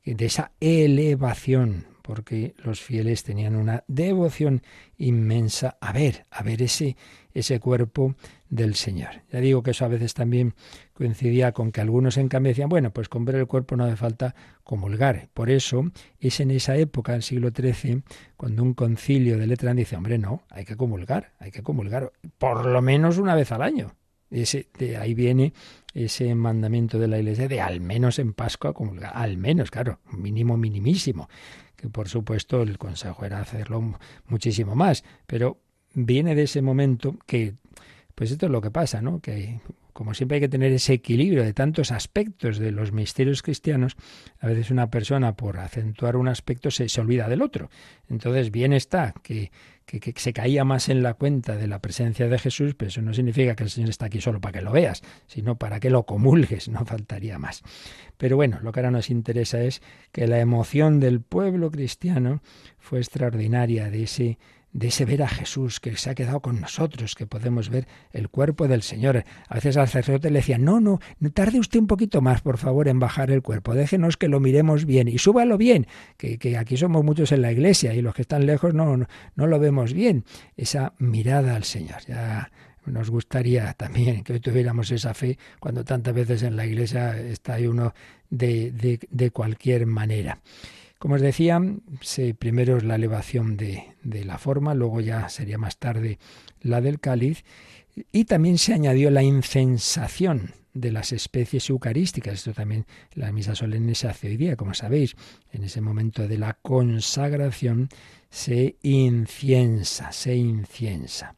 de 0.05 0.25
esa 0.25 0.51
elevación, 0.59 1.85
porque 2.01 2.55
los 2.63 2.81
fieles 2.81 3.23
tenían 3.23 3.55
una 3.55 3.83
devoción 3.87 4.63
inmensa 4.97 5.77
a 5.79 5.91
ver, 5.91 6.25
a 6.31 6.41
ver 6.41 6.61
ese, 6.63 6.97
ese 7.33 7.59
cuerpo 7.59 8.15
del 8.49 8.75
Señor. 8.75 9.21
Ya 9.31 9.39
digo 9.39 9.61
que 9.61 9.71
eso 9.71 9.85
a 9.85 9.89
veces 9.89 10.13
también 10.13 10.55
coincidía 10.93 11.51
con 11.51 11.71
que 11.71 11.81
algunos 11.81 12.17
en 12.17 12.27
cambio 12.27 12.49
decían, 12.49 12.69
bueno, 12.69 12.91
pues 12.91 13.09
con 13.09 13.25
ver 13.25 13.35
el 13.35 13.45
cuerpo 13.45 13.75
no 13.75 13.83
hace 13.83 13.95
falta 13.95 14.33
comulgar. 14.63 15.29
Por 15.33 15.51
eso 15.51 15.91
es 16.19 16.39
en 16.39 16.51
esa 16.51 16.75
época, 16.77 17.13
del 17.13 17.23
siglo 17.23 17.51
XIII, 17.51 18.01
cuando 18.35 18.63
un 18.63 18.73
concilio 18.73 19.37
de 19.37 19.45
Letrán 19.45 19.77
dice, 19.77 19.95
hombre, 19.95 20.17
no, 20.17 20.43
hay 20.49 20.65
que 20.65 20.75
comulgar, 20.75 21.33
hay 21.39 21.51
que 21.51 21.61
comulgar, 21.61 22.11
por 22.37 22.65
lo 22.65 22.81
menos 22.81 23.17
una 23.17 23.35
vez 23.35 23.51
al 23.51 23.61
año. 23.61 23.98
Ese, 24.31 24.67
de 24.77 24.97
ahí 24.97 25.13
viene 25.13 25.53
ese 25.93 26.33
mandamiento 26.35 26.99
de 26.99 27.07
la 27.07 27.17
Iglesia 27.19 27.47
de 27.47 27.61
al 27.61 27.81
menos 27.81 28.19
en 28.19 28.33
Pascua 28.33 28.73
comulgar, 28.73 29.11
al 29.15 29.37
menos, 29.37 29.71
claro, 29.71 29.99
mínimo 30.11 30.57
minimísimo, 30.57 31.29
que 31.75 31.89
por 31.89 32.09
supuesto 32.09 32.61
el 32.61 32.77
consejo 32.77 33.25
era 33.25 33.39
hacerlo 33.39 33.97
muchísimo 34.27 34.75
más, 34.75 35.03
pero 35.25 35.57
viene 35.93 36.35
de 36.35 36.43
ese 36.43 36.61
momento 36.61 37.17
que 37.25 37.55
pues 38.15 38.31
esto 38.31 38.47
es 38.47 38.51
lo 38.51 38.61
que 38.61 38.69
pasa, 38.69 39.01
¿no? 39.01 39.21
Que 39.21 39.61
como 39.93 40.13
siempre 40.13 40.35
hay 40.35 40.41
que 40.41 40.49
tener 40.49 40.71
ese 40.71 40.93
equilibrio 40.93 41.43
de 41.43 41.53
tantos 41.53 41.91
aspectos 41.91 42.57
de 42.57 42.71
los 42.71 42.91
misterios 42.91 43.41
cristianos, 43.41 43.97
a 44.39 44.47
veces 44.47 44.71
una 44.71 44.89
persona 44.89 45.35
por 45.35 45.57
acentuar 45.57 46.15
un 46.15 46.27
aspecto 46.27 46.71
se, 46.71 46.87
se 46.87 47.01
olvida 47.01 47.27
del 47.27 47.41
otro. 47.41 47.69
Entonces 48.09 48.51
bien 48.51 48.71
está 48.71 49.13
que, 49.23 49.51
que, 49.97 50.13
se 50.15 50.33
caía 50.33 50.63
más 50.63 50.89
en 50.89 51.01
la 51.01 51.15
cuenta 51.15 51.55
de 51.55 51.67
la 51.67 51.79
presencia 51.79 52.27
de 52.27 52.37
Jesús, 52.37 52.75
pero 52.75 52.89
eso 52.89 53.01
no 53.01 53.13
significa 53.13 53.55
que 53.55 53.63
el 53.63 53.69
Señor 53.69 53.89
está 53.89 54.05
aquí 54.05 54.21
solo 54.21 54.39
para 54.39 54.59
que 54.59 54.61
lo 54.63 54.71
veas, 54.71 55.01
sino 55.25 55.57
para 55.57 55.79
que 55.79 55.89
lo 55.89 56.03
comulgues, 56.05 56.69
no 56.69 56.85
faltaría 56.85 57.39
más. 57.39 57.63
Pero 58.17 58.35
bueno, 58.35 58.59
lo 58.61 58.71
que 58.71 58.81
ahora 58.81 58.91
nos 58.91 59.09
interesa 59.09 59.61
es 59.61 59.81
que 60.11 60.27
la 60.27 60.39
emoción 60.39 60.99
del 60.99 61.21
pueblo 61.21 61.71
cristiano 61.71 62.41
fue 62.77 62.99
extraordinaria 62.99 63.89
de 63.89 64.03
ese 64.03 64.37
de 64.71 64.87
ese 64.87 65.05
ver 65.05 65.23
a 65.23 65.27
Jesús 65.27 65.79
que 65.79 65.95
se 65.97 66.09
ha 66.09 66.15
quedado 66.15 66.41
con 66.41 66.61
nosotros, 66.61 67.15
que 67.15 67.25
podemos 67.25 67.69
ver 67.69 67.87
el 68.11 68.29
cuerpo 68.29 68.67
del 68.67 68.83
Señor. 68.83 69.23
A 69.47 69.55
veces 69.55 69.77
al 69.77 69.87
sacerdote 69.87 70.29
le 70.29 70.39
decía, 70.39 70.57
no, 70.57 70.79
no, 70.79 70.99
tarde 71.33 71.59
usted 71.59 71.79
un 71.79 71.87
poquito 71.87 72.21
más, 72.21 72.41
por 72.41 72.57
favor, 72.57 72.87
en 72.87 72.99
bajar 72.99 73.31
el 73.31 73.41
cuerpo, 73.41 73.73
déjenos 73.73 74.17
que 74.17 74.27
lo 74.27 74.39
miremos 74.39 74.85
bien 74.85 75.07
y 75.07 75.17
súbalo 75.17 75.57
bien, 75.57 75.87
que, 76.17 76.37
que 76.37 76.57
aquí 76.57 76.77
somos 76.77 77.03
muchos 77.03 77.31
en 77.31 77.41
la 77.41 77.51
iglesia 77.51 77.93
y 77.93 78.01
los 78.01 78.13
que 78.13 78.21
están 78.21 78.45
lejos 78.45 78.73
no, 78.73 78.97
no, 78.97 79.07
no 79.35 79.47
lo 79.47 79.59
vemos 79.59 79.93
bien. 79.93 80.23
Esa 80.55 80.93
mirada 80.99 81.55
al 81.55 81.63
Señor. 81.63 82.01
Ya 82.07 82.51
nos 82.85 83.09
gustaría 83.09 83.73
también 83.73 84.23
que 84.23 84.33
hoy 84.33 84.39
tuviéramos 84.39 84.91
esa 84.91 85.13
fe 85.13 85.37
cuando 85.59 85.83
tantas 85.83 86.13
veces 86.13 86.43
en 86.43 86.55
la 86.55 86.65
iglesia 86.65 87.17
está 87.17 87.55
ahí 87.55 87.67
uno 87.67 87.93
de, 88.29 88.71
de, 88.71 88.99
de 89.09 89.31
cualquier 89.31 89.85
manera. 89.85 90.39
Como 90.99 91.15
os 91.15 91.21
decía, 91.21 91.61
primero 92.37 92.77
es 92.77 92.83
la 92.83 92.95
elevación 92.95 93.55
de, 93.55 93.95
de 94.03 94.25
la 94.25 94.37
forma, 94.37 94.73
luego 94.73 94.99
ya 94.99 95.29
sería 95.29 95.57
más 95.57 95.77
tarde 95.77 96.19
la 96.61 96.81
del 96.81 96.99
cáliz, 96.99 97.45
y 98.11 98.25
también 98.25 98.57
se 98.57 98.73
añadió 98.73 99.09
la 99.09 99.23
incensación 99.23 100.53
de 100.73 100.91
las 100.91 101.11
especies 101.11 101.69
eucarísticas. 101.69 102.35
Esto 102.35 102.53
también 102.53 102.85
la 103.13 103.31
misa 103.31 103.55
solemne 103.55 103.95
se 103.95 104.07
hace 104.07 104.27
hoy 104.27 104.37
día, 104.37 104.55
como 104.55 104.73
sabéis. 104.73 105.15
En 105.51 105.63
ese 105.63 105.81
momento 105.81 106.27
de 106.27 106.37
la 106.37 106.53
consagración 106.61 107.89
se 108.29 108.77
inciensa, 108.81 110.11
se 110.11 110.35
inciensa. 110.35 111.35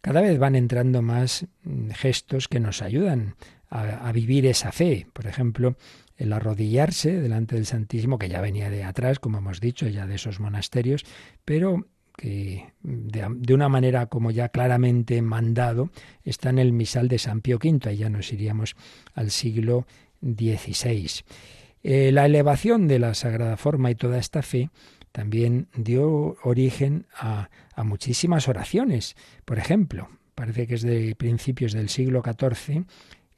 Cada 0.00 0.22
vez 0.22 0.38
van 0.38 0.56
entrando 0.56 1.02
más 1.02 1.46
gestos 1.92 2.48
que 2.48 2.60
nos 2.60 2.82
ayudan 2.82 3.36
a 3.68 4.10
vivir 4.12 4.46
esa 4.46 4.72
fe. 4.72 5.06
Por 5.12 5.26
ejemplo, 5.26 5.76
el 6.20 6.34
arrodillarse 6.34 7.18
delante 7.18 7.56
del 7.56 7.64
Santísimo, 7.64 8.18
que 8.18 8.28
ya 8.28 8.42
venía 8.42 8.68
de 8.68 8.84
atrás, 8.84 9.18
como 9.18 9.38
hemos 9.38 9.58
dicho, 9.58 9.88
ya 9.88 10.06
de 10.06 10.16
esos 10.16 10.38
monasterios, 10.38 11.04
pero 11.46 11.86
que 12.14 12.74
de, 12.82 13.54
una 13.54 13.70
manera 13.70 14.06
como 14.06 14.30
ya 14.30 14.50
claramente 14.50 15.22
mandado 15.22 15.88
está 16.22 16.50
en 16.50 16.58
el 16.58 16.72
misal 16.72 17.08
de 17.08 17.18
San 17.18 17.40
Pío 17.40 17.56
V, 17.56 17.88
ahí 17.88 17.96
ya 17.96 18.10
nos 18.10 18.30
iríamos 18.34 18.76
al 19.14 19.30
siglo 19.30 19.86
XVI. 20.20 21.22
Eh, 21.82 22.12
la 22.12 22.26
elevación 22.26 22.86
de 22.86 22.98
la 22.98 23.14
Sagrada 23.14 23.56
Forma 23.56 23.90
y 23.90 23.94
toda 23.94 24.18
esta 24.18 24.42
fe 24.42 24.68
también 25.12 25.68
dio 25.74 26.36
origen 26.42 27.06
a, 27.16 27.48
a 27.74 27.82
muchísimas 27.82 28.46
oraciones. 28.46 29.16
Por 29.46 29.58
ejemplo, 29.58 30.10
parece 30.34 30.66
que 30.66 30.74
es 30.74 30.82
de 30.82 31.16
principios 31.16 31.72
del 31.72 31.88
siglo 31.88 32.22
XIV, 32.22 32.84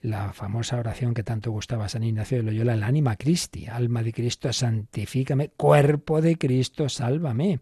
la 0.02 0.32
famosa 0.32 0.78
oración 0.78 1.14
que 1.14 1.22
tanto 1.22 1.52
gustaba 1.52 1.84
a 1.84 1.88
San 1.88 2.02
Ignacio 2.02 2.36
de 2.36 2.42
Loyola, 2.42 2.74
el 2.74 2.82
ánima 2.82 3.16
Christi, 3.16 3.66
alma 3.66 4.02
de 4.02 4.12
Cristo, 4.12 4.52
santifícame, 4.52 5.50
cuerpo 5.50 6.20
de 6.20 6.36
Cristo, 6.36 6.88
sálvame. 6.88 7.60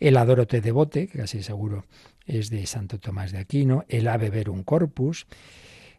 El 0.00 0.16
adorote 0.16 0.62
devote, 0.62 1.06
que 1.06 1.18
casi 1.18 1.42
seguro 1.42 1.84
es 2.24 2.48
de 2.48 2.66
Santo 2.66 2.98
Tomás 2.98 3.30
de 3.30 3.38
Aquino, 3.38 3.84
el 3.88 4.08
ave 4.08 4.30
verum 4.30 4.62
corpus. 4.62 5.26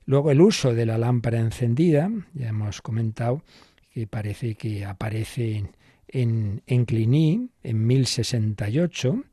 Luego 0.06 0.32
el 0.32 0.42
uso 0.42 0.74
de 0.74 0.88
la 0.88 0.98
lámpara 0.98 1.40
encendida, 1.40 2.10
ya 2.34 2.50
hemos 2.50 2.82
comentado 2.82 3.44
que 3.92 4.08
parece 4.08 4.56
que 4.56 4.84
aparece 4.84 5.58
en, 5.58 5.72
en, 6.08 6.64
en 6.66 7.60
en 7.64 7.88
1068. 7.88 9.24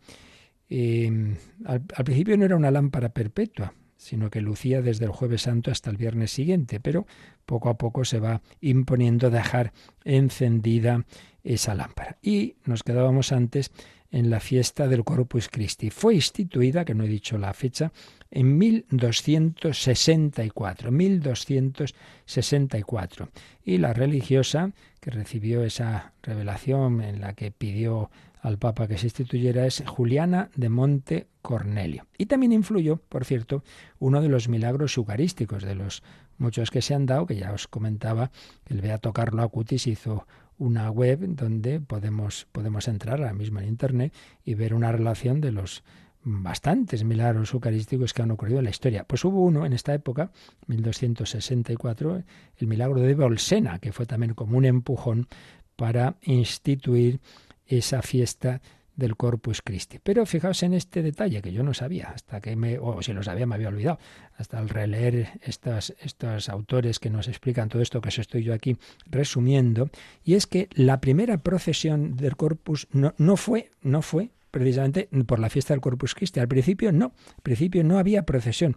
Eh, 0.68 1.36
al 1.64 2.05
principio 2.05 2.36
no 2.36 2.45
era 2.45 2.57
una 2.57 2.70
lámpara 2.70 3.11
perpetua, 3.11 3.74
sino 4.05 4.28
que 4.28 4.42
lucía 4.42 4.82
desde 4.82 5.07
el 5.07 5.11
jueves 5.11 5.40
santo 5.42 5.70
hasta 5.70 5.90
el 5.90 5.96
viernes 5.96 6.30
siguiente, 6.30 6.78
pero 6.78 7.07
poco 7.46 7.70
a 7.70 7.78
poco 7.78 8.05
se 8.05 8.20
va 8.20 8.42
imponiendo 8.61 9.30
dejar 9.30 9.72
encendida 10.05 11.07
esa 11.42 11.74
lámpara. 11.74 12.18
Y 12.20 12.57
nos 12.66 12.82
quedábamos 12.82 13.32
antes 13.32 13.72
en 14.11 14.28
la 14.30 14.40
fiesta 14.40 14.88
del 14.88 15.05
Corpus 15.05 15.48
Christi. 15.48 15.88
Fue 15.90 16.14
instituida, 16.14 16.84
que 16.84 16.94
no 16.94 17.05
he 17.05 17.09
dicho 17.09 17.38
la 17.38 17.55
fecha, 17.55 17.92
en 18.30 18.59
1264, 18.59 20.92
1264. 20.92 23.30
Y 23.64 23.78
la 23.78 23.94
religiosa 23.94 24.72
que 25.00 25.11
recibió 25.11 25.64
esa 25.64 26.12
revelación 26.22 27.00
en 27.00 27.22
la 27.22 27.32
que 27.32 27.50
pidió 27.50 28.11
al 28.45 28.59
Papa 28.59 28.86
que 28.86 28.99
se 28.99 29.07
instituyera 29.07 29.66
es 29.66 29.82
Juliana 29.86 30.51
de 30.55 30.68
Monte 30.68 31.28
Cornelio. 31.40 32.07
Y 32.18 32.26
también 32.26 32.53
influyó, 32.53 32.99
por 32.99 33.24
cierto, 33.24 33.64
uno 33.99 34.20
de 34.20 34.28
los 34.28 34.51
milagros 34.51 34.99
eucarísticos, 34.99 35.62
de 35.62 35.74
los 35.74 36.03
muchos 36.36 36.70
que 36.70 36.82
se 36.82 36.95
han 36.95 37.07
dado, 37.07 37.24
que 37.24 37.36
ya 37.36 37.53
os 37.53 37.66
comentaba, 37.68 38.30
el 38.66 38.82
Beato 38.82 39.14
Carlo 39.14 39.42
Acutis 39.42 39.86
hizo 39.86 40.26
una 40.59 40.90
web 40.90 41.20
donde 41.26 41.80
podemos, 41.80 42.47
podemos 42.53 42.86
entrar 42.86 43.18
ahora 43.18 43.32
mismo 43.32 43.61
en 43.61 43.68
Internet 43.68 44.12
y 44.45 44.55
ver 44.55 44.74
una 44.74 44.92
relación 44.92 45.40
de 45.40 45.51
los 45.51 45.82
bastantes 46.22 47.03
milagros 47.03 47.55
eucarísticos 47.55 48.12
que 48.12 48.20
han 48.20 48.30
ocurrido 48.30 48.59
en 48.59 48.64
la 48.64 48.70
historia. 48.70 49.05
Pues 49.05 49.24
hubo 49.24 49.42
uno 49.42 49.64
en 49.64 49.72
esta 49.72 49.95
época, 49.95 50.32
1264, 50.66 52.22
el 52.59 52.66
milagro 52.66 53.01
de 53.01 53.14
Bolsena, 53.14 53.78
que 53.78 53.92
fue 53.92 54.05
también 54.05 54.34
como 54.34 54.59
un 54.59 54.66
empujón 54.66 55.28
para 55.76 56.16
instituir 56.20 57.20
esa 57.66 58.02
fiesta 58.02 58.60
del 58.96 59.16
Corpus 59.16 59.60
Christi. 59.60 59.98
Pero 60.00 60.24
fijaos 60.24 60.62
en 60.62 60.72
este 60.72 61.02
detalle 61.02 61.42
que 61.42 61.52
yo 61.52 61.62
no 61.62 61.74
sabía, 61.74 62.10
hasta 62.14 62.40
que 62.40 62.54
me, 62.54 62.78
o 62.78 63.02
si 63.02 63.12
lo 63.12 63.22
sabía 63.22 63.46
me 63.46 63.56
había 63.56 63.68
olvidado, 63.68 63.98
hasta 64.36 64.58
al 64.58 64.68
releer 64.68 65.40
estos, 65.42 65.94
estos 66.00 66.48
autores 66.48 67.00
que 67.00 67.10
nos 67.10 67.26
explican 67.26 67.68
todo 67.68 67.82
esto 67.82 68.00
que 68.00 68.10
os 68.10 68.18
estoy 68.18 68.44
yo 68.44 68.54
aquí 68.54 68.76
resumiendo, 69.06 69.90
y 70.24 70.34
es 70.34 70.46
que 70.46 70.68
la 70.74 71.00
primera 71.00 71.38
procesión 71.38 72.16
del 72.16 72.36
Corpus 72.36 72.86
no, 72.92 73.14
no 73.18 73.36
fue, 73.36 73.70
no 73.82 74.00
fue 74.00 74.30
precisamente 74.52 75.08
por 75.26 75.40
la 75.40 75.50
fiesta 75.50 75.74
del 75.74 75.80
Corpus 75.80 76.14
Christi. 76.14 76.38
Al 76.38 76.46
principio 76.46 76.92
no, 76.92 77.06
al 77.06 77.42
principio 77.42 77.82
no 77.82 77.98
había 77.98 78.24
procesión. 78.24 78.76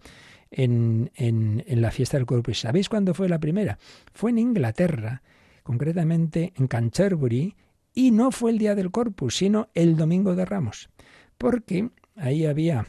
En, 0.49 1.11
en, 1.15 1.65
en 1.67 1.81
la 1.81 1.91
fiesta 1.91 2.15
del 2.15 2.25
Corpus. 2.25 2.61
¿Sabéis 2.61 2.88
cuándo 2.88 3.13
fue 3.13 3.27
la 3.27 3.38
primera? 3.38 3.77
Fue 4.13 4.31
en 4.31 4.39
Inglaterra, 4.39 5.21
concretamente 5.61 6.53
en 6.55 6.67
Canterbury, 6.67 7.53
y 7.93 8.11
no 8.11 8.31
fue 8.31 8.51
el 8.51 8.57
día 8.57 8.75
del 8.75 8.91
Corpus, 8.91 9.38
sino 9.38 9.69
el 9.73 9.97
domingo 9.97 10.35
de 10.35 10.45
Ramos, 10.45 10.89
porque 11.38 11.89
ahí 12.15 12.45
había 12.45 12.88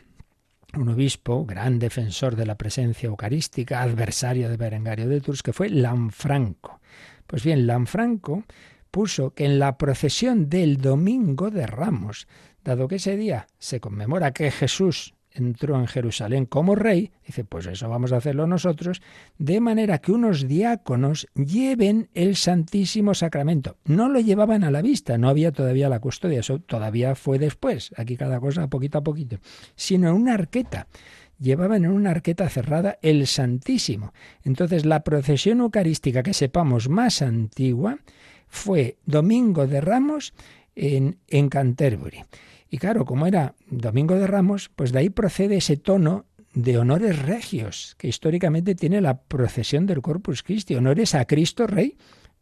un 0.75 0.89
obispo, 0.89 1.47
gran 1.47 1.79
defensor 1.79 2.37
de 2.37 2.47
la 2.47 2.57
presencia 2.57 3.07
eucarística, 3.07 3.83
adversario 3.83 4.49
de 4.49 4.57
Berengario 4.57 5.09
de 5.09 5.21
Tours, 5.21 5.43
que 5.43 5.53
fue 5.53 5.71
Lanfranco. 5.71 6.81
Pues 7.27 7.43
bien, 7.43 7.67
Lanfranco 7.67 8.45
puso 8.91 9.33
que 9.35 9.45
en 9.45 9.59
la 9.59 9.79
procesión 9.79 10.49
del 10.49 10.79
domingo 10.79 11.51
de 11.51 11.67
Ramos, 11.67 12.27
dado 12.65 12.89
que 12.89 12.97
ese 12.97 13.17
día 13.17 13.47
se 13.59 13.81
conmemora 13.81 14.33
que 14.33 14.51
Jesús 14.51 15.15
entró 15.39 15.79
en 15.79 15.87
Jerusalén 15.87 16.47
como 16.47 16.75
rey, 16.75 17.11
dice, 17.27 17.45
pues 17.45 17.67
eso 17.67 17.89
vamos 17.89 18.13
a 18.13 18.17
hacerlo 18.17 18.47
nosotros, 18.47 19.03
de 19.39 19.61
manera 19.61 19.99
que 19.99 20.13
unos 20.13 20.47
diáconos 20.47 21.27
lleven 21.35 22.09
el 22.15 22.37
Santísimo 22.37 23.15
Sacramento. 23.15 23.77
No 23.85 24.09
lo 24.09 24.21
llevaban 24.21 24.65
a 24.65 24.71
la 24.71 24.83
vista, 24.83 25.19
no 25.19 25.29
había 25.29 25.53
todavía 25.53 25.89
la 25.89 26.01
custodia, 26.01 26.41
eso 26.41 26.61
todavía 26.61 27.15
fue 27.15 27.39
después, 27.39 27.93
aquí 27.97 28.17
cada 28.17 28.41
cosa 28.41 28.69
poquito 28.69 28.99
a 28.99 29.05
poquito, 29.05 29.39
sino 29.75 30.09
en 30.09 30.15
una 30.15 30.35
arqueta. 30.35 30.87
Llevaban 31.39 31.85
en 31.85 31.93
una 31.93 32.11
arqueta 32.11 32.49
cerrada 32.49 32.99
el 33.01 33.29
Santísimo. 33.29 34.13
Entonces 34.43 34.85
la 34.85 35.05
procesión 35.05 35.61
eucarística 35.61 36.25
que 36.25 36.35
sepamos 36.35 36.89
más 36.89 37.23
antigua 37.23 37.99
fue 38.49 38.97
Domingo 39.07 39.67
de 39.67 39.81
Ramos 39.81 40.35
en, 40.79 41.19
en 41.29 41.49
Canterbury. 41.49 42.25
Y 42.71 42.79
claro, 42.79 43.05
como 43.05 43.27
era 43.27 43.55
Domingo 43.71 44.15
de 44.15 44.27
Ramos, 44.27 44.71
pues 44.75 44.93
de 44.93 45.01
ahí 45.01 45.11
procede 45.11 45.57
ese 45.57 45.77
tono 45.77 46.27
de 46.55 46.79
honores 46.79 47.21
regios 47.23 47.95
que 47.99 48.09
históricamente 48.09 48.75
tiene 48.75 49.01
la 49.01 49.23
procesión 49.23 49.87
del 49.87 50.03
Corpus 50.03 50.43
Christi, 50.43 50.75
honores 50.75 51.15
a 51.15 51.25
Cristo 51.25 51.67
Rey. 51.67 51.97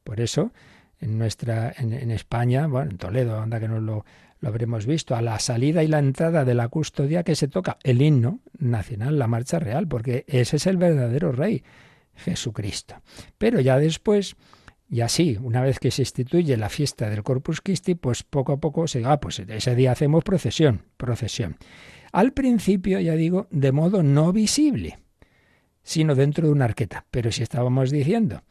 Por 0.04 0.20
eso, 0.20 0.52
en 1.00 1.18
nuestra, 1.18 1.72
en, 1.76 2.10
España, 2.10 2.66
bueno, 2.66 2.92
en 2.92 2.98
Toledo, 2.98 3.40
anda 3.40 3.60
que 3.60 3.68
no 3.68 3.80
lo, 3.80 4.04
lo 4.40 4.48
habremos 4.48 4.86
visto, 4.86 5.14
a 5.14 5.22
la 5.22 5.38
salida 5.38 5.82
y 5.82 5.88
la 5.88 5.98
entrada 5.98 6.44
de 6.44 6.54
la 6.54 6.68
custodia 6.68 7.22
que 7.22 7.34
se 7.34 7.48
toca 7.48 7.78
el 7.82 8.02
himno 8.02 8.40
nacional, 8.58 9.18
la 9.18 9.26
marcha 9.26 9.58
real, 9.58 9.86
porque 9.88 10.24
ese 10.28 10.56
es 10.56 10.66
el 10.66 10.76
verdadero 10.76 11.32
Rey, 11.32 11.62
Jesucristo. 12.14 12.96
Pero 13.38 13.60
ya 13.60 13.78
después, 13.78 14.36
y 14.88 15.00
así, 15.00 15.36
una 15.40 15.60
vez 15.62 15.80
que 15.80 15.90
se 15.90 16.02
instituye 16.02 16.56
la 16.56 16.68
fiesta 16.68 17.10
del 17.10 17.24
Corpus 17.24 17.60
Christi, 17.60 17.96
pues 17.96 18.22
poco 18.22 18.52
a 18.52 18.60
poco 18.60 18.86
se 18.86 19.04
ah, 19.04 19.18
pues 19.18 19.40
ese 19.40 19.74
día 19.74 19.92
hacemos 19.92 20.22
procesión, 20.22 20.82
procesión. 20.96 21.56
Al 22.12 22.32
principio, 22.32 23.00
ya 23.00 23.14
digo, 23.14 23.48
de 23.50 23.72
modo 23.72 24.02
no 24.02 24.32
visible, 24.32 24.98
sino 25.82 26.14
dentro 26.14 26.46
de 26.46 26.52
una 26.52 26.66
arqueta. 26.66 27.04
Pero 27.10 27.32
si 27.32 27.42
estábamos 27.42 27.90
diciendo 27.90 28.42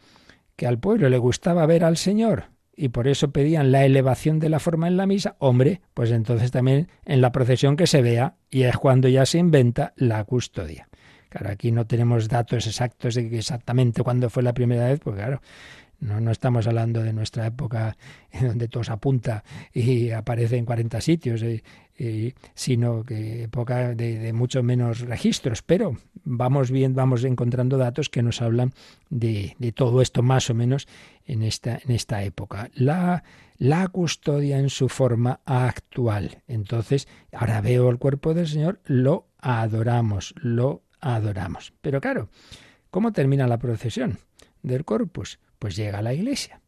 que 0.55 0.67
al 0.67 0.79
pueblo 0.79 1.09
le 1.09 1.17
gustaba 1.17 1.65
ver 1.65 1.83
al 1.83 1.97
Señor 1.97 2.45
y 2.75 2.89
por 2.89 3.07
eso 3.07 3.31
pedían 3.31 3.71
la 3.71 3.86
elevación 3.86 4.39
de 4.39 4.49
la 4.49 4.59
forma 4.59 4.88
en 4.88 4.97
la 4.97 5.05
misa, 5.05 5.38
hombre, 5.39 5.81
pues 5.93 6.11
entonces 6.11 6.51
también 6.51 6.89
en 7.05 7.21
la 7.21 7.31
procesión 7.31 7.77
que 7.77 7.88
se 7.88 8.01
vea 8.01 8.36
y 8.49 8.63
es 8.63 8.75
cuando 8.77 9.07
ya 9.07 9.25
se 9.25 9.38
inventa 9.38 9.93
la 9.95 10.23
custodia. 10.25 10.89
Claro, 11.29 11.49
aquí 11.49 11.71
no 11.71 11.86
tenemos 11.88 12.29
datos 12.29 12.67
exactos 12.67 13.15
de 13.15 13.38
exactamente 13.38 14.03
cuándo 14.03 14.29
fue 14.29 14.43
la 14.43 14.53
primera 14.53 14.86
vez, 14.86 14.99
porque 14.99 15.21
claro, 15.21 15.41
no, 15.99 16.19
no 16.19 16.31
estamos 16.31 16.67
hablando 16.67 17.01
de 17.03 17.13
nuestra 17.13 17.47
época 17.47 17.97
donde 18.41 18.67
todo 18.67 18.83
se 18.83 18.91
apunta 18.91 19.43
y 19.73 20.11
aparece 20.11 20.57
en 20.57 20.65
40 20.65 21.01
sitios, 21.01 21.41
eh, 21.41 21.63
eh, 21.97 22.33
sino 22.53 23.03
que 23.03 23.43
época 23.43 23.95
de, 23.95 24.19
de 24.19 24.33
mucho 24.33 24.61
menos 24.63 24.99
registros. 25.01 25.61
Pero 25.61 25.97
vamos 26.23 26.71
bien, 26.71 26.93
vamos 26.93 27.23
encontrando 27.23 27.77
datos 27.77 28.09
que 28.09 28.21
nos 28.21 28.41
hablan 28.41 28.73
de, 29.09 29.55
de 29.59 29.71
todo 29.71 30.01
esto 30.01 30.21
más 30.21 30.49
o 30.49 30.53
menos 30.53 30.87
en 31.25 31.43
esta, 31.43 31.79
en 31.83 31.91
esta 31.91 32.23
época. 32.23 32.69
La, 32.73 33.23
la 33.57 33.87
custodia 33.87 34.59
en 34.59 34.69
su 34.69 34.89
forma 34.89 35.39
actual. 35.45 36.41
Entonces, 36.47 37.07
ahora 37.31 37.61
veo 37.61 37.89
el 37.89 37.97
cuerpo 37.97 38.33
del 38.33 38.47
Señor, 38.47 38.81
lo 38.85 39.27
adoramos, 39.39 40.33
lo 40.37 40.83
adoramos. 40.99 41.73
Pero 41.81 42.01
claro, 42.01 42.29
¿cómo 42.89 43.11
termina 43.13 43.47
la 43.47 43.59
procesión 43.59 44.17
del 44.63 44.85
corpus? 44.85 45.39
Pues 45.59 45.75
llega 45.75 45.99
a 45.99 46.01
la 46.01 46.13
iglesia. 46.13 46.61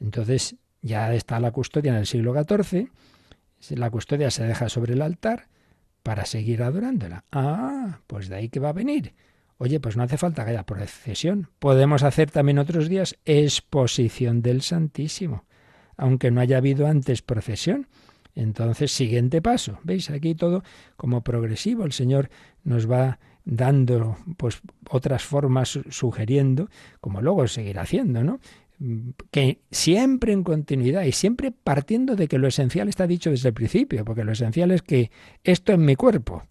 Entonces 0.00 0.56
ya 0.82 1.12
está 1.14 1.40
la 1.40 1.50
custodia 1.50 1.92
en 1.92 1.98
el 1.98 2.06
siglo 2.06 2.34
XIV, 2.34 2.88
la 3.70 3.90
custodia 3.90 4.30
se 4.30 4.44
deja 4.44 4.68
sobre 4.68 4.92
el 4.92 5.02
altar 5.02 5.48
para 6.02 6.26
seguir 6.26 6.62
adorándola. 6.62 7.24
Ah, 7.32 8.00
pues 8.06 8.28
de 8.28 8.36
ahí 8.36 8.48
que 8.48 8.60
va 8.60 8.70
a 8.70 8.74
venir. 8.74 9.14
Oye, 9.56 9.80
pues 9.80 9.96
no 9.96 10.02
hace 10.02 10.18
falta 10.18 10.44
que 10.44 10.50
haya 10.50 10.66
procesión. 10.66 11.48
Podemos 11.58 12.02
hacer 12.02 12.30
también 12.30 12.58
otros 12.58 12.88
días 12.88 13.16
exposición 13.24 14.42
del 14.42 14.62
Santísimo, 14.62 15.44
aunque 15.96 16.30
no 16.30 16.40
haya 16.40 16.58
habido 16.58 16.86
antes 16.86 17.22
procesión. 17.22 17.88
Entonces, 18.34 18.92
siguiente 18.92 19.40
paso. 19.40 19.78
¿Veis? 19.84 20.10
Aquí 20.10 20.34
todo 20.34 20.64
como 20.96 21.22
progresivo. 21.22 21.84
El 21.84 21.92
Señor 21.92 22.30
nos 22.64 22.90
va 22.90 23.20
dando 23.44 24.16
pues 24.36 24.60
otras 24.88 25.22
formas 25.22 25.78
sugiriendo, 25.90 26.68
como 27.00 27.20
luego 27.20 27.46
seguirá 27.46 27.82
haciendo, 27.82 28.24
¿no? 28.24 28.40
que 29.30 29.60
siempre 29.70 30.32
en 30.32 30.42
continuidad 30.42 31.04
y 31.04 31.12
siempre 31.12 31.52
partiendo 31.52 32.16
de 32.16 32.26
que 32.26 32.38
lo 32.38 32.48
esencial 32.48 32.88
está 32.88 33.06
dicho 33.06 33.30
desde 33.30 33.48
el 33.48 33.54
principio, 33.54 34.04
porque 34.04 34.24
lo 34.24 34.32
esencial 34.32 34.72
es 34.72 34.82
que 34.82 35.10
esto 35.44 35.72
es 35.72 35.78
mi 35.78 35.94
cuerpo, 35.94 36.42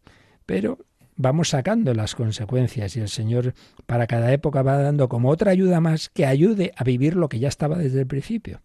pero 0.45 0.79
vamos 1.15 1.49
sacando 1.49 1.93
las 1.93 2.15
consecuencias 2.15 2.95
y 2.95 3.01
el 3.01 3.09
Señor 3.09 3.53
para 3.85 4.07
cada 4.07 4.31
época 4.31 4.61
va 4.61 4.77
dando 4.77 5.09
como 5.09 5.29
otra 5.29 5.51
ayuda 5.51 5.79
más 5.81 6.09
que 6.09 6.25
ayude 6.25 6.71
a 6.75 6.83
vivir 6.83 7.15
lo 7.15 7.29
que 7.29 7.39
ya 7.39 7.49
estaba 7.49 7.77
desde 7.77 7.99
el 7.99 8.07
principio. 8.07 8.61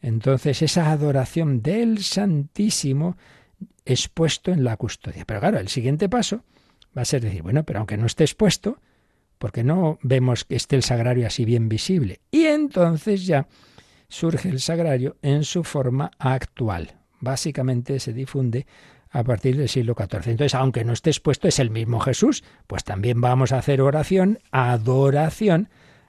Entonces 0.00 0.62
esa 0.62 0.90
adoración 0.90 1.62
del 1.62 1.98
Santísimo 1.98 3.16
expuesto 3.84 4.50
en 4.52 4.64
la 4.64 4.76
custodia. 4.76 5.24
Pero 5.26 5.40
claro, 5.40 5.58
el 5.58 5.68
siguiente 5.68 6.08
paso 6.08 6.44
va 6.96 7.02
a 7.02 7.04
ser 7.04 7.22
decir, 7.22 7.42
bueno, 7.42 7.64
pero 7.64 7.78
aunque 7.78 7.96
no 7.96 8.06
esté 8.06 8.24
expuesto, 8.24 8.80
porque 9.38 9.64
no 9.64 9.98
vemos 10.02 10.44
que 10.44 10.56
esté 10.56 10.76
el 10.76 10.82
sagrario 10.82 11.26
así 11.26 11.44
bien 11.44 11.68
visible. 11.68 12.20
Y 12.30 12.44
entonces 12.44 13.26
ya 13.26 13.48
surge 14.08 14.48
el 14.48 14.60
sagrario 14.60 15.16
en 15.22 15.44
su 15.44 15.64
forma 15.64 16.10
actual. 16.18 16.96
Básicamente 17.20 18.00
se 18.00 18.12
difunde 18.12 18.66
a 19.10 19.24
partir 19.24 19.56
del 19.56 19.68
siglo 19.68 19.94
XIV. 19.94 20.28
Entonces, 20.28 20.54
aunque 20.54 20.84
no 20.84 20.92
esté 20.92 21.10
expuesto, 21.10 21.48
es 21.48 21.58
el 21.58 21.70
mismo 21.70 22.00
Jesús, 22.00 22.44
pues 22.66 22.84
también 22.84 23.20
vamos 23.20 23.52
a 23.52 23.58
hacer 23.58 23.80
oración, 23.80 24.38
adoración 24.50 25.68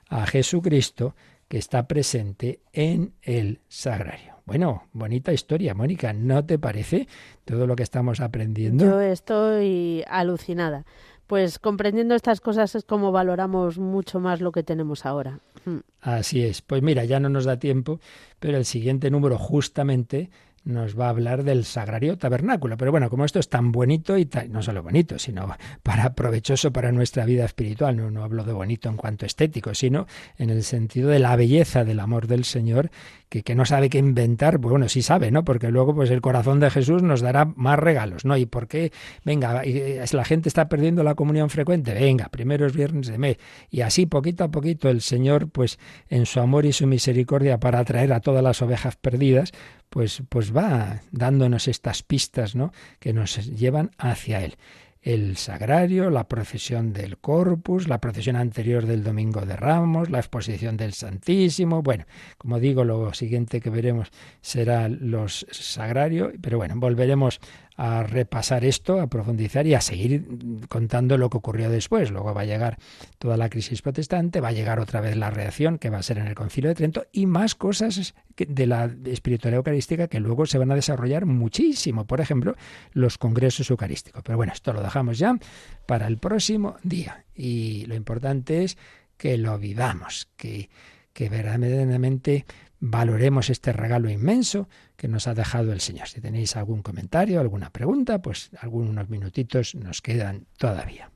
a 0.09 0.25
Jesucristo 0.27 1.15
que 1.47 1.57
está 1.57 1.87
presente 1.87 2.61
en 2.73 3.13
el 3.21 3.61
sagrario. 3.67 4.30
Bueno, 4.45 4.83
bonita 4.93 5.33
historia, 5.33 5.73
Mónica, 5.73 6.13
¿no 6.13 6.45
te 6.45 6.59
parece 6.59 7.07
todo 7.45 7.67
lo 7.67 7.75
que 7.75 7.83
estamos 7.83 8.19
aprendiendo? 8.19 8.85
Yo 8.85 9.01
estoy 9.01 10.03
alucinada. 10.07 10.85
Pues 11.27 11.59
comprendiendo 11.59 12.13
estas 12.13 12.41
cosas 12.41 12.75
es 12.75 12.83
como 12.83 13.13
valoramos 13.13 13.77
mucho 13.77 14.19
más 14.19 14.41
lo 14.41 14.51
que 14.51 14.63
tenemos 14.63 15.05
ahora. 15.05 15.39
Hmm. 15.63 15.77
Así 16.01 16.43
es. 16.43 16.61
Pues 16.61 16.81
mira, 16.81 17.05
ya 17.05 17.21
no 17.21 17.29
nos 17.29 17.45
da 17.45 17.57
tiempo, 17.57 18.01
pero 18.39 18.57
el 18.57 18.65
siguiente 18.65 19.09
número 19.09 19.37
justamente 19.37 20.29
nos 20.63 20.99
va 20.99 21.07
a 21.07 21.09
hablar 21.09 21.43
del 21.43 21.65
sagrario 21.65 22.17
tabernáculo. 22.17 22.77
Pero 22.77 22.91
bueno, 22.91 23.09
como 23.09 23.25
esto 23.25 23.39
es 23.39 23.49
tan 23.49 23.71
bonito 23.71 24.17
y 24.17 24.29
no 24.49 24.61
solo 24.61 24.83
bonito, 24.83 25.17
sino 25.17 25.55
para 25.83 26.13
provechoso 26.13 26.71
para 26.71 26.91
nuestra 26.91 27.25
vida 27.25 27.45
espiritual, 27.45 27.97
no, 27.97 28.11
no 28.11 28.23
hablo 28.23 28.43
de 28.43 28.53
bonito 28.53 28.89
en 28.89 28.97
cuanto 28.97 29.25
estético, 29.25 29.73
sino 29.73 30.07
en 30.37 30.49
el 30.49 30.63
sentido 30.63 31.09
de 31.09 31.19
la 31.19 31.35
belleza 31.35 31.83
del 31.83 31.99
amor 31.99 32.27
del 32.27 32.43
Señor 32.43 32.91
que, 33.31 33.55
no 33.55 33.63
sabe 33.63 33.89
qué 33.89 33.97
inventar, 33.97 34.59
pues 34.59 34.71
bueno, 34.71 34.89
sí 34.89 35.01
sabe, 35.01 35.31
¿no? 35.31 35.45
Porque 35.45 35.71
luego 35.71 35.95
pues 35.95 36.11
el 36.11 36.19
corazón 36.19 36.59
de 36.59 36.69
Jesús 36.69 37.01
nos 37.01 37.21
dará 37.21 37.45
más 37.45 37.79
regalos, 37.79 38.25
¿no? 38.25 38.35
¿Y 38.35 38.45
por 38.45 38.67
qué? 38.67 38.91
Venga, 39.23 39.61
eh, 39.63 40.03
la 40.11 40.25
gente 40.25 40.49
está 40.49 40.67
perdiendo 40.67 41.01
la 41.01 41.15
comunión 41.15 41.49
frecuente, 41.49 41.93
venga, 41.93 42.27
primeros 42.27 42.75
viernes 42.75 43.07
de 43.07 43.17
mes. 43.17 43.37
Y 43.69 43.81
así 43.81 44.05
poquito 44.05 44.43
a 44.43 44.51
poquito 44.51 44.89
el 44.89 44.99
Señor, 44.99 45.49
pues 45.49 45.79
en 46.09 46.25
su 46.25 46.41
amor 46.41 46.65
y 46.65 46.73
su 46.73 46.87
misericordia 46.87 47.57
para 47.57 47.79
atraer 47.79 48.11
a 48.11 48.19
todas 48.19 48.43
las 48.43 48.61
ovejas 48.61 48.97
perdidas, 48.97 49.53
pues, 49.89 50.23
pues 50.27 50.55
va 50.55 50.99
dándonos 51.11 51.69
estas 51.69 52.03
pistas, 52.03 52.53
¿no? 52.53 52.73
Que 52.99 53.13
nos 53.13 53.37
llevan 53.47 53.91
hacia 53.97 54.43
Él 54.43 54.57
el 55.01 55.35
sagrario, 55.37 56.11
la 56.11 56.27
procesión 56.27 56.93
del 56.93 57.17
Corpus, 57.17 57.87
la 57.87 57.99
procesión 57.99 58.35
anterior 58.35 58.85
del 58.85 59.03
Domingo 59.03 59.41
de 59.41 59.55
Ramos, 59.55 60.09
la 60.11 60.19
exposición 60.19 60.77
del 60.77 60.93
Santísimo. 60.93 61.81
Bueno, 61.81 62.05
como 62.37 62.59
digo, 62.59 62.83
lo 62.83 63.13
siguiente 63.13 63.61
que 63.61 63.71
veremos 63.71 64.09
será 64.41 64.87
los 64.89 65.47
sagrario, 65.49 66.31
pero 66.39 66.57
bueno, 66.57 66.75
volveremos 66.77 67.39
a 67.83 68.03
repasar 68.03 68.63
esto, 68.63 69.01
a 69.01 69.07
profundizar 69.07 69.65
y 69.65 69.73
a 69.73 69.81
seguir 69.81 70.27
contando 70.69 71.17
lo 71.17 71.31
que 71.31 71.37
ocurrió 71.37 71.67
después. 71.67 72.11
Luego 72.11 72.31
va 72.31 72.41
a 72.41 72.45
llegar 72.45 72.77
toda 73.17 73.37
la 73.37 73.49
crisis 73.49 73.81
protestante, 73.81 74.39
va 74.39 74.49
a 74.49 74.51
llegar 74.51 74.79
otra 74.79 75.01
vez 75.01 75.17
la 75.17 75.31
reacción 75.31 75.79
que 75.79 75.89
va 75.89 75.97
a 75.97 76.03
ser 76.03 76.19
en 76.19 76.27
el 76.27 76.35
Concilio 76.35 76.69
de 76.69 76.75
Trento 76.75 77.07
y 77.11 77.25
más 77.25 77.55
cosas 77.55 78.13
de 78.37 78.67
la 78.67 78.87
espiritualidad 79.05 79.57
eucarística 79.57 80.07
que 80.07 80.19
luego 80.19 80.45
se 80.45 80.59
van 80.59 80.69
a 80.69 80.75
desarrollar 80.75 81.25
muchísimo. 81.25 82.05
Por 82.05 82.21
ejemplo, 82.21 82.55
los 82.93 83.17
congresos 83.17 83.67
eucarísticos. 83.71 84.21
Pero 84.21 84.37
bueno, 84.37 84.53
esto 84.53 84.73
lo 84.73 84.83
dejamos 84.83 85.17
ya 85.17 85.39
para 85.87 86.05
el 86.05 86.19
próximo 86.19 86.75
día. 86.83 87.25
Y 87.33 87.87
lo 87.87 87.95
importante 87.95 88.63
es 88.63 88.77
que 89.17 89.39
lo 89.39 89.57
vivamos, 89.57 90.29
que, 90.37 90.69
que 91.13 91.29
verdaderamente 91.29 92.45
valoremos 92.81 93.49
este 93.49 93.71
regalo 93.71 94.09
inmenso 94.09 94.67
que 94.97 95.07
nos 95.07 95.27
ha 95.27 95.33
dejado 95.33 95.71
el 95.71 95.79
Señor. 95.79 96.09
Si 96.09 96.19
tenéis 96.19 96.57
algún 96.57 96.81
comentario, 96.81 97.39
alguna 97.39 97.69
pregunta, 97.69 98.21
pues 98.21 98.49
algunos 98.59 99.07
minutitos 99.09 99.75
nos 99.75 100.01
quedan 100.01 100.47
todavía. 100.57 101.11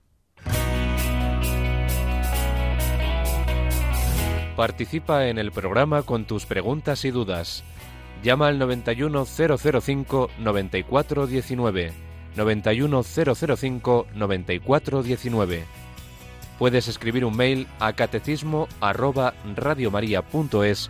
Participa 4.56 5.28
en 5.28 5.38
el 5.38 5.52
programa 5.52 6.04
con 6.04 6.24
tus 6.26 6.46
preguntas 6.46 7.04
y 7.04 7.12
dudas. 7.12 7.66
Llama 8.24 8.48
al 8.48 8.58
91005 8.60 10.30
9419. 10.40 11.92
91005 12.38 14.08
9419. 14.14 15.66
Puedes 16.58 16.88
escribir 16.88 17.26
un 17.26 17.36
mail 17.36 17.68
a 17.80 17.92
catecismo 17.94 18.70
arroba 18.80 19.34
radiomaria.es 19.56 20.90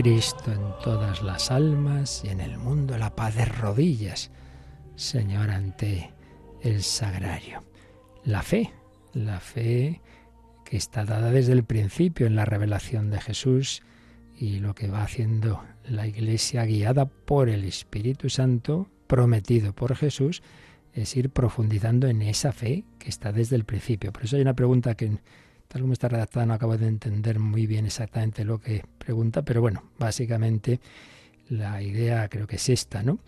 Cristo 0.00 0.52
en 0.52 0.62
todas 0.84 1.24
las 1.24 1.50
almas 1.50 2.22
y 2.24 2.28
en 2.28 2.40
el 2.40 2.56
mundo 2.56 2.96
la 2.98 3.16
paz 3.16 3.34
de 3.34 3.44
rodillas, 3.44 4.30
Señor, 4.94 5.50
ante 5.50 6.12
el 6.62 6.84
sagrario. 6.84 7.64
La 8.22 8.42
fe, 8.42 8.72
la 9.12 9.40
fe 9.40 10.00
que 10.64 10.76
está 10.76 11.04
dada 11.04 11.32
desde 11.32 11.52
el 11.52 11.64
principio 11.64 12.28
en 12.28 12.36
la 12.36 12.44
revelación 12.44 13.10
de 13.10 13.20
Jesús 13.20 13.82
y 14.36 14.60
lo 14.60 14.72
que 14.76 14.86
va 14.86 15.02
haciendo 15.02 15.64
la 15.82 16.06
Iglesia 16.06 16.64
guiada 16.64 17.06
por 17.06 17.48
el 17.48 17.64
Espíritu 17.64 18.30
Santo, 18.30 18.88
prometido 19.08 19.72
por 19.72 19.96
Jesús, 19.96 20.44
es 20.92 21.16
ir 21.16 21.30
profundizando 21.30 22.06
en 22.06 22.22
esa 22.22 22.52
fe 22.52 22.84
que 23.00 23.08
está 23.08 23.32
desde 23.32 23.56
el 23.56 23.64
principio. 23.64 24.12
Por 24.12 24.26
eso 24.26 24.36
hay 24.36 24.42
una 24.42 24.54
pregunta 24.54 24.94
que, 24.94 25.18
tal 25.68 25.82
como 25.82 25.92
está 25.92 26.08
redactada, 26.08 26.46
no 26.46 26.54
acabo 26.54 26.76
de 26.76 26.88
entender 26.88 27.38
muy 27.38 27.66
bien 27.66 27.86
exactamente 27.86 28.44
lo 28.44 28.58
que 28.58 28.84
pregunta, 28.98 29.42
pero 29.42 29.60
bueno, 29.60 29.84
básicamente 29.98 30.80
la 31.48 31.82
idea 31.82 32.28
creo 32.28 32.46
que 32.46 32.56
es 32.56 32.68
esta, 32.68 33.02
¿no? 33.02 33.18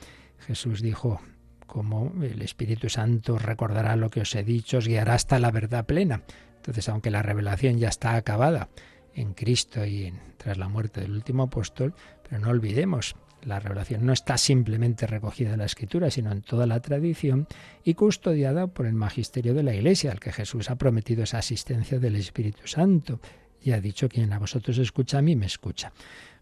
Jesús 0.46 0.80
dijo, 0.80 1.20
como 1.66 2.12
el 2.22 2.42
Espíritu 2.42 2.88
Santo 2.88 3.38
recordará 3.38 3.94
lo 3.96 4.10
que 4.10 4.22
os 4.22 4.34
he 4.34 4.42
dicho, 4.42 4.78
os 4.78 4.88
guiará 4.88 5.14
hasta 5.14 5.38
la 5.38 5.50
verdad 5.50 5.86
plena. 5.86 6.22
Entonces, 6.56 6.88
aunque 6.88 7.10
la 7.10 7.22
revelación 7.22 7.78
ya 7.78 7.88
está 7.88 8.16
acabada 8.16 8.68
en 9.14 9.34
Cristo 9.34 9.84
y 9.84 10.06
en, 10.06 10.20
tras 10.36 10.58
la 10.58 10.68
muerte 10.68 11.00
del 11.00 11.12
último 11.12 11.44
apóstol, 11.44 11.94
pero 12.22 12.40
no 12.40 12.50
olvidemos, 12.50 13.16
la 13.44 13.60
revelación 13.60 14.04
no 14.04 14.12
está 14.12 14.36
simplemente 14.38 15.06
recogida 15.06 15.52
en 15.52 15.58
la 15.58 15.64
Escritura, 15.64 16.10
sino 16.10 16.32
en 16.32 16.42
toda 16.42 16.66
la 16.66 16.80
tradición 16.80 17.46
y 17.84 17.94
custodiada 17.94 18.66
por 18.66 18.86
el 18.86 18.94
magisterio 18.94 19.54
de 19.54 19.62
la 19.62 19.74
Iglesia, 19.74 20.12
al 20.12 20.20
que 20.20 20.32
Jesús 20.32 20.70
ha 20.70 20.76
prometido 20.76 21.22
esa 21.22 21.38
asistencia 21.38 21.98
del 21.98 22.16
Espíritu 22.16 22.66
Santo 22.66 23.20
y 23.62 23.72
ha 23.72 23.80
dicho 23.80 24.08
quien 24.08 24.32
a 24.32 24.38
vosotros 24.38 24.78
escucha 24.78 25.18
a 25.18 25.22
mí 25.22 25.36
me 25.36 25.46
escucha. 25.46 25.92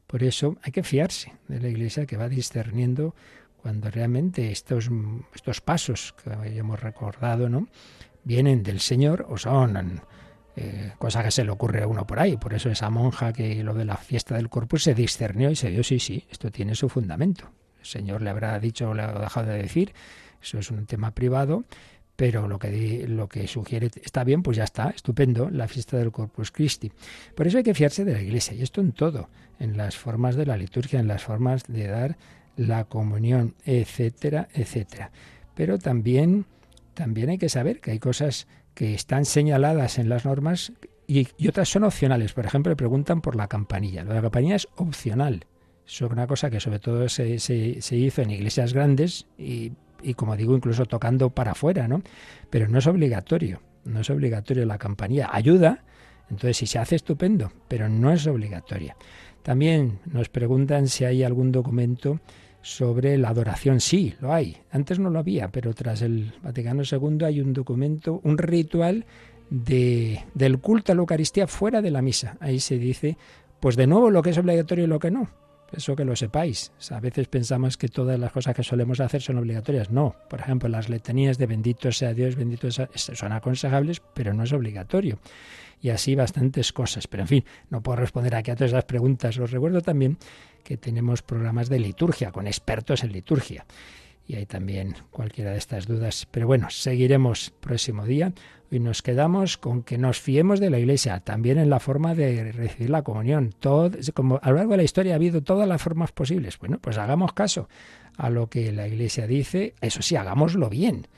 Por 0.07 0.23
eso 0.23 0.57
hay 0.63 0.73
que 0.73 0.83
fiarse 0.83 1.33
de 1.49 1.61
la 1.61 1.69
Iglesia 1.69 2.07
que 2.07 2.17
va 2.17 2.29
discerniendo 2.29 3.15
cuando 3.61 3.91
realmente 3.91 4.51
estos, 4.51 4.89
estos 5.35 5.61
pasos 5.61 6.15
que 6.23 6.31
hemos 6.57 6.81
recordado, 6.81 7.49
¿no? 7.49 7.69
vienen 8.25 8.63
del 8.63 8.81
Señor 8.81 9.27
o 9.29 9.39
son 9.39 10.03
eh, 10.61 10.93
cosa 10.99 11.23
que 11.23 11.31
se 11.31 11.45
le 11.45 11.51
ocurre 11.51 11.83
a 11.83 11.87
uno 11.87 12.07
por 12.07 12.19
ahí. 12.19 12.37
Por 12.37 12.53
eso 12.53 12.69
esa 12.69 12.91
monja 12.91 13.33
que 13.33 13.63
lo 13.63 13.75
de 13.75 13.85
la 13.85 13.97
fiesta 13.97 14.35
del 14.35 14.49
corpus 14.49 14.83
se 14.83 14.95
discernió 14.95 15.51
y 15.51 15.57
se 15.57 15.71
vio, 15.71 15.85
sí, 15.85 16.01
sí, 16.01 16.27
esto 16.31 16.51
tiene 16.51 16.75
su 16.75 16.89
fundamento. 16.89 17.51
El 17.79 17.87
Señor 17.87 18.23
le 18.23 18.31
habrá 18.31 18.59
dicho 18.59 18.91
o 18.91 18.95
le 18.95 19.03
ha 19.03 19.13
dejado 19.13 19.51
de 19.51 19.63
decir, 19.63 19.93
eso 20.43 20.59
es 20.59 20.71
un 20.71 20.87
tema 20.87 21.13
privado, 21.13 21.65
pero 22.17 22.49
lo 22.49 22.59
que, 22.59 23.07
lo 23.07 23.29
que 23.29 23.47
sugiere 23.47 23.91
está 24.03 24.25
bien, 24.25 24.43
pues 24.43 24.57
ya 24.57 24.65
está, 24.65 24.91
estupendo, 24.91 25.51
la 25.51 25.69
fiesta 25.69 25.97
del 25.97 26.11
Corpus 26.11 26.51
Christi. 26.51 26.91
Por 27.37 27.47
eso 27.47 27.59
hay 27.59 27.65
que 27.65 27.75
fiarse 27.75 28.05
de 28.05 28.15
la 28.15 28.21
Iglesia, 28.21 28.55
y 28.55 28.63
esto 28.63 28.81
en 28.81 28.91
todo, 28.91 29.29
en 29.61 29.77
las 29.77 29.97
formas 29.97 30.35
de 30.35 30.45
la 30.45 30.57
liturgia, 30.57 30.99
en 30.99 31.07
las 31.07 31.23
formas 31.23 31.63
de 31.69 31.87
dar 31.87 32.17
la 32.57 32.85
comunión, 32.85 33.55
etcétera, 33.65 34.49
etcétera. 34.53 35.13
Pero 35.55 35.79
también, 35.79 36.47
también 36.95 37.31
hay 37.31 37.39
que 37.39 37.49
saber 37.49 37.81
que 37.81 37.93
hay 37.93 38.01
cosas 38.01 38.49
que 38.79 38.95
están 38.95 39.25
señaladas 39.25 39.99
en 39.99 40.09
las 40.09 40.25
normas 40.25 40.73
y, 41.09 41.27
otras 41.49 41.69
son 41.69 41.83
opcionales. 41.83 42.33
Por 42.33 42.47
ejemplo, 42.47 42.71
le 42.71 42.77
preguntan 42.77 43.21
por 43.21 43.35
la 43.35 43.49
campanilla. 43.49 44.05
La 44.05 44.23
campanilla 44.23 44.55
es 44.55 44.69
opcional. 44.77 45.47
Es 45.85 46.01
una 46.01 46.29
cosa 46.29 46.49
que 46.49 46.61
sobre 46.61 46.79
todo 46.79 47.09
se, 47.09 47.41
se, 47.41 47.97
hizo 47.97 48.23
en 48.23 48.31
iglesias 48.31 48.73
grandes 48.73 49.27
y, 49.37 49.73
y, 50.01 50.15
como 50.15 50.37
digo, 50.37 50.55
incluso 50.55 50.87
tocando 50.87 51.31
para 51.31 51.53
afuera, 51.53 51.89
¿no? 51.89 52.03
Pero 52.51 52.69
no 52.69 52.79
es 52.79 52.87
obligatorio. 52.87 53.61
No 53.85 53.99
es 53.99 54.11
obligatorio 54.11 54.65
la 54.65 54.79
campanilla. 54.79 55.29
Ayuda, 55.33 55.83
entonces 56.31 56.59
si 56.59 56.69
se 56.69 56.79
hace 56.79 56.95
estupendo, 56.95 57.51
pero 57.67 57.89
no 57.89 58.13
es 58.13 58.29
obligatoria. 58.29 58.95
También 59.43 59.99
nos 60.07 60.29
preguntan 60.29 60.87
si 60.87 61.05
hay 61.05 61.25
algún 61.25 61.51
documento 61.51 62.21
sobre 62.63 63.17
la 63.19 63.31
adoración. 63.31 63.81
Sí, 63.81 64.15
lo 64.21 64.33
hay. 64.33 64.57
Antes 64.71 64.99
no 64.99 65.11
lo 65.11 65.19
había, 65.19 65.49
pero 65.49 65.75
tras 65.75 66.03
el 66.03 66.33
Vaticano 66.43 66.83
II 66.83 67.25
hay 67.25 67.41
un 67.41 67.53
documento, 67.53 68.21
un 68.25 68.39
ritual 68.39 69.07
de, 69.51 70.25
del 70.35 70.59
culto 70.59 70.93
a 70.93 70.95
la 70.95 71.01
Eucaristía 71.01 71.47
fuera 71.47 71.83
de 71.83 71.91
la 71.91 72.03
misa. 72.03 72.37
Ahí 72.41 72.61
se 72.61 72.79
dice, 72.79 73.17
pues 73.61 73.77
de 73.77 73.87
nuevo 73.87 74.11
lo 74.11 74.23
que 74.23 74.31
es 74.31 74.39
obligatorio 74.39 74.85
y 74.85 74.89
lo 74.89 74.99
que 74.99 75.11
no. 75.11 75.29
Eso 75.73 75.95
que 75.95 76.05
lo 76.05 76.17
sepáis. 76.17 76.73
a 76.91 77.01
veces 77.01 77.29
pensamos 77.29 77.77
que 77.77 77.89
todas 77.89 78.19
las 78.19 78.33
cosas 78.33 78.55
que 78.55 78.63
solemos 78.63 79.01
hacer 79.01 79.21
son 79.21 79.39
obligatorias. 79.39 79.91
No. 79.91 80.15
Por 80.29 80.41
ejemplo, 80.41 80.69
las 80.69 80.89
letanías 80.89 81.37
de 81.39 81.47
bendito 81.47 81.93
sea 81.93 82.15
Dios, 82.15 82.37
bendito 82.37 82.71
sea... 82.71 82.89
son 82.95 83.33
aconsejables, 83.33 84.01
pero 84.15 84.33
no 84.33 84.45
es 84.45 84.53
obligatorio. 84.53 85.19
Y 85.81 85.91
así 85.91 86.15
bastantes 86.15 86.73
cosas. 86.73 87.07
Pero 87.07 87.23
en 87.25 87.29
fin, 87.29 87.45
no 87.71 87.83
puedo 87.83 87.97
responder 87.97 88.35
aquí 88.35 88.51
a 88.51 88.57
todas 88.57 88.73
las 88.73 88.85
preguntas. 88.85 89.39
Os 89.39 89.51
recuerdo 89.51 89.83
también 89.83 90.17
que 90.65 90.77
tenemos 90.77 91.23
programas 91.23 91.69
de 91.69 91.79
liturgia 91.79 92.33
con 92.33 92.47
expertos 92.47 93.05
en 93.05 93.13
liturgia. 93.13 93.65
Y 94.29 94.37
hay 94.37 94.45
también 94.45 94.95
cualquiera 95.11 95.53
de 95.53 95.59
estas 95.59 95.87
dudas. 95.87 96.29
Pero 96.31 96.47
bueno, 96.47 96.69
seguiremos 96.69 97.51
próximo 97.61 98.05
día. 98.05 98.35
Hoy 98.71 98.79
nos 98.79 99.01
quedamos 99.01 99.57
con 99.57 99.83
que 99.83 99.97
nos 99.97 100.21
fiemos 100.21 100.61
de 100.61 100.69
la 100.69 100.79
Iglesia, 100.79 101.21
también 101.21 101.57
en 101.57 101.71
la 101.71 101.81
forma 101.81 102.15
de 102.15 102.53
recibir 102.53 102.91
la 102.91 103.03
comunión. 103.03 103.55
Todo, 103.59 103.91
como 104.13 104.39
a 104.43 104.51
lo 104.51 104.57
largo 104.57 104.73
de 104.73 104.77
la 104.77 104.83
historia 104.83 105.15
ha 105.15 105.17
habido 105.17 105.43
todas 105.43 105.67
las 105.67 105.81
formas 105.81 106.13
posibles. 106.13 106.59
Bueno, 106.59 106.79
pues 106.79 106.99
hagamos 106.99 107.33
caso 107.33 107.71
a 108.19 108.29
lo 108.29 108.51
que 108.51 108.71
la 108.71 108.87
Iglesia 108.87 109.27
dice. 109.27 109.75
Eso 109.81 110.03
sí, 110.03 110.15
hagámoslo 110.15 110.69
bien 110.69 111.09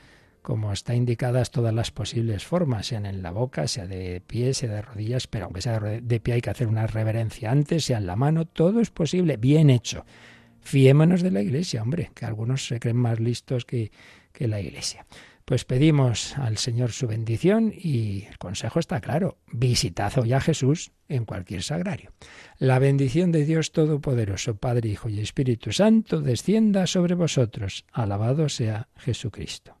como 0.41 0.73
está 0.73 0.95
indicadas 0.95 1.51
todas 1.51 1.71
las 1.71 1.91
posibles 1.91 2.43
formas, 2.43 2.87
sean 2.87 3.05
en 3.05 3.21
la 3.21 3.29
boca, 3.29 3.67
sea 3.67 3.85
de 3.85 4.23
pie, 4.25 4.55
sea 4.55 4.71
de 4.71 4.81
rodillas, 4.81 5.27
pero 5.27 5.45
aunque 5.45 5.61
sea 5.61 5.79
de 5.79 6.19
pie 6.19 6.35
hay 6.35 6.41
que 6.41 6.49
hacer 6.49 6.67
una 6.67 6.87
reverencia 6.87 7.51
antes, 7.51 7.85
sea 7.85 7.99
en 7.99 8.07
la 8.07 8.15
mano, 8.15 8.45
todo 8.45 8.79
es 8.79 8.89
posible, 8.89 9.37
bien 9.37 9.69
hecho. 9.69 10.03
Fiémonos 10.61 11.21
de 11.21 11.31
la 11.31 11.41
Iglesia, 11.41 11.81
hombre, 11.81 12.11
que 12.15 12.25
algunos 12.25 12.67
se 12.67 12.79
creen 12.79 12.97
más 12.97 13.19
listos 13.19 13.65
que, 13.65 13.91
que 14.31 14.47
la 14.47 14.61
Iglesia. 14.61 15.05
Pues 15.45 15.65
pedimos 15.65 16.37
al 16.37 16.57
Señor 16.57 16.91
su 16.91 17.07
bendición 17.07 17.73
y 17.75 18.25
el 18.29 18.37
consejo 18.37 18.79
está 18.79 19.01
claro, 19.01 19.37
visitad 19.51 20.17
hoy 20.17 20.33
a 20.33 20.39
Jesús 20.39 20.91
en 21.09 21.25
cualquier 21.25 21.63
sagrario. 21.63 22.11
La 22.57 22.79
bendición 22.79 23.31
de 23.31 23.43
Dios 23.43 23.71
Todopoderoso, 23.71 24.55
Padre, 24.55 24.89
Hijo 24.89 25.09
y 25.09 25.19
Espíritu 25.19 25.73
Santo, 25.73 26.21
descienda 26.21 26.87
sobre 26.87 27.15
vosotros. 27.15 27.85
Alabado 27.91 28.47
sea 28.49 28.87
Jesucristo. 28.95 29.80